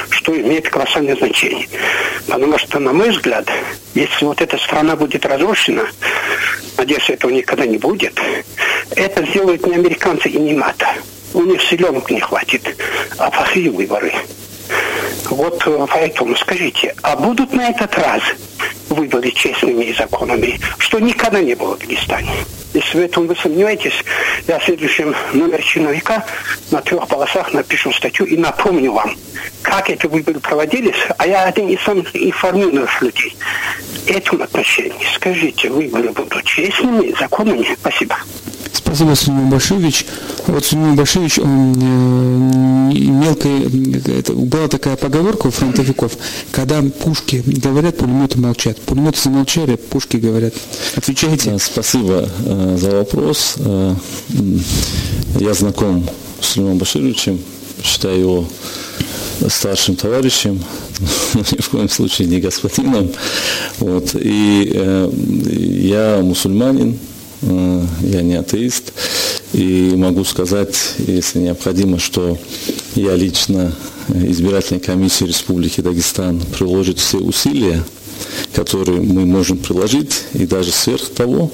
что 0.09 0.39
имеет 0.39 0.69
колоссальное 0.69 1.15
значение. 1.15 1.67
Потому 2.27 2.57
что, 2.57 2.79
на 2.79 2.93
мой 2.93 3.09
взгляд, 3.09 3.49
если 3.93 4.25
вот 4.25 4.41
эта 4.41 4.57
страна 4.57 4.95
будет 4.95 5.25
разрушена, 5.25 5.85
надеюсь, 6.77 7.09
этого 7.09 7.31
никогда 7.31 7.65
не 7.65 7.77
будет, 7.77 8.19
это 8.95 9.25
сделают 9.25 9.65
не 9.67 9.75
американцы 9.75 10.29
и 10.29 10.37
не 10.37 10.53
НАТО. 10.53 10.87
У 11.33 11.41
них 11.43 11.61
селенок 11.61 12.09
не 12.09 12.19
хватит, 12.19 12.75
а 13.17 13.29
плохие 13.31 13.69
выборы. 13.69 14.13
Вот 15.29 15.63
э, 15.65 15.87
поэтому 15.89 16.35
скажите, 16.35 16.95
а 17.01 17.15
будут 17.15 17.53
на 17.53 17.69
этот 17.69 17.97
раз 17.97 18.21
выборы 18.89 19.31
честными 19.31 19.85
и 19.85 19.93
законными, 19.93 20.59
что 20.77 20.99
никогда 20.99 21.41
не 21.41 21.55
было 21.55 21.75
в 21.75 21.79
Дагестане? 21.79 22.31
Если 22.73 22.97
в 22.97 23.01
этом 23.01 23.27
вы 23.27 23.35
сомневаетесь, 23.35 24.03
я 24.47 24.57
в 24.57 24.63
следующем 24.63 25.15
номере 25.33 25.63
чиновика 25.63 26.25
на 26.71 26.81
трех 26.81 27.07
полосах 27.07 27.53
напишу 27.53 27.91
статью 27.91 28.25
и 28.25 28.35
напомню 28.35 28.91
вам, 28.91 29.15
как 29.61 29.89
эти 29.89 30.07
выборы 30.07 30.39
проводились, 30.39 30.95
а 31.17 31.27
я 31.27 31.43
один 31.43 31.69
из 31.69 31.79
самых 31.81 32.15
информированных 32.15 33.01
людей. 33.01 33.37
В 34.05 34.09
этом 34.09 34.41
отношении 34.41 35.05
скажите, 35.15 35.69
выборы 35.69 36.09
будут 36.09 36.43
честными, 36.43 37.15
законными? 37.17 37.75
Спасибо. 37.79 38.17
Спасибо, 38.73 39.13
Сунил 39.15 39.47
Башевич. 39.49 40.05
Вот 40.47 40.65
Сунил 40.65 40.95
Башевич, 40.95 41.39
он 41.39 41.75
э, 41.79 42.73
это, 44.19 44.33
была 44.33 44.67
такая 44.67 44.95
поговорка 44.95 45.47
у 45.47 45.51
фронтовиков, 45.51 46.17
когда 46.51 46.81
пушки 46.81 47.43
говорят, 47.45 47.97
пулеметы 47.97 48.39
молчат. 48.39 48.77
Пулеметы 48.79 49.19
замолчали, 49.21 49.75
пушки 49.75 50.17
говорят. 50.17 50.53
Отвечайте. 50.95 51.57
Спасибо 51.59 52.27
э, 52.45 52.77
за 52.79 52.91
вопрос. 52.91 53.55
Э, 53.57 53.95
я 55.39 55.53
знаком 55.53 56.09
с 56.41 56.47
Сулейманом 56.47 56.79
Башировичем, 56.79 57.39
считаю 57.83 58.19
его 58.19 58.47
старшим 59.49 59.95
товарищем, 59.95 60.63
ни 61.35 61.61
в 61.61 61.69
коем 61.69 61.89
случае 61.89 62.27
не 62.27 62.39
господином. 62.39 63.11
Вот. 63.79 64.15
И 64.15 64.71
э, 64.73 65.09
я 65.13 66.19
мусульманин, 66.21 66.97
я 67.43 68.21
не 68.21 68.35
атеист, 68.35 68.93
и 69.53 69.93
могу 69.95 70.23
сказать, 70.23 70.75
если 70.97 71.39
необходимо, 71.39 71.99
что 71.99 72.37
я 72.95 73.15
лично 73.15 73.75
э, 74.07 74.31
избирательной 74.31 74.79
комиссии 74.79 75.25
Республики 75.25 75.81
Дагестан 75.81 76.41
приложит 76.57 76.99
все 76.99 77.19
усилия, 77.19 77.83
которые 78.53 79.01
мы 79.01 79.25
можем 79.25 79.57
приложить, 79.57 80.23
и 80.33 80.45
даже 80.45 80.71
сверх 80.71 81.09
того, 81.09 81.51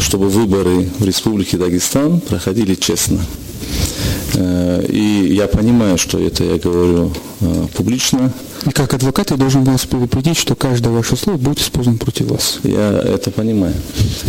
чтобы 0.00 0.28
выборы 0.28 0.88
в 0.98 1.04
Республике 1.04 1.56
Дагестан 1.56 2.20
проходили 2.20 2.74
честно. 2.74 3.20
И 4.36 5.34
я 5.34 5.46
понимаю, 5.46 5.98
что 5.98 6.18
это 6.18 6.44
я 6.44 6.58
говорю 6.58 7.12
публично. 7.76 8.32
И 8.66 8.70
как 8.70 8.94
адвокат 8.94 9.30
я 9.30 9.36
должен 9.36 9.64
вас 9.64 9.86
предупредить, 9.86 10.36
что 10.36 10.54
каждое 10.54 10.90
ваше 10.92 11.16
слово 11.16 11.36
будет 11.36 11.60
использовано 11.60 11.98
против 11.98 12.26
вас. 12.30 12.58
Я 12.64 12.90
это 12.98 13.30
понимаю. 13.30 13.74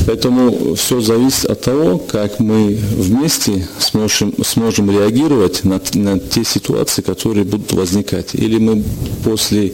Поэтому 0.05 0.75
все 0.75 1.01
зависит 1.01 1.45
от 1.45 1.61
того, 1.61 1.97
как 1.97 2.39
мы 2.39 2.79
вместе 2.97 3.67
сможем, 3.79 4.33
сможем 4.43 4.91
реагировать 4.91 5.63
на, 5.63 5.81
на 5.93 6.19
те 6.19 6.43
ситуации, 6.43 7.01
которые 7.01 7.43
будут 7.43 7.73
возникать. 7.73 8.35
Или 8.35 8.57
мы 8.57 8.83
после 9.23 9.73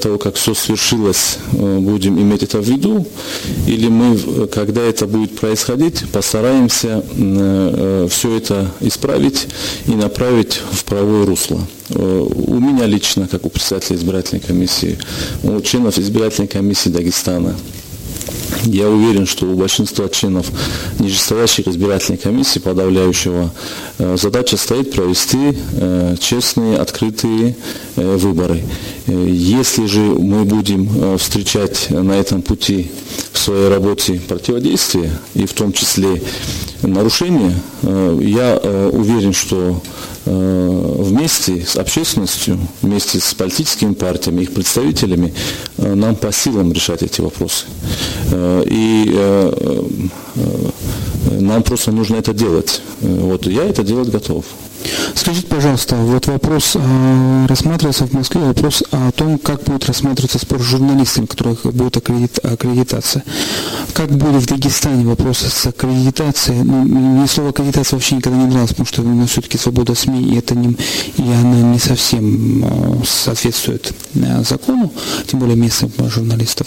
того, 0.00 0.18
как 0.18 0.36
все 0.36 0.54
свершилось, 0.54 1.38
будем 1.52 2.18
иметь 2.20 2.42
это 2.42 2.60
в 2.60 2.64
виду, 2.68 3.06
или 3.66 3.88
мы, 3.88 4.46
когда 4.48 4.82
это 4.82 5.06
будет 5.06 5.38
происходить, 5.38 6.04
постараемся 6.10 7.04
все 8.10 8.36
это 8.36 8.72
исправить 8.80 9.48
и 9.86 9.92
направить 9.92 10.60
в 10.72 10.84
правое 10.84 11.26
русло. 11.26 11.60
У 11.90 12.58
меня 12.58 12.86
лично, 12.86 13.28
как 13.28 13.44
у 13.44 13.48
председателя 13.50 13.96
избирательной 13.96 14.40
комиссии, 14.40 14.98
у 15.42 15.60
членов 15.60 15.98
избирательной 15.98 16.48
комиссии 16.48 16.88
Дагестана, 16.88 17.54
я 18.66 18.88
уверен, 18.88 19.26
что 19.26 19.46
у 19.46 19.54
большинства 19.54 20.08
членов 20.08 20.46
нижестоящих 20.98 21.68
избирательной 21.68 22.18
комиссии 22.18 22.58
подавляющего 22.58 23.52
задача 23.98 24.56
стоит 24.56 24.92
провести 24.92 25.56
честные, 26.20 26.78
открытые 26.78 27.56
выборы. 27.96 28.62
Если 29.06 29.86
же 29.86 30.00
мы 30.00 30.44
будем 30.44 31.16
встречать 31.18 31.90
на 31.90 32.12
этом 32.12 32.42
пути 32.42 32.90
в 33.32 33.38
своей 33.38 33.68
работе 33.68 34.20
противодействие, 34.26 35.18
и 35.34 35.46
в 35.46 35.52
том 35.52 35.72
числе 35.72 36.20
нарушения, 36.82 37.54
я 37.82 38.60
уверен, 38.92 39.32
что 39.32 39.80
вместе 40.26 41.64
с 41.64 41.76
общественностью, 41.76 42.58
вместе 42.82 43.20
с 43.20 43.32
политическими 43.32 43.94
партиями, 43.94 44.42
их 44.42 44.52
представителями, 44.52 45.32
нам 45.78 46.16
по 46.16 46.32
силам 46.32 46.72
решать 46.72 47.04
эти 47.04 47.20
вопросы. 47.20 47.66
И 48.64 49.52
нам 51.30 51.62
просто 51.62 51.92
нужно 51.92 52.16
это 52.16 52.32
делать. 52.32 52.82
Вот 53.00 53.46
я 53.46 53.64
это 53.64 53.82
делать 53.82 54.08
готов. 54.08 54.44
Скажите, 55.14 55.46
пожалуйста, 55.46 55.96
вот 55.96 56.26
вопрос 56.26 56.72
э, 56.74 57.46
рассматривался 57.48 58.06
в 58.06 58.12
Москве, 58.12 58.40
вопрос 58.40 58.82
о 58.90 59.10
том, 59.12 59.38
как 59.38 59.62
будет 59.64 59.86
рассматриваться 59.86 60.38
спор 60.38 60.60
с 60.60 60.64
журналистами, 60.64 61.26
которых 61.26 61.64
будет 61.64 61.96
аккредит, 61.96 62.38
аккредитация. 62.44 63.24
Как 63.94 64.10
будет 64.10 64.42
в 64.42 64.46
Дагестане 64.46 65.06
вопрос 65.06 65.38
с 65.38 65.66
аккредитацией? 65.66 66.62
Ну, 66.62 66.82
мне 66.82 67.26
слово 67.26 67.50
аккредитация 67.50 67.96
вообще 67.96 68.16
никогда 68.16 68.38
не 68.38 68.46
нравилось, 68.46 68.70
потому 68.70 68.86
что 68.86 69.02
у 69.02 69.14
нас 69.14 69.30
все-таки 69.30 69.58
свобода 69.58 69.94
СМИ, 69.94 70.34
и, 70.34 70.38
это 70.38 70.54
не, 70.54 70.76
и 71.16 71.22
она 71.22 71.72
не 71.72 71.78
совсем 71.78 72.64
э, 72.64 73.04
соответствует 73.04 73.92
э, 74.14 74.42
закону, 74.42 74.92
тем 75.26 75.40
более 75.40 75.56
местным 75.56 75.90
журналистов. 76.10 76.66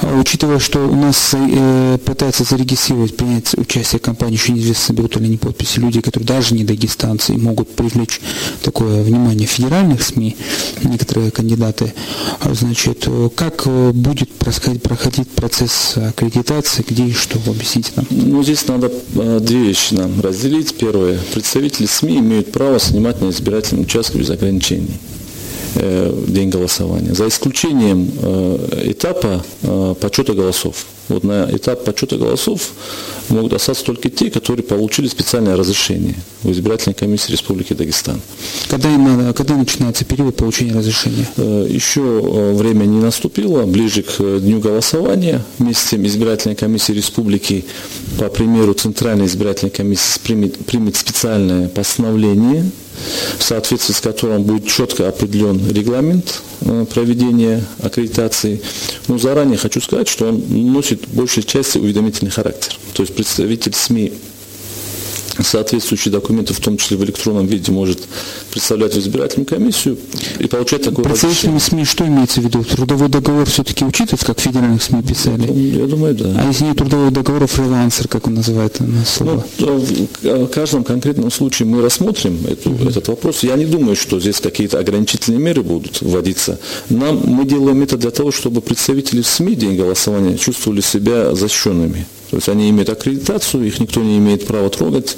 А, 0.00 0.18
учитывая, 0.18 0.58
что 0.58 0.80
у 0.88 0.94
нас 0.94 1.34
э, 1.34 1.98
пытаются 2.04 2.44
зарегистрировать, 2.44 3.16
принять 3.16 3.54
участие 3.54 3.98
в 3.98 4.02
кампании, 4.02 4.34
еще 4.34 4.52
неизвестно, 4.52 4.86
соберут 4.86 5.16
или 5.16 5.28
не 5.28 5.36
подписи, 5.36 5.80
люди, 5.80 6.00
которые 6.00 6.26
даже 6.26 6.54
не 6.54 6.64
дагестанцы, 6.64 7.34
и 7.34 7.38
могут 7.60 7.74
привлечь 7.74 8.20
такое 8.62 9.02
внимание 9.02 9.46
федеральных 9.46 10.02
СМИ, 10.02 10.36
некоторые 10.84 11.30
кандидаты. 11.30 11.92
Значит, 12.52 13.06
как 13.34 13.66
будет 13.94 14.30
происходить, 14.32 14.82
проходить 14.82 15.28
процесс 15.28 15.94
аккредитации, 15.96 16.84
где 16.88 17.04
и 17.04 17.12
что, 17.12 17.38
объясните 17.46 17.92
нам. 17.96 18.06
Ну, 18.10 18.42
здесь 18.42 18.66
надо 18.66 18.90
э, 19.14 19.38
две 19.40 19.58
вещи 19.58 19.94
нам 19.94 20.20
разделить. 20.20 20.74
Первое. 20.74 21.18
Представители 21.34 21.86
СМИ 21.86 22.18
имеют 22.18 22.52
право 22.52 22.78
снимать 22.78 23.20
на 23.20 23.30
избирательном 23.30 23.84
участке 23.84 24.18
без 24.18 24.30
ограничений 24.30 24.98
день 26.26 26.50
голосования, 26.50 27.14
за 27.14 27.28
исключением 27.28 28.10
этапа 28.90 29.44
подсчета 30.00 30.32
голосов. 30.32 30.84
Вот 31.10 31.24
на 31.24 31.48
этап 31.50 31.84
подсчета 31.84 32.16
голосов 32.16 32.70
могут 33.28 33.52
остаться 33.52 33.84
только 33.84 34.08
те, 34.08 34.30
которые 34.30 34.64
получили 34.64 35.08
специальное 35.08 35.56
разрешение 35.56 36.14
в 36.42 36.50
избирательной 36.50 36.94
комиссии 36.94 37.32
Республики 37.32 37.74
Дагестан. 37.74 38.20
Когда, 38.68 38.92
им, 38.92 39.32
когда 39.34 39.56
начинается 39.56 40.04
период 40.04 40.36
получения 40.36 40.72
разрешения? 40.72 41.26
Еще 41.36 42.00
время 42.00 42.84
не 42.84 43.00
наступило. 43.00 43.64
Ближе 43.64 44.02
к 44.02 44.18
дню 44.40 44.60
голосования 44.60 45.44
вместе 45.58 45.98
с 45.98 46.00
избирательной 46.00 46.56
комиссией 46.56 46.96
Республики, 46.96 47.64
по 48.18 48.28
примеру 48.28 48.74
Центральной 48.74 49.26
избирательной 49.26 49.70
комиссии, 49.70 50.20
примет, 50.22 50.56
примет 50.64 50.96
специальное 50.96 51.68
постановление 51.68 52.70
в 53.38 53.42
соответствии 53.42 53.94
с 53.94 54.00
которым 54.00 54.42
будет 54.42 54.66
четко 54.66 55.08
определен 55.08 55.60
регламент 55.70 56.42
проведения 56.92 57.64
аккредитации. 57.82 58.60
Но 59.08 59.18
заранее 59.18 59.58
хочу 59.58 59.80
сказать, 59.80 60.08
что 60.08 60.28
он 60.28 60.42
носит 60.72 61.08
большей 61.08 61.42
части 61.42 61.78
уведомительный 61.78 62.30
характер. 62.30 62.74
То 62.94 63.02
есть 63.02 63.14
представитель 63.14 63.74
СМИ 63.74 64.12
соответствующие 65.42 66.12
документы, 66.12 66.54
в 66.54 66.60
том 66.60 66.76
числе 66.76 66.96
в 66.96 67.04
электронном 67.04 67.46
виде, 67.46 67.72
может 67.72 68.00
представлять 68.50 68.94
в 68.94 68.98
избирательную 68.98 69.46
комиссию 69.46 69.98
и 70.38 70.46
получать 70.46 70.82
такое 70.82 71.04
Представителями 71.04 71.58
СМИ 71.58 71.84
что 71.84 72.06
имеется 72.06 72.40
в 72.40 72.44
виду? 72.44 72.64
Трудовой 72.64 73.08
договор 73.08 73.48
все-таки 73.48 73.84
учитывается, 73.84 74.26
как 74.26 74.40
федеральных 74.40 74.82
СМИ 74.82 75.02
писали? 75.02 75.50
Я 75.52 75.86
думаю, 75.86 76.14
да. 76.14 76.34
А 76.38 76.46
если 76.46 76.64
нет 76.64 76.76
трудового 76.76 77.10
договора, 77.10 77.46
фрилансер, 77.46 78.08
как 78.08 78.26
он 78.26 78.34
называет 78.34 78.80
на 78.80 79.04
слово? 79.04 79.44
Ну, 79.58 79.84
в 80.22 80.46
каждом 80.48 80.84
конкретном 80.84 81.30
случае 81.30 81.68
мы 81.68 81.82
рассмотрим 81.82 82.38
эту, 82.46 82.70
uh-huh. 82.70 82.88
этот 82.88 83.08
вопрос. 83.08 83.42
Я 83.42 83.56
не 83.56 83.66
думаю, 83.66 83.96
что 83.96 84.20
здесь 84.20 84.40
какие-то 84.40 84.78
ограничительные 84.78 85.40
меры 85.40 85.62
будут 85.62 86.00
вводиться. 86.00 86.58
Нам, 86.88 87.22
мы 87.24 87.44
делаем 87.44 87.82
это 87.82 87.96
для 87.96 88.10
того, 88.10 88.32
чтобы 88.32 88.60
представители 88.60 89.22
СМИ 89.22 89.54
день 89.54 89.76
голосования 89.76 90.36
чувствовали 90.36 90.80
себя 90.80 91.34
защищенными. 91.34 92.06
То 92.30 92.36
есть 92.36 92.48
они 92.48 92.70
имеют 92.70 92.88
аккредитацию, 92.88 93.66
их 93.66 93.80
никто 93.80 94.00
не 94.00 94.18
имеет 94.18 94.46
права 94.46 94.70
трогать. 94.70 95.16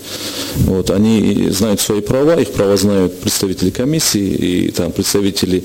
Вот, 0.57 0.91
они 0.91 1.51
знают 1.51 1.81
свои 1.81 2.01
права, 2.01 2.41
их 2.41 2.49
права 2.49 2.77
знают 2.77 3.21
представители 3.21 3.71
комиссии 3.71 4.29
и 4.29 4.71
там, 4.71 4.93
представители 4.93 5.63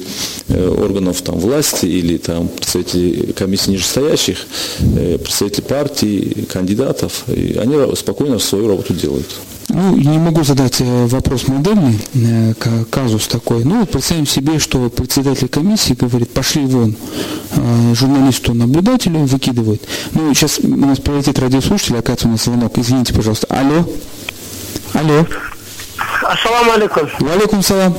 э, 0.50 0.68
органов 0.70 1.22
там, 1.22 1.40
власти 1.40 1.86
или 1.86 2.18
там, 2.18 2.50
представители 2.50 3.32
комиссии 3.32 3.72
нижестоящих, 3.72 4.46
э, 4.80 5.18
представители 5.18 5.62
партий, 5.62 6.48
кандидатов. 6.52 7.24
И 7.28 7.58
они 7.58 7.78
спокойно 7.96 8.40
свою 8.40 8.68
работу 8.68 8.94
делают. 8.94 9.28
Ну, 9.70 9.98
не 9.98 10.18
могу 10.18 10.44
задать 10.44 10.80
э, 10.80 11.06
вопрос 11.08 11.48
модельный, 11.50 12.00
э, 12.14 12.54
казус 12.90 13.28
такой. 13.28 13.66
Ну, 13.66 13.82
вот 13.82 13.92
представим 13.92 14.26
себе, 14.26 14.60
что 14.60 14.90
председатель 14.90 15.50
комиссии 15.50 15.94
говорит, 15.94 16.34
пошли 16.34 16.66
вон, 16.66 16.96
э, 17.52 17.94
журналисту-наблюдателю 17.94 19.26
выкидывают. 19.26 19.82
Ну, 20.14 20.34
сейчас 20.34 20.60
у 20.60 20.68
нас 20.68 21.00
прилетит 21.00 21.38
радиослушатель, 21.40 21.98
оказывается, 21.98 22.28
у 22.28 22.32
нас 22.32 22.44
звонок. 22.44 22.78
Извините, 22.78 23.14
пожалуйста. 23.14 23.48
Алло. 23.50 23.86
Алло. 24.94 25.26
Ассаламу 26.24 26.72
алейкум. 26.72 27.10
Валикум 27.20 27.62
салам. 27.62 27.98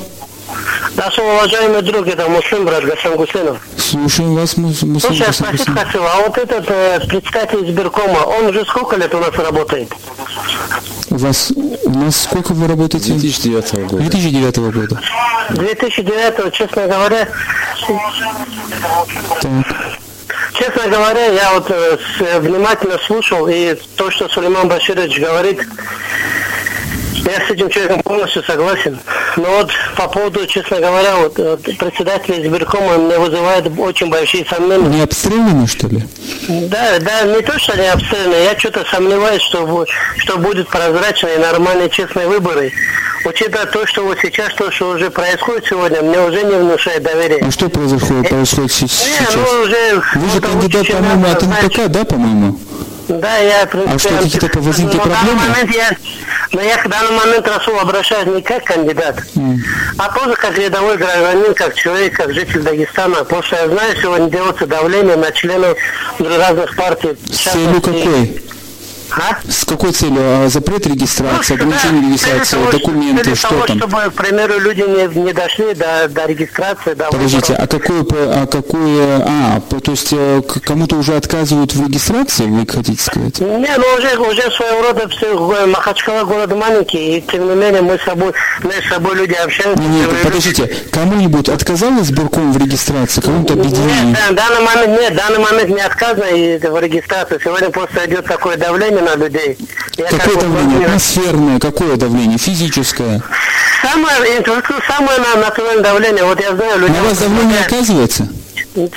Наш 0.97 1.19
уважаемый 1.19 1.83
друг, 1.83 2.07
это 2.09 2.29
Муслим, 2.29 2.65
брат 2.65 2.85
Гасан 2.85 3.17
Гусейнов. 3.17 3.59
Слушаем 3.77 4.35
вас, 4.35 4.57
Муслим 4.57 4.99
Слушай, 4.99 5.27
я 5.27 5.33
спросить 5.33 5.69
хотел, 5.69 6.03
а 6.05 6.23
вот 6.27 6.37
этот 6.37 6.65
э, 6.69 7.01
представитель 7.09 7.71
избиркома, 7.71 8.19
он 8.19 8.47
уже 8.47 8.65
сколько 8.65 8.97
лет 8.97 9.15
у 9.15 9.19
нас 9.19 9.33
работает? 9.35 9.93
У 11.19 11.21
вас, 11.21 11.53
у 11.85 11.91
нас 11.91 12.23
сколько 12.23 12.53
вы 12.53 12.69
работаете? 12.69 13.13
2009 13.13 13.73
года. 13.91 13.97
2009 14.05 14.57
года. 14.73 15.01
2009, 15.51 16.55
честно 16.55 16.87
говоря, 16.87 17.29
Так. 19.41 19.51
честно 20.55 20.89
говоря, 20.89 21.27
я 21.27 21.55
вот 21.55 21.69
э, 21.71 21.99
с- 21.99 22.39
внимательно 22.39 22.99
слушал, 23.05 23.49
и 23.49 23.75
то, 23.97 24.13
что 24.13 24.29
Сулейман 24.29 24.69
Баширович 24.69 25.19
говорит, 25.19 25.61
я 27.31 27.47
с 27.47 27.51
этим 27.51 27.69
человеком 27.69 28.03
полностью 28.03 28.43
согласен. 28.43 28.99
Но 29.37 29.45
вот 29.45 29.71
по 29.97 30.09
поводу, 30.09 30.47
честно 30.47 30.79
говоря, 30.81 31.17
вот 31.17 31.39
э, 31.39 31.57
председателя 31.79 32.43
избиркома 32.43 32.97
меня 32.97 33.19
вызывает 33.19 33.67
очень 33.79 34.11
большие 34.11 34.45
сомнения. 34.47 34.87
Не 34.89 35.03
обстреляны, 35.03 35.67
что 35.67 35.87
ли? 35.89 36.03
Да, 36.49 36.99
да, 37.01 37.23
не 37.23 37.41
то, 37.43 37.59
что 37.59 37.73
они 37.75 37.87
обстрелянные, 37.87 38.45
я 38.45 38.59
что-то 38.59 38.85
сомневаюсь, 38.91 39.43
что, 39.43 39.87
что 40.19 40.39
будут 40.39 40.69
прозрачные, 40.69 41.39
нормальные, 41.39 41.91
честные 41.91 42.27
выборы. 42.27 42.73
Учитывая 43.25 43.67
то, 43.67 43.87
что 43.87 44.05
вот 44.05 44.19
сейчас, 44.23 44.55
то, 44.55 44.71
что 44.71 44.91
уже 44.91 45.11
происходит 45.11 45.67
сегодня, 45.67 46.03
мне 46.03 46.21
уже 46.21 46.43
не 46.45 46.55
внушает 46.55 47.03
доверия. 47.03 47.45
А 47.47 47.51
что 47.51 47.69
произошло, 47.69 48.23
происходит 48.23 48.73
се- 48.73 48.85
Не, 48.85 48.89
сейчас? 48.89 49.35
ну 49.35 49.63
уже... 49.63 50.03
Вы 50.15 50.29
же 50.31 50.41
вот 50.41 50.43
кандидат, 50.47 50.87
по-моему, 50.87 51.27
от. 51.31 51.43
НПК, 51.43 51.87
да, 51.89 52.05
по-моему? 52.05 52.59
Да, 53.09 53.37
я 53.39 53.67
в 53.67 53.75
А 53.75 53.99
что, 53.99 54.11
какие-то 54.11 54.61
возникли 54.61 54.97
Но 54.97 55.03
в 55.03 55.09
данный 55.09 55.33
проблемы? 55.33 55.49
момент 55.49 55.75
я, 55.75 55.91
но 56.53 56.61
я 56.61 56.77
к 56.77 56.89
данный 56.89 57.13
момент 57.13 57.49
Расул 57.49 57.79
обращаюсь 57.79 58.27
не 58.27 58.43
как 58.43 58.65
кандидат, 58.65 59.23
а 59.97 60.13
тоже 60.13 60.35
как 60.37 60.59
рядовой 60.59 60.97
гражданин, 60.99 61.55
как 61.55 61.75
человек, 61.75 62.15
как 62.17 62.33
житель 62.35 62.63
Дагестана. 62.63 63.17
Потому 63.17 63.43
что 63.43 63.57
я 63.57 63.69
знаю, 63.69 63.97
сегодня 64.01 64.29
делается 64.31 64.67
давление 64.67 65.17
на 65.17 65.33
членов 65.33 65.79
разных 66.19 66.77
партий. 66.77 67.17
в 67.25 67.35
С 67.35 67.39
целью 67.53 67.81
какой? 67.81 68.43
А? 69.11 69.39
С 69.51 69.65
какой 69.65 69.93
целью? 69.93 70.19
А 70.21 70.49
запрет 70.49 70.87
регистрации, 70.87 71.55
ограничение 71.55 72.03
да, 72.03 72.09
регистрации, 72.09 72.57
того, 72.57 72.71
документы, 72.71 73.25
для 73.25 73.35
что 73.35 73.49
того, 73.49 73.67
там? 73.67 73.79
чтобы, 73.79 73.97
к 73.97 74.13
примеру, 74.13 74.59
люди 74.61 74.81
не, 74.83 75.23
не 75.23 75.33
дошли 75.33 75.75
до, 75.75 76.09
до 76.09 76.27
регистрации, 76.27 76.95
до 76.95 77.07
Подождите, 77.07 77.53
выборов. 77.55 77.65
а 77.65 77.67
какое, 77.67 78.43
а 78.43 78.47
какое, 78.47 79.19
а, 79.27 79.61
то 79.61 79.91
есть 79.91 80.09
э, 80.13 80.43
кому-то 80.65 80.97
уже 80.97 81.17
отказывают 81.17 81.75
в 81.75 81.87
регистрации, 81.87 82.45
вы 82.45 82.67
хотите 82.67 83.03
сказать? 83.03 83.41
Не, 83.41 83.77
ну 83.77 83.85
уже, 83.97 84.19
уже 84.19 84.51
своего 84.53 84.83
рода 84.83 85.09
все, 85.09 85.55
э, 85.55 85.67
Махачкала 85.67 86.25
город 86.25 86.55
маленький, 86.55 87.19
и 87.19 87.21
тем 87.23 87.49
не 87.49 87.55
менее 87.55 87.83
мы 87.83 87.99
с 87.99 88.03
собой, 88.03 88.33
мы 88.63 88.73
с 88.73 88.89
собой 88.89 89.17
люди 89.17 89.33
общаемся. 89.35 89.81
Не, 89.83 89.89
нет, 89.89 90.11
Люди- 90.13 90.25
подождите, 90.25 90.77
кому-нибудь 90.91 91.49
отказалось 91.49 92.07
сборком 92.09 92.53
в 92.53 92.59
регистрации, 92.59 93.21
кому-то 93.21 93.55
объединению? 93.55 94.09
Нет, 94.09 94.19
да, 94.19 94.33
в 94.33 94.35
данный 94.35 94.61
момент 94.63 95.01
нет, 95.01 95.13
в 95.13 95.17
данный 95.17 95.39
момент 95.39 95.69
не 95.71 95.81
отказано 95.81 96.27
в 96.27 96.81
регистрации. 96.81 97.39
Сегодня 97.43 97.71
просто 97.71 98.07
идет 98.07 98.27
такое 98.27 98.57
давление 98.57 98.98
на 99.01 99.17
людей. 99.17 99.57
Я 99.97 100.07
как 100.07 100.21
Какое 100.23 100.37
бы 100.37 100.43
давление? 100.43 100.87
Атмосферное, 100.87 101.59
какое 101.61 101.97
давление? 101.97 102.39
Физическое? 102.39 103.23
Самое, 103.83 104.17
самое 104.87 105.19
на- 105.19 105.41
натуральное 105.41 105.83
давление. 105.83 106.25
Вот 106.25 106.41
я 106.41 106.55
знаю, 106.55 106.79
люди... 106.81 106.93
На 106.93 107.03
вас 107.03 107.19
давление 107.19 107.61
оказывается? 107.65 108.29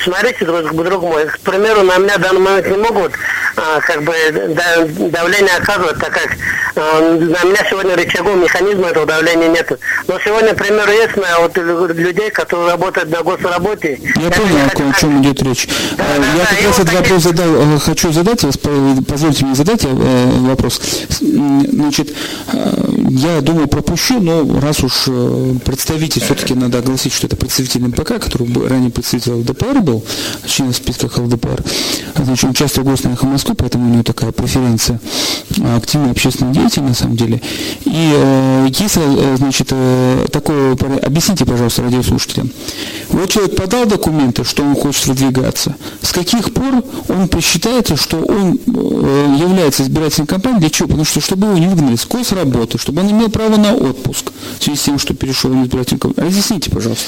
Смотрите, 0.04 0.45
друг, 0.45 0.74
друг 0.76 1.02
мой, 1.04 1.26
к 1.28 1.39
примеру, 1.39 1.82
на 1.84 1.97
меня 1.97 2.18
в 2.18 2.22
данный 2.22 2.39
момент 2.39 2.68
не 2.68 2.78
могут 2.78 3.14
как 3.56 4.04
бы 4.04 4.14
да- 4.56 4.86
давление 5.10 5.56
оказывать, 5.58 5.97
так 5.99 6.12
как 6.14 6.38
а, 6.76 7.02
на 7.02 7.43
меня 7.49 7.66
сегодня 7.70 7.95
рычагов, 7.95 8.36
механизма 8.38 8.88
этого 8.88 9.06
давления 9.06 9.49
нет. 9.49 9.80
Но 10.08 10.18
сегодня, 10.24 10.54
к 10.54 10.58
примеру, 10.58 10.91
есть 10.91 11.16
на 11.18 11.39
вот 11.41 11.58
лю- 11.58 11.88
людей, 11.93 12.30
которые 12.32 12.72
работают 12.72 13.10
на 13.10 13.22
госработе. 13.24 13.99
Я 14.16 14.22
Я 14.24 14.32
понял, 14.32 14.56
не 14.56 14.89
о, 14.91 14.93
чем 14.99 15.22
идет 15.22 15.41
речь. 15.43 15.68
Да, 15.97 16.04
А, 16.16 16.20
да, 16.20 16.26
Я 16.26 16.38
да, 16.38 16.45
как 16.45 16.62
и 16.62 16.66
раз 16.68 16.80
этот 16.80 16.93
вопрос 16.93 17.24
задал, 17.24 17.56
э, 17.76 17.80
хочу 17.80 18.12
задать, 18.12 18.41
позвольте 19.08 19.45
мне 19.45 19.56
задать 19.56 19.84
вопрос. 19.86 20.82
Значит, 21.20 22.14
я 22.54 23.41
думаю, 23.41 23.68
пропущу, 23.68 24.20
но 24.20 24.60
раз 24.62 24.80
уж 24.84 25.06
э, 25.08 25.54
представитель, 25.66 26.22
все-таки 26.22 26.54
надо 26.54 26.80
огласить, 26.80 27.14
что 27.14 27.28
это 27.28 27.36
представитель 27.36 27.82
МПК, 27.88 28.20
который 28.20 28.47
ранее 28.68 28.91
представитель 28.91 29.34
ЛДПР 29.34 29.80
был, 29.82 30.06
член 30.45 30.72
в 30.72 30.76
списках 30.76 31.18
ЛДПР, 31.18 31.62
значит, 32.16 32.49
участвовал 32.49 32.88
в 32.88 32.91
«Госной 32.91 33.14
Москвы», 33.42 33.56
поэтому 33.56 33.89
у 33.89 33.94
него 33.94 34.04
такая 34.04 34.32
преференция, 34.32 35.00
э, 35.58 35.78
активный 35.78 36.12
общественный 36.12 36.54
деятель 36.54 36.84
на 36.84 36.94
самом 36.94 37.16
деле. 37.16 37.42
И 37.86 38.14
э, 38.16 38.68
есть, 38.70 38.98
э, 38.98 39.36
значит, 39.38 39.68
э, 39.72 40.28
такое, 40.32 40.76
объясните, 41.02 41.46
пожалуйста, 41.46 41.84
радиослушателям. 41.84 42.52
Вот 43.10 43.30
человек 43.30 43.56
подал 43.56 43.86
документы, 43.86 44.44
что 44.44 44.64
он 44.64 44.76
хочет 44.76 45.08
выдвигаться. 45.08 45.76
С 46.02 46.12
каких 46.12 46.54
пор 46.54 46.84
он 47.10 47.28
посчитается, 47.28 47.96
что 47.98 48.18
он 48.18 48.60
является 48.66 49.84
избирательной 49.84 50.28
кампанией? 50.28 50.62
Для 50.62 50.70
чего? 50.70 50.88
Потому 50.88 51.06
что, 51.06 51.20
чтобы 51.20 51.48
его 51.48 51.58
не 51.58 51.68
выгнали 51.68 51.96
с 51.96 52.32
работы, 52.32 52.78
чтобы 52.78 53.02
он 53.02 53.12
имел 53.12 53.30
право 53.30 53.58
на 53.58 53.74
отпуск 53.74 54.32
в 54.60 54.64
связи 54.64 54.78
с 54.78 54.84
тем, 54.84 55.00
что 55.00 55.14
перешел 55.14 55.52
в 55.52 55.64
избирательную 55.64 56.00
кампанию. 56.00 56.30
Разъясните, 56.32 56.70
пожалуйста. 56.70 57.06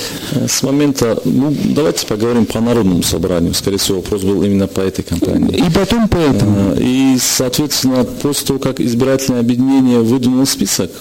С 0.47 0.63
момента, 0.63 1.19
ну, 1.25 1.55
давайте 1.65 2.05
поговорим 2.07 2.45
по 2.45 2.59
народному 2.59 3.03
собранию. 3.03 3.53
Скорее 3.53 3.77
всего, 3.77 3.97
вопрос 3.97 4.23
был 4.23 4.43
именно 4.43 4.67
по 4.67 4.81
этой 4.81 5.03
кампании. 5.03 5.57
И 5.57 5.71
потом 5.71 6.07
поэтому. 6.23 6.73
Э, 6.75 6.81
И, 6.81 7.17
соответственно, 7.19 8.03
после 8.03 8.47
того, 8.47 8.59
как 8.59 8.79
избирательное 8.79 9.39
объединение 9.39 9.99
выдвинуло 9.99 10.45
список, 10.45 10.91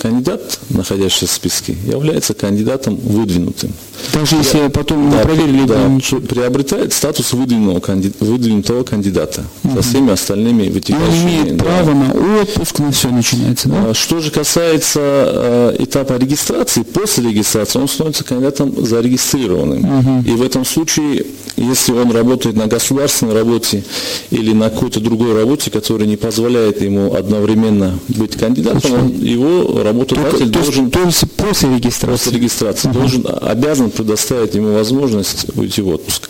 кандидат, 0.00 0.58
находящийся 0.70 1.26
в 1.26 1.30
списке, 1.30 1.76
является 1.86 2.34
кандидатом 2.34 2.96
выдвинутым. 2.96 3.72
Даже 4.12 4.36
если 4.36 4.68
потом 4.68 5.06
не 5.10 5.16
Да, 5.16 5.22
проверили, 5.22 5.64
да, 5.66 5.86
да, 5.88 6.16
приобретает 6.26 6.92
статус 6.92 7.32
выдвинутого, 7.32 7.80
канди- 7.80 8.12
выдвинутого 8.20 8.82
кандидата 8.82 9.44
со 9.74 9.82
всеми 9.82 10.10
остальными 10.12 10.64
И 10.64 10.66
он 10.68 10.72
вытекающими. 10.72 11.22
имеет 11.22 11.56
да. 11.56 11.64
право 11.64 11.94
на 11.94 12.40
отпуск, 12.42 12.78
на 12.80 12.90
все 12.90 13.08
начинается, 13.10 13.68
да? 13.68 13.90
А 13.90 13.94
Что 13.94 14.20
же 14.20 14.30
касается 14.30 15.00
э, 15.00 15.76
этапа 15.80 16.14
регистрации, 16.18 16.82
после 16.82 17.28
регистрации 17.30 17.78
он 17.78 17.88
становится 17.88 18.24
кандидатом 18.24 18.74
зарегистрированным. 18.84 20.22
И 20.22 20.30
в 20.32 20.42
этом 20.42 20.64
случае, 20.64 21.24
если 21.56 21.92
он 21.92 22.10
работает 22.10 22.56
на 22.56 22.66
государственной 22.66 23.34
работе 23.34 23.84
или 24.30 24.52
на 24.52 24.70
какой-то 24.70 25.00
другой 25.00 25.34
работе, 25.34 25.70
которая 25.70 26.08
не 26.08 26.16
позволяет 26.16 26.82
ему 26.82 27.14
одновременно 27.14 27.98
быть 28.08 28.36
кандидатом, 28.36 28.92
он- 28.94 29.20
его 29.20 29.41
Только- 29.42 29.82
работодатель 29.82 30.30
то, 30.38 30.38
есть, 30.38 30.52
должен 30.52 30.90
то 30.90 31.00
есть 31.02 31.24
после 31.36 31.74
регистрации. 31.76 32.12
после 32.12 32.38
регистрации 32.38 32.88
должен, 32.88 33.26
обязан 33.40 33.90
предоставить 33.90 34.54
ему 34.54 34.72
возможность 34.72 35.46
уйти 35.56 35.82
в 35.82 35.88
отпуск. 35.88 36.28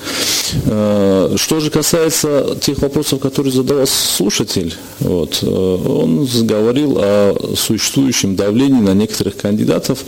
Э, 0.66 1.34
Что 1.36 1.60
же 1.60 1.70
касается 1.70 2.56
тех 2.60 2.78
вопросов, 2.78 3.20
которые 3.20 3.52
задавал 3.52 3.86
слушатель, 3.86 4.74
вот, 5.00 5.38
э, 5.42 5.46
он 5.46 6.26
говорил 6.42 6.98
о 6.98 7.54
существующем 7.56 8.36
давлении 8.36 8.80
на 8.80 8.94
некоторых 8.94 9.36
кандидатов 9.36 10.00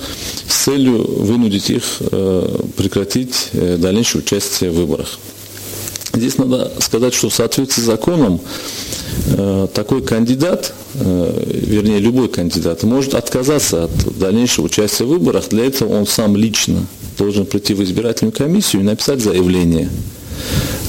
с 0.48 0.64
целью 0.64 1.04
вынудить 1.22 1.70
их 1.70 1.82
э, 2.00 2.60
прекратить 2.76 3.50
дальнейшее 3.52 4.22
участие 4.22 4.70
в 4.70 4.74
выборах. 4.74 5.18
Здесь 6.14 6.38
надо 6.38 6.70
сказать, 6.78 7.12
что 7.12 7.28
в 7.28 7.34
соответствии 7.34 7.82
с 7.82 7.84
законом 7.84 8.40
э, 9.26 9.68
такой 9.74 10.02
кандидат, 10.02 10.72
э, 10.94 11.44
вернее 11.46 11.98
любой 11.98 12.28
кандидат, 12.28 12.84
может 12.84 13.14
отказаться 13.14 13.84
от 13.84 14.18
дальнейшего 14.18 14.66
участия 14.66 15.04
в 15.04 15.08
выборах. 15.08 15.48
Для 15.48 15.66
этого 15.66 15.94
он 15.94 16.06
сам 16.06 16.36
лично 16.36 16.86
должен 17.18 17.46
прийти 17.46 17.74
в 17.74 17.82
избирательную 17.82 18.32
комиссию 18.32 18.82
и 18.82 18.84
написать 18.84 19.20
заявление. 19.20 19.90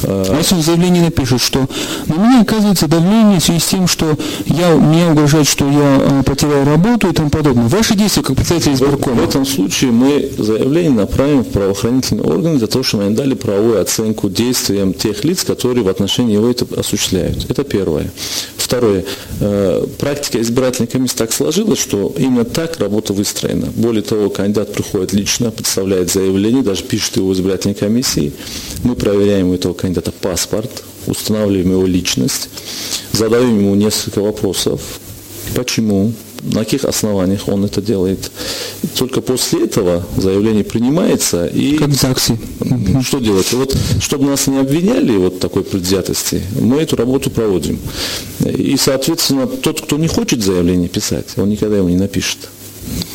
А 0.03 0.37
если 0.37 0.55
в 0.55 0.61
заявлении 0.61 1.01
напишут, 1.01 1.41
что 1.41 1.67
на 2.07 2.13
меня 2.13 2.41
оказывается 2.41 2.87
давление 2.87 3.39
в 3.39 3.43
связи 3.43 3.59
с 3.59 3.65
тем, 3.65 3.87
что 3.87 4.17
я, 4.45 4.75
мне 4.75 5.07
угрожает, 5.09 5.47
что 5.47 5.65
я 5.69 6.19
э, 6.19 6.23
потеряю 6.23 6.65
работу 6.65 7.09
и 7.09 7.13
тому 7.13 7.29
подобное. 7.29 7.67
Ваши 7.67 7.95
действия 7.95 8.23
как 8.23 8.35
председатель 8.35 8.71
В 8.71 8.75
избиркома. 8.75 9.21
этом 9.23 9.45
случае 9.45 9.91
мы 9.91 10.29
заявление 10.37 10.91
направим 10.91 11.43
в 11.43 11.47
правоохранительные 11.47 12.23
органы 12.25 12.57
для 12.59 12.67
того, 12.67 12.83
чтобы 12.83 13.05
они 13.05 13.15
дали 13.15 13.33
правовую 13.33 13.81
оценку 13.81 14.29
действиям 14.29 14.93
тех 14.93 15.23
лиц, 15.23 15.43
которые 15.43 15.83
в 15.83 15.89
отношении 15.89 16.33
его 16.33 16.49
это 16.49 16.65
осуществляют. 16.79 17.49
Это 17.49 17.63
первое. 17.63 18.11
Второе. 18.57 19.05
Э, 19.39 19.85
Практика 19.99 20.41
избирательной 20.41 20.87
комиссии 20.87 21.15
так 21.15 21.31
сложилась, 21.31 21.79
что 21.79 22.13
именно 22.17 22.45
так 22.45 22.79
работа 22.79 23.13
выстроена. 23.13 23.67
Более 23.75 24.01
того, 24.01 24.29
кандидат 24.29 24.73
приходит 24.73 25.13
лично, 25.13 25.51
представляет 25.51 26.11
заявление, 26.11 26.63
даже 26.63 26.83
пишет 26.83 27.17
его 27.17 27.29
в 27.29 27.33
избирательной 27.33 27.75
комиссии. 27.75 28.33
Мы 28.83 28.95
проверяем 28.95 29.34
у 29.43 29.53
этого 29.53 29.73
кандидата 29.73 30.11
паспорт, 30.11 30.83
устанавливаем 31.07 31.71
его 31.71 31.85
личность, 31.85 32.49
задаем 33.11 33.59
ему 33.59 33.75
несколько 33.75 34.21
вопросов. 34.21 34.81
Почему? 35.55 36.11
На 36.43 36.59
каких 36.59 36.85
основаниях 36.85 37.47
он 37.47 37.65
это 37.65 37.81
делает? 37.81 38.31
Только 38.97 39.21
после 39.21 39.65
этого 39.65 40.05
заявление 40.15 40.63
принимается 40.63 41.47
и 41.47 41.75
Как 41.77 41.89
в 41.89 41.99
ЗАГСе. 41.99 42.37
Что 43.03 43.19
делать? 43.19 43.51
Вот, 43.53 43.75
чтобы 43.99 44.25
нас 44.25 44.45
не 44.47 44.59
обвиняли 44.59 45.17
вот 45.17 45.39
такой 45.39 45.63
предвзятости, 45.63 46.43
мы 46.59 46.81
эту 46.81 46.97
работу 46.97 47.31
проводим. 47.31 47.79
И, 48.45 48.77
соответственно, 48.77 49.47
тот, 49.47 49.81
кто 49.81 49.97
не 49.97 50.07
хочет 50.07 50.43
заявление 50.43 50.87
писать, 50.87 51.25
он 51.37 51.49
никогда 51.49 51.77
его 51.77 51.89
не 51.89 51.97
напишет. 51.97 52.37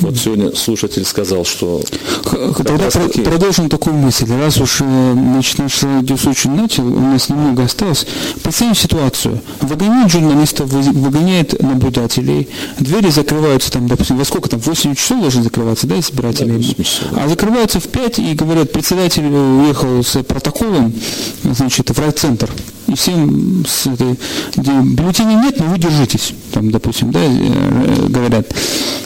Вот 0.01 0.17
сегодня 0.17 0.55
слушатель 0.55 1.05
сказал, 1.05 1.45
что 1.45 1.83
Тогда 2.25 2.91
таки- 2.91 3.21
продолжим 3.23 3.69
такую 3.69 3.97
мысль. 3.97 4.27
Раз 4.33 4.59
уж 4.59 4.79
значит, 4.79 5.59
наш 5.59 5.83
радиослушатель 5.83 6.51
начал, 6.51 6.87
у 6.87 7.01
нас 7.01 7.29
немного 7.29 7.65
осталось. 7.65 8.07
Представим 8.43 8.75
ситуацию. 8.75 9.41
Выгоняет 9.61 10.11
журналистов, 10.11 10.71
вы- 10.73 10.81
выгоняет 10.93 11.61
наблюдателей, 11.63 12.49
двери 12.79 13.11
закрываются 13.11 13.71
там, 13.73 13.87
допустим, 13.89 14.17
во 14.17 14.25
сколько 14.25 14.49
там, 14.49 14.61
в 14.61 14.67
8 14.67 14.95
часов 14.95 15.21
должны 15.21 15.43
закрываться, 15.43 15.87
да, 15.87 15.99
избиратели? 16.01 16.49
Да, 16.53 16.55
8 16.57 16.83
часов. 16.85 17.09
А 17.17 17.29
закрываются 17.29 17.81
в 17.81 17.89
5 17.89 18.19
и 18.19 18.35
говорят, 18.35 18.73
председатель 18.73 19.25
уехал 19.27 20.03
с 20.03 20.23
протоколом, 20.23 20.93
значит, 21.45 21.91
в 21.91 21.99
райцентр. 21.99 22.49
И 22.89 22.95
всем 22.95 23.65
с 23.69 23.87
этой, 23.87 24.19
где 24.57 24.73
бюллетеней 24.73 25.37
нет, 25.37 25.61
но 25.61 25.67
вы 25.67 25.79
держитесь, 25.79 26.33
там, 26.53 26.71
допустим, 26.71 27.13
да, 27.13 27.21
э, 27.23 28.07
говорят. 28.09 28.53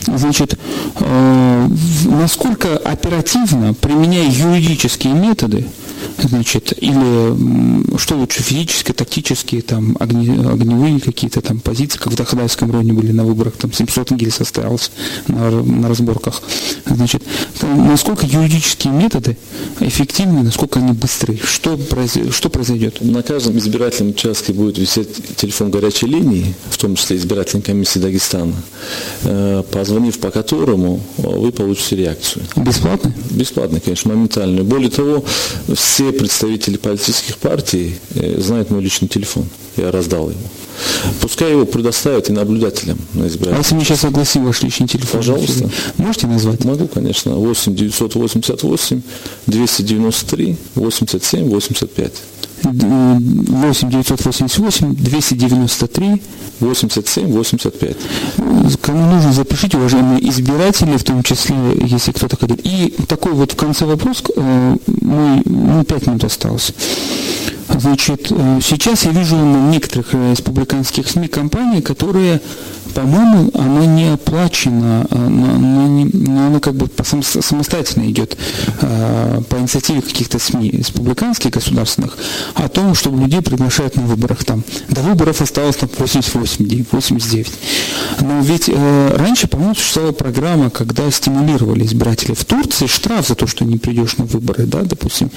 Значит, 0.07 0.54
э, 1.01 1.69
насколько 2.05 2.77
оперативно, 2.77 3.75
применяя 3.75 4.29
юридические 4.29 5.15
методы, 5.15 5.67
значит, 6.19 6.73
или 6.81 7.97
что 7.99 8.17
лучше, 8.17 8.43
физические, 8.43 8.95
тактические, 8.95 9.63
там, 9.63 9.97
огне- 10.01 10.51
огневые 10.51 11.01
какие-то 11.01 11.41
там 11.41 11.61
позиции, 11.61 11.99
как 11.99 12.13
в 12.13 12.17
Дахадайском 12.17 12.71
районе 12.71 12.93
были 12.93 13.13
на 13.13 13.25
выборах, 13.25 13.55
там 13.57 13.73
700 13.73 14.13
гиль 14.13 14.31
состоялось 14.31 14.91
на, 15.29 15.51
на 15.51 15.89
разборках. 15.89 16.43
Значит, 16.87 17.23
насколько 17.63 18.27
юридические 18.27 18.93
методы 18.93 19.37
эффективны, 19.81 20.43
насколько 20.43 20.81
они 20.81 20.93
быстры, 20.93 21.39
что, 21.43 21.79
что 22.31 22.49
произойдет? 22.51 23.01
на 23.01 23.23
каждом 23.23 23.59
избирательном 23.59 24.13
участке 24.13 24.53
будет 24.53 24.79
висеть 24.79 25.37
телефон 25.37 25.71
горячей 25.71 26.07
линии, 26.07 26.55
в 26.69 26.77
том 26.79 26.97
числе 26.97 27.17
избирательной 27.17 27.63
комиссии 27.63 27.99
Дагестана, 27.99 28.55
э, 29.23 29.63
позвонив 29.71 30.19
по 30.19 30.31
которому 30.31 31.01
э, 31.19 31.23
вы 31.23 31.53
получите 31.53 31.97
реакцию. 31.97 32.45
Бесплатно? 32.57 33.15
Бесплатно, 33.31 33.81
конечно, 33.81 34.13
моментальную. 34.13 34.65
Более 34.65 34.91
того, 34.91 35.25
все 35.75 35.94
представители 36.03 36.77
политических 36.77 37.39
партий 37.39 37.97
знают 38.39 38.71
мой 38.71 38.83
личный 38.83 39.09
телефон. 39.09 39.47
Я 39.77 39.91
раздал 39.91 40.31
его. 40.31 40.41
Пускай 41.21 41.51
его 41.53 41.67
предоставят 41.67 42.29
и 42.29 42.33
наблюдателям 42.33 42.99
на 43.15 43.27
избирательном. 43.27 43.57
А 43.57 43.59
если 43.59 43.75
мне 43.75 43.85
сейчас 43.85 44.01
согласим 44.01 44.45
ваш 44.45 44.63
личный 44.63 44.89
телефон? 44.89 45.21
Пожалуйста. 45.21 45.71
Можете 45.97 46.27
назвать? 46.27 46.65
Могу, 46.65 46.89
конечно. 46.89 47.37
8 47.37 47.75
988 47.75 49.03
293 49.47 50.57
87 50.75 51.49
85. 51.49 52.13
8 52.65 53.91
988 53.91 54.95
293 54.95 56.23
87 56.61 57.27
85. 57.33 57.97
Кому 58.81 59.07
нужно, 59.07 59.33
запишите, 59.33 59.77
уважаемые 59.77 60.29
избиратели, 60.29 60.97
в 60.97 61.05
том 61.05 61.23
числе, 61.23 61.57
если 61.81 62.13
кто-то 62.13 62.37
хотит. 62.37 62.61
И 62.65 62.95
такой 63.09 63.33
вот 63.33 63.53
в 63.53 63.57
конце 63.57 63.85
вопрос, 63.85 64.23
э, 64.37 64.77
мы, 64.87 65.43
ну, 65.45 65.85
5 65.85 66.07
минут 66.07 66.25
осталось. 66.25 66.73
Значит, 67.69 68.29
э, 68.31 68.61
сейчас 68.63 69.05
я 69.05 69.13
вижу 69.13 69.37
на 69.37 69.71
некоторых 69.71 70.15
республиканских 70.15 71.09
СМИ 71.09 71.29
компании, 71.29 71.81
которые 71.81 72.41
по-моему, 72.95 73.51
она 73.55 73.87
не 73.87 74.13
оплачена, 74.13 75.07
она, 75.11 75.55
она, 75.55 75.89
не, 75.89 76.05
она 76.29 76.61
как 76.61 76.75
бы 76.75 76.89
самостоятельно 77.05 78.09
идет 78.11 78.37
э, 78.81 79.41
по 79.49 79.57
инициативе 79.57 80.01
каких-то 80.01 80.39
СМИ 80.39 80.71
республиканских, 80.71 81.51
государственных, 81.51 82.17
о 82.55 82.69
том, 82.69 82.95
чтобы 82.95 83.21
людей 83.21 83.43
приглашают 83.43 83.97
на 83.97 84.03
выборах 84.03 84.45
там. 84.45 84.63
До 84.89 85.01
выборов 85.01 85.41
осталось 85.41 85.77
там 85.77 85.91
88 85.99 86.65
дней, 86.65 86.85
89. 86.91 87.53
Но 88.21 88.41
ведь 88.41 88.69
э, 88.69 89.17
раньше, 89.17 89.49
по-моему, 89.49 89.75
существовала 89.75 90.13
программа, 90.13 90.71
когда 90.71 91.11
стимулировали 91.11 91.85
избирателей 91.85 92.35
в 92.35 92.45
Турции 92.45 92.87
штраф 92.87 93.27
за 93.27 93.35
то, 93.35 93.47
что 93.49 93.65
не 93.65 93.77
придешь 93.77 94.17
на 94.19 94.25
выборы, 94.25 94.67
да, 94.67 94.83
допустим. 94.83 95.31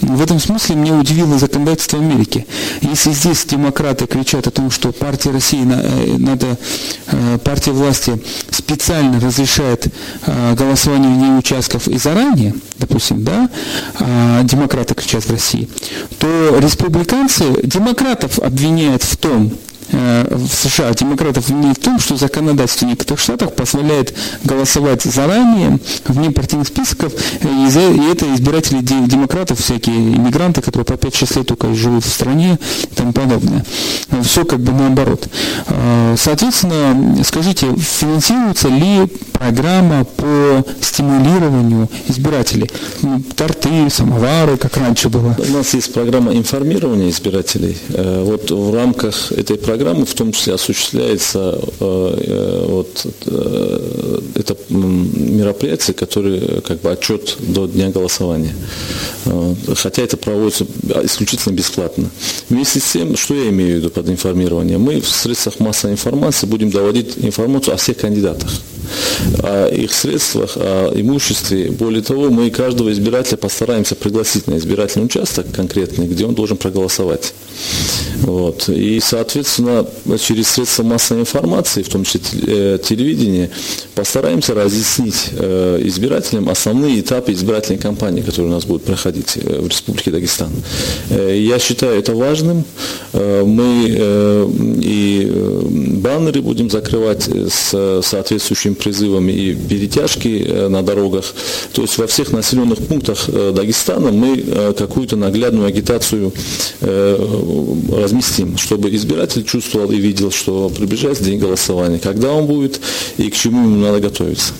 В 0.00 0.20
этом 0.20 0.40
смысле 0.40 0.76
мне 0.76 0.92
удивило 0.92 1.38
законодательство 1.38 1.73
Америки. 1.98 2.46
Если 2.80 3.12
здесь 3.12 3.44
демократы 3.44 4.06
кричат 4.06 4.46
о 4.46 4.50
том, 4.50 4.70
что 4.70 4.92
партия 4.92 5.30
России 5.30 5.64
э, 5.64 6.16
надо 6.18 6.58
Э, 7.06 7.38
партия 7.38 7.72
власти 7.72 8.18
специально 8.50 9.20
разрешает 9.20 9.86
э, 10.26 10.54
голосование 10.54 11.10
вне 11.10 11.38
участков 11.38 11.86
и 11.86 11.98
заранее, 11.98 12.54
допустим, 12.78 13.22
да, 13.22 13.48
а 14.00 14.42
демократы 14.42 14.94
кричат 14.94 15.24
в 15.24 15.30
России, 15.30 15.68
то 16.18 16.58
республиканцы 16.58 17.44
демократов 17.62 18.38
обвиняют 18.38 19.02
в 19.02 19.16
том, 19.16 19.52
в 19.90 20.48
США 20.48 20.92
демократов 20.94 21.48
не 21.50 21.72
в 21.72 21.78
том, 21.78 21.98
что 21.98 22.16
законодательство 22.16 22.86
в 22.86 22.88
некоторых 22.88 23.20
штатах 23.20 23.54
позволяет 23.54 24.14
голосовать 24.44 25.02
заранее, 25.02 25.78
вне 26.06 26.30
партийных 26.30 26.68
списков, 26.68 27.12
и, 27.42 27.70
за, 27.70 27.80
и 27.80 28.10
это 28.10 28.32
избиратели 28.34 28.80
демократов, 28.80 29.60
всякие 29.60 29.96
иммигранты, 29.96 30.62
которые 30.62 30.84
по 30.84 30.92
5-6 30.92 31.38
лет 31.38 31.46
только 31.46 31.74
живут 31.74 32.04
в 32.04 32.08
стране 32.08 32.58
и 32.90 32.94
тому 32.94 33.12
подобное. 33.12 33.64
Все 34.22 34.44
как 34.44 34.60
бы 34.60 34.72
наоборот. 34.72 35.28
Э, 35.66 36.14
соответственно, 36.18 37.22
скажите, 37.24 37.74
финансируется 37.76 38.68
ли 38.68 39.06
программа 39.32 40.04
по 40.04 40.64
стимулированию 40.80 41.88
избирателей? 42.08 42.70
Торты, 43.36 43.90
самовары, 43.90 44.56
как 44.56 44.76
раньше 44.76 45.08
было? 45.08 45.36
У 45.38 45.52
нас 45.52 45.74
есть 45.74 45.92
программа 45.92 46.34
информирования 46.34 47.10
избирателей. 47.10 47.76
Э, 47.90 48.22
вот 48.24 48.50
в 48.50 48.74
рамках 48.74 49.32
этой 49.32 49.56
программы 49.56 49.73
программы 49.74 50.06
в 50.06 50.14
том 50.14 50.30
числе 50.30 50.54
осуществляется 50.54 51.58
э, 51.80 52.18
э, 52.20 52.66
вот, 52.68 53.06
э, 53.26 54.20
это 54.36 54.56
мероприятие, 54.68 55.94
которое 55.94 56.60
как 56.60 56.80
бы 56.80 56.92
отчет 56.92 57.36
до 57.40 57.66
дня 57.66 57.90
голосования. 57.90 58.54
Хотя 59.74 60.02
это 60.02 60.16
проводится 60.16 60.64
исключительно 61.02 61.54
бесплатно. 61.54 62.08
Вместе 62.48 62.78
с 62.78 62.92
тем, 62.92 63.16
что 63.16 63.34
я 63.34 63.48
имею 63.48 63.72
в 63.72 63.76
виду 63.78 63.90
под 63.90 64.08
информированием, 64.08 64.80
мы 64.80 65.00
в 65.00 65.08
средствах 65.08 65.58
массовой 65.58 65.94
информации 65.94 66.46
будем 66.46 66.70
доводить 66.70 67.14
информацию 67.16 67.74
о 67.74 67.76
всех 67.76 67.96
кандидатах 67.96 68.50
о 69.42 69.68
их 69.68 69.92
средствах, 69.92 70.52
о 70.56 70.92
имуществе. 70.94 71.70
Более 71.70 72.02
того, 72.02 72.30
мы 72.30 72.50
каждого 72.50 72.92
избирателя 72.92 73.36
постараемся 73.36 73.94
пригласить 73.94 74.46
на 74.46 74.56
избирательный 74.58 75.06
участок 75.06 75.46
конкретный, 75.52 76.06
где 76.06 76.26
он 76.26 76.34
должен 76.34 76.56
проголосовать. 76.56 77.34
Вот. 78.18 78.68
И, 78.68 79.00
соответственно, 79.00 79.86
через 80.18 80.48
средства 80.48 80.82
массовой 80.82 81.22
информации, 81.22 81.82
в 81.82 81.88
том 81.88 82.04
числе 82.04 82.20
э, 82.46 82.78
телевидение, 82.82 83.50
постараемся 83.94 84.54
разъяснить 84.54 85.30
э, 85.32 85.80
избирателям 85.84 86.48
основные 86.48 87.00
этапы 87.00 87.32
избирательной 87.32 87.78
кампании, 87.78 88.22
которые 88.22 88.50
у 88.50 88.54
нас 88.54 88.64
будут 88.64 88.84
проходить 88.84 89.36
э, 89.36 89.60
в 89.60 89.68
Республике 89.68 90.10
Дагестан. 90.10 90.50
Я 91.10 91.58
считаю 91.58 91.98
это 91.98 92.14
важным. 92.14 92.64
Мы 93.12 94.48
и 94.82 95.30
баннеры 96.02 96.42
будем 96.42 96.70
закрывать 96.70 97.28
с 97.28 98.00
соответствующими 98.02 98.74
призывами 98.84 99.32
и 99.32 99.54
перетяжки 99.54 100.68
на 100.68 100.82
дорогах. 100.82 101.24
То 101.72 101.82
есть 101.82 101.98
во 101.98 102.06
всех 102.06 102.30
населенных 102.32 102.78
пунктах 102.78 103.28
Дагестана 103.28 104.12
мы 104.12 104.74
какую-то 104.76 105.16
наглядную 105.16 105.66
агитацию 105.66 106.32
разместим, 106.80 108.56
чтобы 108.58 108.94
избиратель 108.94 109.44
чувствовал 109.44 109.90
и 109.90 109.96
видел, 109.96 110.30
что 110.30 110.68
приближается 110.68 111.24
день 111.24 111.38
голосования, 111.38 111.98
когда 111.98 112.30
он 112.32 112.46
будет 112.46 112.80
и 113.16 113.30
к 113.30 113.34
чему 113.34 113.64
ему 113.64 113.76
надо 113.76 114.00
готовиться. 114.00 114.52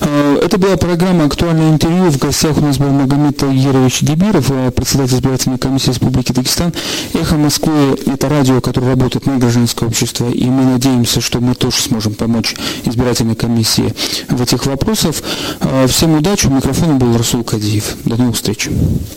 А, 0.00 0.38
это 0.42 0.58
была 0.58 0.76
программа 0.76 1.24
«Актуальное 1.24 1.70
интервью». 1.70 2.10
В 2.10 2.18
гостях 2.18 2.56
у 2.58 2.60
нас 2.60 2.78
был 2.78 2.88
Магомед 2.88 3.36
Тагирович 3.36 4.00
Дебиров, 4.00 4.50
э, 4.50 4.70
председатель 4.70 5.16
избирательной 5.16 5.58
комиссии 5.58 5.90
Республики 5.90 6.32
Дагестан. 6.32 6.72
«Эхо 7.14 7.36
Москвы»– 7.36 7.98
это 8.06 8.28
радио, 8.28 8.60
которое 8.60 8.90
работает 8.90 9.26
на 9.26 9.38
гражданское 9.38 9.86
общество, 9.86 10.28
и 10.28 10.44
мы 10.46 10.64
надеемся, 10.64 11.20
что 11.20 11.40
мы 11.40 11.54
тоже 11.54 11.76
сможем 11.76 12.14
помочь 12.14 12.54
избирательной 12.84 13.34
комиссии 13.34 13.94
в 14.28 14.42
этих 14.42 14.66
вопросах. 14.66 15.16
А, 15.60 15.86
всем 15.86 16.14
удачи. 16.14 16.46
У 16.46 16.50
микрофона 16.50 16.94
был 16.94 17.16
Расул 17.16 17.44
Кадиев. 17.44 17.96
До 18.04 18.16
новых 18.16 18.36
встреч. 18.36 18.68